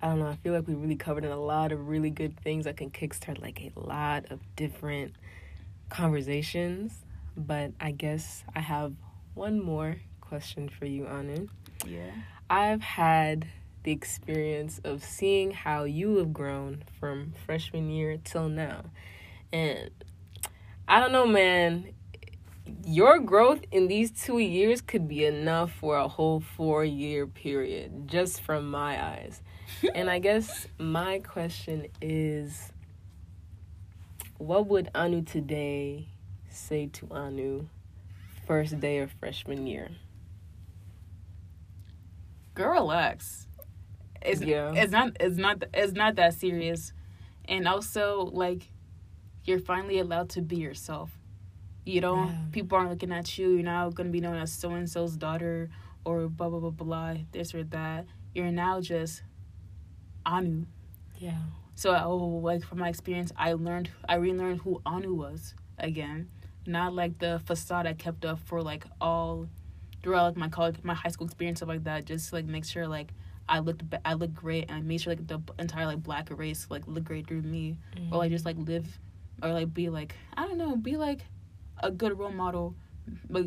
I 0.00 0.06
don't 0.06 0.20
know. 0.20 0.28
I 0.28 0.36
feel 0.36 0.52
like 0.52 0.68
we 0.68 0.74
really 0.74 0.94
covered 0.94 1.24
in 1.24 1.32
a 1.32 1.40
lot 1.40 1.72
of 1.72 1.88
really 1.88 2.10
good 2.10 2.38
things 2.38 2.66
that 2.66 2.76
can 2.76 2.90
kickstart 2.92 3.42
like 3.42 3.60
a 3.60 3.72
lot 3.80 4.30
of 4.30 4.38
different 4.54 5.16
conversations. 5.88 6.92
But 7.36 7.72
I 7.80 7.90
guess 7.90 8.44
I 8.54 8.60
have 8.60 8.94
one 9.34 9.60
more 9.60 9.96
question 10.20 10.68
for 10.68 10.86
you, 10.86 11.08
Anu. 11.08 11.48
Yeah. 11.84 12.12
I've 12.48 12.82
had 12.82 13.48
the 13.82 13.90
experience 13.90 14.80
of 14.84 15.02
seeing 15.02 15.50
how 15.50 15.82
you 15.82 16.18
have 16.18 16.32
grown 16.32 16.84
from 17.00 17.34
freshman 17.46 17.90
year 17.90 18.16
till 18.22 18.48
now. 18.48 18.84
And 19.52 19.90
I 20.86 21.00
don't 21.00 21.10
know, 21.10 21.26
man. 21.26 21.94
Your 22.84 23.18
growth 23.18 23.60
in 23.70 23.88
these 23.88 24.10
two 24.10 24.38
years 24.38 24.80
could 24.80 25.08
be 25.08 25.24
enough 25.24 25.72
for 25.72 25.96
a 25.96 26.08
whole 26.08 26.40
four 26.40 26.84
year 26.84 27.26
period, 27.26 28.08
just 28.08 28.40
from 28.40 28.70
my 28.70 29.02
eyes. 29.02 29.42
and 29.94 30.10
I 30.10 30.18
guess 30.18 30.66
my 30.78 31.20
question 31.20 31.86
is 32.00 32.72
what 34.38 34.66
would 34.68 34.88
Anu 34.94 35.22
today 35.22 36.08
say 36.48 36.86
to 36.86 37.08
Anu 37.10 37.68
first 38.46 38.80
day 38.80 38.98
of 38.98 39.12
freshman 39.12 39.66
year? 39.66 39.90
Girl, 42.54 42.72
relax. 42.72 43.46
It's, 44.22 44.40
Yeah. 44.40 44.72
it's 44.74 44.90
not 44.92 45.16
it's 45.20 45.36
not 45.36 45.62
it's 45.74 45.92
not 45.92 46.16
that 46.16 46.34
serious. 46.34 46.92
And 47.46 47.66
also 47.68 48.30
like 48.32 48.70
you're 49.44 49.60
finally 49.60 49.98
allowed 49.98 50.28
to 50.30 50.42
be 50.42 50.56
yourself. 50.56 51.17
You 51.88 52.02
know, 52.02 52.24
Yeah. 52.26 52.36
people 52.52 52.76
aren't 52.76 52.90
looking 52.90 53.12
at 53.12 53.38
you. 53.38 53.50
You're 53.50 53.62
now 53.62 53.88
gonna 53.88 54.10
be 54.10 54.20
known 54.20 54.36
as 54.36 54.52
so 54.52 54.72
and 54.72 54.88
so's 54.88 55.16
daughter 55.16 55.70
or 56.04 56.28
blah 56.28 56.50
blah 56.50 56.60
blah 56.60 56.70
blah 56.70 57.14
this 57.32 57.54
or 57.54 57.64
that. 57.64 58.04
You're 58.34 58.52
now 58.52 58.80
just 58.82 59.22
Anu. 60.26 60.66
Yeah. 61.18 61.38
So 61.74 61.94
oh, 61.96 62.16
like 62.42 62.62
from 62.62 62.78
my 62.80 62.90
experience, 62.90 63.32
I 63.36 63.54
learned 63.54 63.90
I 64.06 64.16
relearned 64.16 64.60
who 64.60 64.82
Anu 64.84 65.14
was 65.14 65.54
again, 65.78 66.28
not 66.66 66.92
like 66.94 67.18
the 67.20 67.40
facade 67.46 67.86
I 67.86 67.94
kept 67.94 68.24
up 68.26 68.38
for 68.40 68.62
like 68.62 68.84
all 69.00 69.48
throughout 70.02 70.24
like 70.26 70.36
my 70.36 70.48
college, 70.48 70.76
my 70.82 70.94
high 70.94 71.08
school 71.08 71.26
experience 71.26 71.60
stuff 71.60 71.70
like 71.70 71.84
that. 71.84 72.04
Just 72.04 72.28
to, 72.28 72.34
like 72.34 72.44
make 72.44 72.66
sure 72.66 72.86
like 72.86 73.14
I 73.48 73.60
looked 73.60 73.82
I 74.04 74.12
looked 74.12 74.34
great 74.34 74.66
and 74.68 74.76
I 74.76 74.80
made 74.82 75.00
sure 75.00 75.14
like 75.14 75.26
the 75.26 75.40
entire 75.58 75.86
like 75.86 76.02
black 76.02 76.28
race 76.30 76.66
like 76.68 76.86
looked 76.86 77.06
great 77.06 77.26
through 77.26 77.42
me, 77.42 77.78
or 78.12 78.18
like 78.18 78.28
mm. 78.28 78.34
just 78.34 78.44
like 78.44 78.56
live 78.58 78.98
or 79.42 79.54
like 79.54 79.72
be 79.72 79.88
like 79.88 80.14
I 80.36 80.46
don't 80.46 80.58
know 80.58 80.76
be 80.76 80.98
like 80.98 81.22
a 81.80 81.90
good 81.90 82.18
role 82.18 82.32
model, 82.32 82.74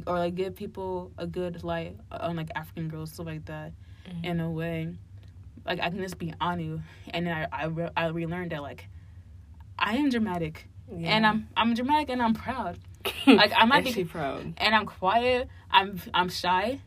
or 0.08 0.18
like 0.18 0.36
give 0.36 0.56
people 0.56 1.12
a 1.18 1.28
good 1.28 1.64
light 1.64 1.98
on 2.12 2.36
like 2.36 2.50
African 2.56 2.90
girls 2.90 3.14
stuff 3.14 3.26
like 3.26 3.46
that 3.46 3.74
mm-hmm. 4.08 4.26
in 4.26 4.40
a 4.40 4.50
way. 4.50 4.94
Like 5.66 5.80
I 5.80 5.90
can 5.90 6.00
just 6.00 6.18
be 6.18 6.34
Anu, 6.42 6.82
and 7.10 7.28
then 7.28 7.34
I 7.34 7.48
I, 7.52 7.66
re- 7.66 7.92
I 7.96 8.08
relearned 8.08 8.52
that 8.52 8.62
like 8.62 8.88
I 9.78 9.96
am 9.96 10.10
dramatic, 10.10 10.68
and 10.92 11.26
I'm 11.26 11.48
I'm 11.56 11.74
dramatic 11.74 12.10
and 12.10 12.22
I'm 12.22 12.34
proud, 12.34 12.80
like, 13.28 13.52
I 13.56 13.66
might 13.66 13.84
be- 13.84 14.04
proud. 14.04 14.54
and 14.58 14.76
I'm 14.76 14.86
quiet. 14.86 15.48
I'm 15.70 16.00
I'm 16.14 16.30
shy, 16.30 16.80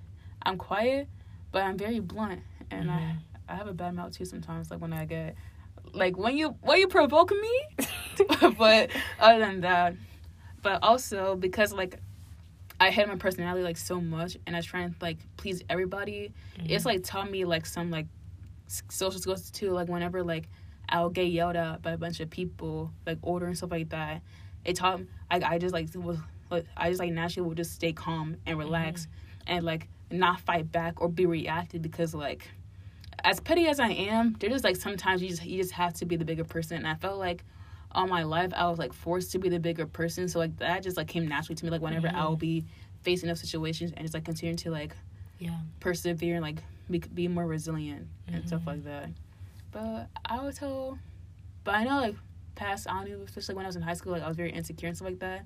I'm 0.42 0.58
quiet, 0.58 1.08
but 1.52 1.62
I'm 1.62 1.78
very 1.78 2.00
blunt, 2.00 2.40
and 2.70 2.90
I 2.90 2.94
mm-hmm. 2.94 3.18
I 3.48 3.56
have 3.56 3.66
a 3.66 3.72
bad 3.72 3.94
mouth 3.94 4.16
too 4.16 4.24
sometimes. 4.24 4.70
Like 4.70 4.80
when 4.80 4.92
I 4.92 5.04
get 5.04 5.36
like 5.92 6.16
when 6.16 6.36
you 6.36 6.56
when 6.60 6.78
you 6.78 6.88
provoke 6.88 7.30
me, 7.30 7.86
but 8.58 8.90
other 9.20 9.38
than 9.38 9.60
that, 9.62 9.94
but 10.64 10.82
also 10.82 11.36
because 11.36 11.72
like 11.72 12.00
I 12.80 12.90
hate 12.90 13.06
my 13.06 13.14
personality 13.14 13.62
like 13.62 13.76
so 13.76 14.00
much, 14.00 14.36
and 14.48 14.56
I 14.56 14.60
try 14.62 14.80
and 14.80 14.96
like 15.00 15.18
please 15.36 15.62
everybody. 15.68 16.32
It's 16.56 16.82
mm-hmm. 16.82 16.88
like 16.88 17.04
taught 17.04 17.30
me 17.30 17.44
like 17.44 17.66
some 17.66 17.92
like 17.92 18.06
social 18.66 19.20
skills 19.20 19.50
too. 19.52 19.70
Like 19.70 19.88
whenever 19.88 20.24
like 20.24 20.48
I'll 20.88 21.10
get 21.10 21.26
yelled 21.26 21.54
at 21.54 21.82
by 21.82 21.92
a 21.92 21.98
bunch 21.98 22.18
of 22.18 22.30
people, 22.30 22.90
like 23.06 23.18
order 23.22 23.46
and 23.46 23.56
stuff 23.56 23.70
like 23.70 23.90
that. 23.90 24.22
It 24.64 24.74
taught 24.76 25.02
like 25.30 25.44
I 25.44 25.58
just 25.58 25.72
like 25.72 25.90
was 25.94 26.18
like 26.50 26.64
I 26.76 26.88
just 26.88 26.98
like 26.98 27.12
naturally 27.12 27.46
would 27.48 27.58
just 27.58 27.72
stay 27.72 27.92
calm 27.92 28.38
and 28.46 28.58
mm-hmm. 28.58 28.66
relax 28.66 29.06
and 29.46 29.64
like 29.64 29.88
not 30.10 30.40
fight 30.40 30.72
back 30.72 31.00
or 31.00 31.08
be 31.08 31.26
reactive 31.26 31.82
because 31.82 32.14
like 32.14 32.48
as 33.22 33.38
petty 33.38 33.68
as 33.68 33.78
I 33.78 33.90
am, 33.90 34.34
there's 34.40 34.54
just 34.54 34.64
like 34.64 34.76
sometimes 34.76 35.22
you 35.22 35.28
just 35.28 35.44
you 35.44 35.58
just 35.58 35.72
have 35.72 35.92
to 35.94 36.06
be 36.06 36.16
the 36.16 36.24
bigger 36.24 36.44
person. 36.44 36.78
And 36.78 36.88
I 36.88 36.94
felt 36.94 37.18
like 37.18 37.44
all 37.94 38.06
my 38.06 38.22
life 38.22 38.52
I 38.54 38.68
was 38.68 38.78
like 38.78 38.92
forced 38.92 39.32
to 39.32 39.38
be 39.38 39.48
the 39.48 39.60
bigger 39.60 39.86
person. 39.86 40.28
So 40.28 40.38
like 40.38 40.56
that 40.58 40.82
just 40.82 40.96
like 40.96 41.08
came 41.08 41.28
naturally 41.28 41.56
to 41.56 41.64
me. 41.64 41.70
Like 41.70 41.82
whenever 41.82 42.10
I'll 42.14 42.36
be 42.36 42.64
facing 43.02 43.28
those 43.28 43.40
situations 43.40 43.92
and 43.96 44.04
just 44.04 44.14
like 44.14 44.24
continuing 44.24 44.56
to 44.58 44.70
like 44.70 44.94
Yeah. 45.38 45.58
persevere 45.80 46.36
and 46.36 46.42
like 46.42 46.62
be, 46.90 46.98
be 46.98 47.28
more 47.28 47.46
resilient 47.46 48.06
and 48.28 48.46
stuff 48.46 48.60
mm-hmm. 48.60 48.70
like 48.70 48.84
that. 48.84 49.10
But 49.72 50.08
I 50.24 50.42
would 50.42 50.54
tell, 50.54 50.98
but 51.64 51.74
I 51.74 51.84
know 51.84 52.00
like 52.00 52.16
past 52.54 52.86
Anu, 52.86 53.22
especially 53.24 53.54
when 53.56 53.64
I 53.64 53.68
was 53.68 53.76
in 53.76 53.82
high 53.82 53.94
school, 53.94 54.12
like 54.12 54.22
I 54.22 54.28
was 54.28 54.36
very 54.36 54.52
insecure 54.52 54.88
and 54.88 54.96
stuff 54.96 55.08
like 55.08 55.18
that. 55.20 55.44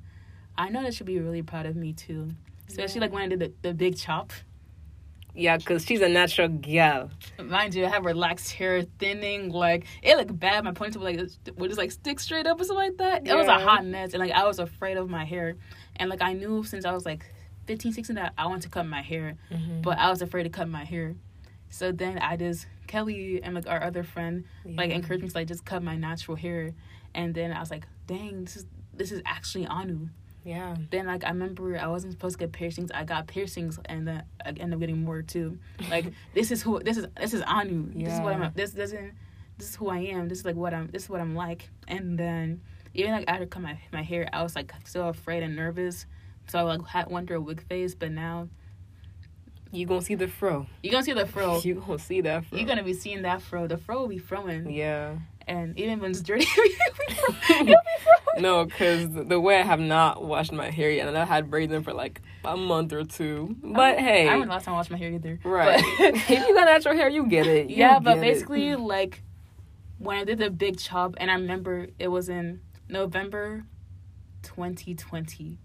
I 0.57 0.69
know 0.69 0.83
that 0.83 0.95
should 0.95 1.07
be 1.07 1.19
really 1.21 1.43
proud 1.43 1.67
of 1.67 1.77
me 1.77 1.93
too, 1.93 2.31
especially 2.69 3.01
like 3.01 3.13
when 3.13 3.23
I 3.23 3.29
did 3.29 3.39
the, 3.39 3.53
the 3.63 3.75
big 3.75 3.97
chop. 3.97 4.33
Yeah, 5.39 5.57
because 5.57 5.85
she's 5.85 6.01
a 6.01 6.09
natural 6.09 6.49
gal. 6.49 7.11
Mind 7.41 7.73
you, 7.73 7.87
I 7.87 7.89
have 7.91 8.05
relaxed 8.05 8.51
hair, 8.51 8.83
thinning, 8.99 9.51
like 9.51 9.87
it 10.03 10.17
looked 10.17 10.37
bad. 10.37 10.65
My 10.65 10.73
ponytail 10.73 11.01
like 11.01 11.17
would 11.57 11.69
just 11.71 11.79
like 11.79 11.93
stick 11.93 12.19
straight 12.19 12.47
up 12.49 12.61
or 12.61 12.65
something 12.65 12.89
like 12.89 12.97
that. 12.97 13.29
It 13.29 13.37
was 13.37 13.47
a 13.47 13.59
hot 13.59 13.87
mess, 13.87 14.15
and 14.15 14.21
like 14.21 14.33
I 14.33 14.45
was 14.45 14.59
afraid 14.59 14.97
of 14.97 15.09
my 15.09 15.25
hair, 15.25 15.55
and 15.97 16.11
like 16.11 16.23
I 16.23 16.33
knew 16.33 16.65
since 16.65 16.85
I 16.85 16.93
was 16.93 17.07
like 17.07 17.25
15, 17.67 17.93
16 17.93 18.17
that 18.17 18.33
I 18.37 18.47
wanted 18.47 18.63
to 18.63 18.69
cut 18.71 18.87
my 18.87 19.01
hair, 19.01 19.37
mm-hmm. 19.49 19.83
but 19.83 19.97
I 19.99 20.11
was 20.11 20.23
afraid 20.23 20.43
to 20.43 20.51
cut 20.51 20.69
my 20.69 20.85
hair. 20.85 21.15
So 21.71 21.93
then 21.93 22.19
I 22.19 22.37
just 22.37 22.67
Kelly 22.89 23.41
and 23.41 23.55
like 23.55 23.69
our 23.69 23.81
other 23.81 24.03
friend 24.03 24.45
like 24.65 24.91
encouraged 24.91 25.23
me 25.23 25.29
to 25.29 25.35
like 25.37 25.47
just 25.47 25.65
cut 25.65 25.85
my 25.85 25.95
natural 25.95 26.37
hair, 26.37 26.75
and 27.15 27.33
then 27.33 27.53
I 27.53 27.61
was 27.61 27.71
like, 27.71 27.87
dang, 28.09 28.45
this 28.45 28.57
is 28.57 28.67
this 28.93 29.13
is 29.13 29.23
actually 29.25 29.69
Anu. 29.69 30.09
Yeah. 30.45 30.77
Then 30.91 31.07
like 31.07 31.25
I 31.25 31.29
remember 31.29 31.79
I 31.79 31.87
wasn't 31.89 32.13
supposed 32.13 32.39
to 32.39 32.45
get 32.47 32.53
piercings. 32.53 32.91
I 32.93 33.05
got 33.05 33.27
piercings 33.27 33.79
and 33.87 34.07
then 34.09 34.23
I 34.45 34.49
ended 34.51 34.75
up 34.75 34.81
getting 34.81 35.03
more 35.05 35.23
too. 35.23 35.59
Like 35.91 36.07
this 36.35 36.51
is 36.51 36.63
who 36.63 36.81
this 36.81 36.97
is 36.97 37.07
this 37.21 37.35
is 37.35 37.43
Anu. 37.43 37.93
This 37.95 38.15
is 38.15 38.21
what 38.21 38.35
I'm 38.35 38.53
this 38.55 38.71
doesn't 38.73 39.13
this 39.59 39.71
is 39.71 39.75
who 39.77 39.89
I 39.89 39.99
am. 39.99 40.29
This 40.29 40.39
is 40.41 40.45
like 40.45 40.57
what 40.57 40.73
I'm 40.73 40.87
this 40.89 41.05
is 41.05 41.11
what 41.11 41.21
I'm 41.21 41.35
like. 41.35 41.69
And 41.87 42.19
then 42.19 42.61
even 42.95 43.13
like 43.13 43.25
after 43.29 43.47
cut 43.47 43.63
my 43.63 43.79
my 43.93 44.03
hair, 44.03 44.29
I 44.33 44.43
was 44.43 44.55
like 44.57 44.73
so 44.85 45.09
afraid 45.09 45.43
and 45.43 45.55
nervous. 45.57 46.07
So 46.49 46.59
I 46.59 46.63
like 46.63 46.87
had 46.87 47.11
went 47.11 47.27
through 47.29 47.39
a 47.39 47.41
wig 47.43 47.63
phase, 47.69 47.95
but 47.95 48.11
now 48.11 48.49
You 49.71 49.85
gonna 49.85 50.01
see 50.01 50.15
the 50.15 50.29
fro. 50.29 50.67
you're 50.83 50.93
gonna 50.93 51.05
see 51.05 51.13
the 51.13 51.27
fro. 51.27 51.61
You 51.65 51.75
gonna 51.75 51.99
see 51.99 52.23
that 52.23 52.47
fro. 52.47 52.57
You're 52.59 52.67
gonna 52.67 52.85
be 52.85 52.95
seeing 52.95 53.23
that 53.23 53.43
fro. 53.43 53.67
The 53.67 53.77
fro 53.77 54.01
will 54.01 54.09
be 54.09 54.19
froing. 54.21 54.75
Yeah. 54.75 55.17
And 55.49 55.79
even 55.79 55.99
when 56.01 56.11
it's 56.11 56.21
dirty, 56.21 56.47
it'll 57.51 57.65
be 57.65 57.75
fro. 58.03 58.41
No, 58.41 58.65
because 58.67 59.09
the 59.11 59.41
way 59.41 59.59
I 59.59 59.63
have 59.63 59.81
not 59.81 60.23
washed 60.23 60.53
my 60.53 60.71
hair 60.71 60.91
yet, 60.91 61.09
and 61.09 61.17
I 61.17 61.25
had 61.25 61.49
braids 61.51 61.73
in 61.73 61.83
for 61.83 61.95
like 61.95 62.21
a 62.45 62.55
month 62.57 62.93
or 62.93 63.03
two. 63.05 63.57
But 63.63 63.99
hey, 63.99 64.29
I 64.29 64.33
remember 64.35 64.53
last 64.53 64.65
time 64.67 64.75
I 64.75 64.77
washed 64.77 64.91
my 64.91 64.99
hair 64.99 65.11
either. 65.11 65.41
right? 65.45 65.83
But- 65.99 66.15
if 66.15 66.29
you 66.31 66.55
got 66.55 66.67
natural 66.67 66.95
hair, 66.95 67.09
you 67.09 67.27
get 67.27 67.47
it. 67.47 67.71
You 67.71 67.77
yeah, 67.77 67.99
but 67.99 68.17
get 68.17 68.19
it. 68.19 68.21
basically, 68.21 68.77
like 68.77 69.23
when 69.99 70.19
I 70.19 70.25
did 70.25 70.39
the 70.39 70.51
big 70.51 70.79
chop, 70.79 71.15
and 71.17 71.31
I 71.31 71.35
remember 71.35 71.87
it 71.99 72.09
was 72.09 72.29
in 72.29 72.61
November 72.89 73.65
2020. 74.43 75.59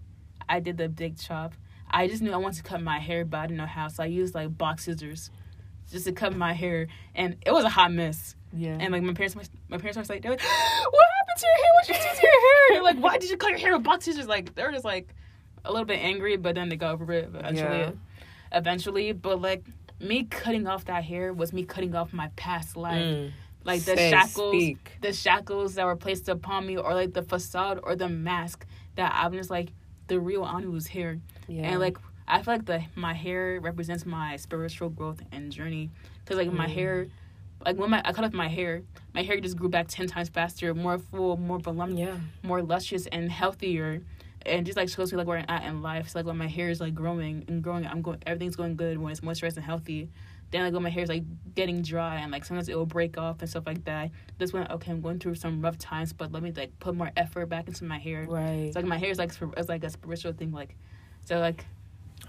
I 0.48 0.60
did 0.60 0.76
the 0.78 0.88
big 0.88 1.18
chop. 1.18 1.54
I 1.90 2.08
just 2.08 2.22
knew 2.22 2.32
I 2.32 2.36
wanted 2.36 2.56
to 2.56 2.62
cut 2.62 2.82
my 2.82 2.98
hair, 2.98 3.24
but 3.24 3.38
I 3.38 3.46
didn't 3.46 3.58
know 3.58 3.66
how, 3.66 3.88
so 3.88 4.02
I 4.02 4.06
used 4.06 4.34
like 4.34 4.56
box 4.56 4.84
scissors 4.84 5.30
just 5.90 6.06
to 6.06 6.12
cut 6.12 6.34
my 6.34 6.52
hair, 6.54 6.88
and 7.14 7.36
it 7.46 7.52
was 7.52 7.64
a 7.64 7.68
hot 7.68 7.92
mess. 7.92 8.34
Yeah, 8.56 8.76
And 8.80 8.92
like 8.92 9.02
my 9.02 9.12
parents, 9.14 9.34
my 9.68 9.78
parents 9.78 9.96
were 9.96 10.04
like, 10.14 10.22
they're 10.22 10.30
like, 10.30 10.40
"What 10.94 11.06
happened 11.18 11.38
to 11.38 11.46
your 11.46 11.56
hair? 11.56 11.72
What 11.74 11.88
you 11.88 11.94
did 11.94 12.20
to 12.20 12.26
your 12.26 12.74
hair? 12.74 12.82
Like, 12.82 12.98
why 13.02 13.18
did 13.18 13.30
you 13.30 13.36
cut 13.36 13.50
your 13.50 13.58
hair 13.58 13.72
with 13.74 13.82
box 13.84 14.04
scissors?" 14.04 14.26
Like, 14.28 14.54
they're 14.54 14.72
just 14.72 14.84
like 14.84 15.14
a 15.64 15.70
little 15.72 15.86
bit 15.86 15.98
angry, 16.00 16.36
but 16.36 16.54
then 16.54 16.68
they 16.68 16.76
got 16.76 16.92
over 16.92 17.12
it 17.12 17.24
eventually. 17.34 17.78
Yeah. 17.78 17.90
Eventually, 18.52 19.12
but 19.12 19.40
like 19.40 19.64
me 20.00 20.24
cutting 20.24 20.66
off 20.66 20.84
that 20.86 21.04
hair 21.04 21.32
was 21.32 21.52
me 21.52 21.64
cutting 21.64 21.94
off 21.94 22.12
my 22.12 22.28
past 22.36 22.76
life, 22.76 23.02
Mm. 23.02 23.32
like 23.64 23.80
the 23.84 23.96
Say, 23.96 24.10
shackles, 24.10 24.54
speak. 24.54 24.98
the 25.00 25.12
shackles 25.12 25.74
that 25.74 25.86
were 25.86 25.96
placed 25.96 26.28
upon 26.28 26.66
me, 26.66 26.76
or 26.76 26.94
like 26.94 27.12
the 27.14 27.22
facade 27.22 27.80
or 27.82 27.96
the 27.96 28.08
mask 28.08 28.66
that 28.96 29.12
I'm 29.14 29.32
just 29.32 29.50
like 29.50 29.70
the 30.06 30.20
real 30.20 30.42
Anu 30.42 30.70
was 30.70 30.86
here, 30.86 31.20
yeah, 31.48 31.62
and 31.70 31.80
like 31.80 31.96
I 32.28 32.42
feel 32.42 32.54
like 32.54 32.66
the 32.66 32.84
my 32.94 33.14
hair 33.14 33.58
represents 33.60 34.04
my 34.06 34.36
spiritual 34.36 34.88
growth 34.90 35.20
and 35.32 35.50
journey, 35.50 35.90
because 36.24 36.36
like 36.36 36.52
my 36.52 36.66
Mm. 36.66 36.74
hair 36.74 37.06
like 37.64 37.76
when 37.76 37.90
my 37.90 38.02
I 38.04 38.12
cut 38.12 38.24
off 38.24 38.32
my 38.32 38.48
hair, 38.48 38.82
my 39.14 39.22
hair 39.22 39.38
just 39.40 39.56
grew 39.56 39.68
back 39.68 39.88
ten 39.88 40.06
times 40.06 40.28
faster, 40.28 40.74
more 40.74 40.98
full, 40.98 41.36
more 41.36 41.58
voluptuous, 41.58 41.98
yeah, 41.98 42.16
more 42.42 42.62
luscious 42.62 43.06
and 43.06 43.30
healthier, 43.30 44.02
and 44.46 44.66
just 44.66 44.76
like 44.76 44.88
shows 44.88 45.12
me 45.12 45.18
like 45.18 45.26
where 45.26 45.38
I'm 45.38 45.46
at 45.48 45.64
in 45.64 45.82
life. 45.82 46.08
So 46.08 46.18
like 46.18 46.26
when 46.26 46.36
my 46.38 46.46
hair 46.46 46.70
is 46.70 46.80
like 46.80 46.94
growing 46.94 47.44
and 47.48 47.62
growing, 47.62 47.86
I'm 47.86 48.02
going 48.02 48.22
everything's 48.26 48.56
going 48.56 48.76
good 48.76 48.98
when 48.98 49.12
it's 49.12 49.20
moisturized 49.20 49.56
and 49.56 49.64
healthy. 49.64 50.10
Then 50.50 50.62
like 50.62 50.72
when 50.72 50.82
my 50.84 50.90
hair 50.90 51.02
is 51.02 51.08
like 51.08 51.24
getting 51.54 51.82
dry 51.82 52.16
and 52.16 52.30
like 52.30 52.44
sometimes 52.44 52.68
it 52.68 52.76
will 52.76 52.86
break 52.86 53.18
off 53.18 53.40
and 53.40 53.48
stuff 53.50 53.64
like 53.66 53.84
that. 53.86 54.10
This 54.38 54.52
when 54.52 54.70
okay, 54.70 54.92
I'm 54.92 55.00
going 55.00 55.18
through 55.18 55.34
some 55.36 55.60
rough 55.60 55.78
times, 55.78 56.12
but 56.12 56.30
let 56.32 56.42
me 56.42 56.52
like 56.52 56.78
put 56.78 56.94
more 56.94 57.10
effort 57.16 57.46
back 57.46 57.66
into 57.66 57.84
my 57.84 57.98
hair. 57.98 58.26
right. 58.28 58.66
It's 58.66 58.76
like 58.76 58.84
my 58.84 58.98
hair 58.98 59.10
is 59.10 59.18
like 59.18 59.32
it's 59.56 59.68
like 59.68 59.82
a 59.82 59.90
spiritual 59.90 60.32
thing. 60.32 60.52
Like 60.52 60.76
So 61.24 61.38
like, 61.40 61.64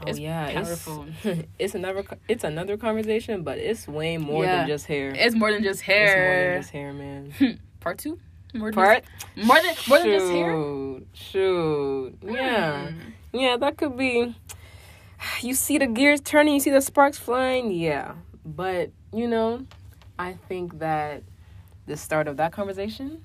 Oh 0.01 0.07
It's 0.07 0.19
yeah, 0.19 0.51
powerful. 0.51 1.05
It's, 1.23 1.47
it's 1.59 1.75
another 1.75 2.03
it's 2.27 2.43
another 2.43 2.77
conversation, 2.77 3.43
but 3.43 3.57
it's 3.57 3.87
way 3.87 4.17
more 4.17 4.43
Yeah. 4.43 4.57
than 4.57 4.67
just 4.67 4.85
hair. 4.87 5.13
it's 5.15 5.35
more 5.35 5.51
than 5.51 5.63
just 5.63 5.81
hair. 5.81 6.05
It's 6.05 6.15
more 6.15 6.43
than 6.53 6.61
just 6.61 6.71
hair, 6.71 6.93
man. 6.93 7.59
Part 7.79 7.97
two. 7.99 8.19
More 8.53 8.71
Part 8.71 9.03
Just, 9.35 9.47
more 9.47 9.61
than 9.61 9.75
more 9.89 9.99
than 9.99 10.07
just 10.07 10.31
hair. 10.31 10.51
Shoot, 10.51 11.07
shoot. 11.13 12.17
Yeah, 12.23 12.87
Mm. 12.87 12.93
yeah, 13.33 13.57
that 13.57 13.77
could 13.77 13.97
be. 13.97 14.33
You 15.41 15.53
see 15.55 15.77
the 15.77 15.87
gears 15.87 16.21
turning, 16.21 16.53
you 16.55 16.59
see 16.59 16.69
the 16.71 16.81
sparks 16.81 17.17
flying. 17.17 17.71
Yeah, 17.71 18.13
but 18.45 18.91
you 19.13 19.27
know, 19.27 19.65
I 20.19 20.33
think 20.47 20.79
that 20.79 21.23
the 21.85 21.97
start 21.97 22.27
of 22.27 22.37
that 22.37 22.51
conversation, 22.53 23.23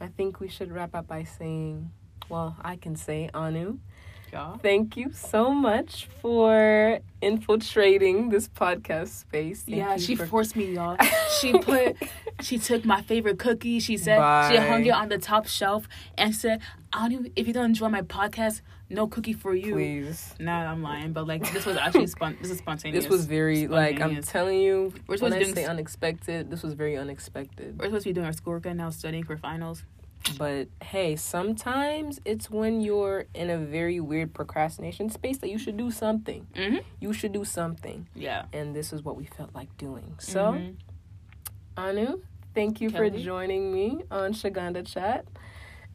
I 0.00 0.08
think 0.08 0.40
we 0.40 0.48
should 0.48 0.72
wrap 0.72 0.94
up 0.94 1.06
by 1.06 1.24
saying, 1.24 1.90
well, 2.28 2.56
I 2.62 2.76
can 2.76 2.96
say 2.96 3.28
Anu. 3.34 3.78
Yeah. 4.32 4.56
Thank 4.62 4.96
you 4.96 5.12
so 5.12 5.50
much 5.52 6.08
for 6.22 7.00
infiltrating 7.20 8.30
this 8.30 8.48
podcast 8.48 9.08
space. 9.08 9.62
Thank 9.62 9.76
yeah, 9.76 9.96
she 9.98 10.14
for- 10.16 10.26
forced 10.26 10.56
me, 10.56 10.74
y'all. 10.74 10.96
She 11.40 11.52
put, 11.58 11.96
she 12.40 12.58
took 12.58 12.84
my 12.84 13.02
favorite 13.02 13.38
cookie. 13.38 13.80
She 13.80 13.96
said 13.96 14.16
she 14.50 14.56
hung 14.58 14.84
it 14.86 14.90
on 14.90 15.08
the 15.08 15.18
top 15.18 15.46
shelf 15.48 15.88
and 16.16 16.32
said, 16.34 16.60
"I 16.92 17.00
don't. 17.08 17.12
Even, 17.12 17.32
if 17.34 17.46
you 17.48 17.52
don't 17.52 17.64
enjoy 17.64 17.88
my 17.88 18.02
podcast, 18.02 18.60
no 18.90 19.08
cookie 19.08 19.32
for 19.32 19.54
you." 19.54 19.74
Please. 19.74 20.34
Nah, 20.38 20.70
I'm 20.70 20.82
lying, 20.82 21.12
but 21.12 21.26
like 21.26 21.52
this 21.52 21.66
was 21.66 21.76
actually 21.76 22.06
spon- 22.06 22.36
This 22.40 22.50
is 22.52 22.58
spontaneous. 22.58 23.04
This 23.04 23.10
was 23.10 23.26
very 23.26 23.66
like 23.66 24.00
I'm 24.00 24.22
telling 24.22 24.60
you. 24.60 24.92
We're 25.08 25.16
when 25.16 25.32
supposed 25.32 25.50
I 25.50 25.52
to 25.52 25.60
s- 25.62 25.68
unexpected, 25.68 26.50
this 26.50 26.62
was 26.62 26.74
very 26.74 26.96
unexpected. 26.96 27.78
We're 27.78 27.86
supposed 27.86 28.04
to 28.04 28.10
be 28.10 28.14
doing 28.14 28.26
our 28.26 28.32
schoolwork 28.32 28.66
right 28.66 28.76
now, 28.76 28.90
studying 28.90 29.24
for 29.24 29.36
finals. 29.36 29.82
But 30.38 30.68
hey, 30.82 31.16
sometimes 31.16 32.20
it's 32.24 32.50
when 32.50 32.80
you're 32.80 33.26
in 33.34 33.50
a 33.50 33.58
very 33.58 34.00
weird 34.00 34.32
procrastination 34.34 35.10
space 35.10 35.38
that 35.38 35.50
you 35.50 35.58
should 35.58 35.76
do 35.76 35.90
something. 35.90 36.46
Mm-hmm. 36.54 36.78
You 37.00 37.12
should 37.12 37.32
do 37.32 37.44
something, 37.44 38.08
Yeah. 38.14 38.44
and 38.52 38.74
this 38.74 38.92
is 38.92 39.02
what 39.02 39.16
we 39.16 39.24
felt 39.26 39.54
like 39.54 39.76
doing. 39.78 40.14
So, 40.18 40.52
Mhm. 40.52 40.76
Anu, 41.76 42.20
thank 42.54 42.80
you 42.80 42.90
Kelly? 42.90 43.10
for 43.10 43.18
joining 43.18 43.72
me 43.72 44.02
on 44.10 44.32
Shaganda 44.32 44.86
Chat. 44.86 45.26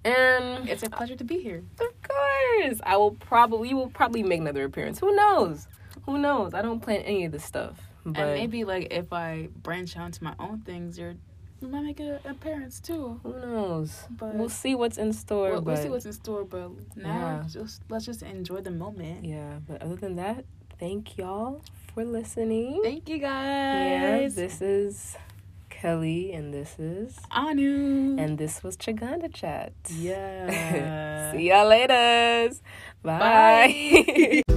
And 0.06 0.70
it's 0.70 0.84
a 0.84 0.90
pleasure 0.90 1.16
to 1.16 1.24
be 1.24 1.40
here. 1.42 1.64
Of 1.80 1.88
course. 2.02 2.80
I 2.86 2.96
will 2.98 3.12
probably 3.12 3.74
will 3.74 3.90
probably 3.90 4.24
make 4.24 4.40
another 4.42 4.64
appearance. 4.64 5.00
Who 5.00 5.14
knows? 5.16 5.68
Who 6.06 6.18
knows? 6.18 6.54
I 6.54 6.62
don't 6.62 6.80
plan 6.80 7.02
any 7.02 7.26
of 7.26 7.32
this 7.32 7.44
stuff. 7.44 7.82
But 8.06 8.18
and 8.24 8.34
maybe 8.34 8.64
like 8.64 8.88
if 8.94 9.12
I 9.12 9.50
branch 9.64 9.98
out 9.98 10.06
into 10.08 10.24
my 10.24 10.34
own 10.40 10.60
things, 10.62 10.98
you're 10.98 11.16
you 11.62 11.68
might 11.68 11.84
make 11.84 11.99
an 11.99 12.20
appearance 12.26 12.80
too. 12.80 13.20
who 13.24 13.32
knows? 13.34 14.03
But 14.10 14.36
we'll 14.36 14.49
see 14.49 14.76
what's 14.76 14.97
in 14.97 15.14
store. 15.14 15.51
we'll, 15.51 15.62
we'll 15.62 15.78
see 15.78 15.89
what's 15.89 16.05
in 16.05 16.14
store. 16.14 16.43
But 16.45 16.72
now, 16.95 17.41
Yeah. 17.41 17.43
just 17.49 17.82
let's 17.89 18.05
just 18.05 18.22
enjoy 18.24 18.62
the 18.62 18.72
moment. 18.72 19.26
yeah, 19.26 19.60
but 19.68 19.82
other 19.82 19.95
than 19.95 20.16
that, 20.18 20.45
thank 20.80 21.18
y'all 21.18 21.62
for 21.93 22.05
listening. 22.05 22.82
Thank 22.84 23.10
you 23.10 23.18
guys. 23.20 23.28
yeah, 23.91 24.28
this 24.30 24.62
is 24.62 25.16
Kelly 25.70 26.34
and 26.34 26.53
this 26.53 26.78
is 26.80 27.16
Anu. 27.32 28.18
and 28.18 28.38
this 28.38 28.64
was 28.64 28.78
Chaganda 28.78 29.32
Chat. 29.34 29.74
yeah. 29.91 31.32
See 31.32 31.49
y'all 31.49 31.68
later. 31.68 32.53
Bye. 33.03 33.20
Bye. 33.20 34.43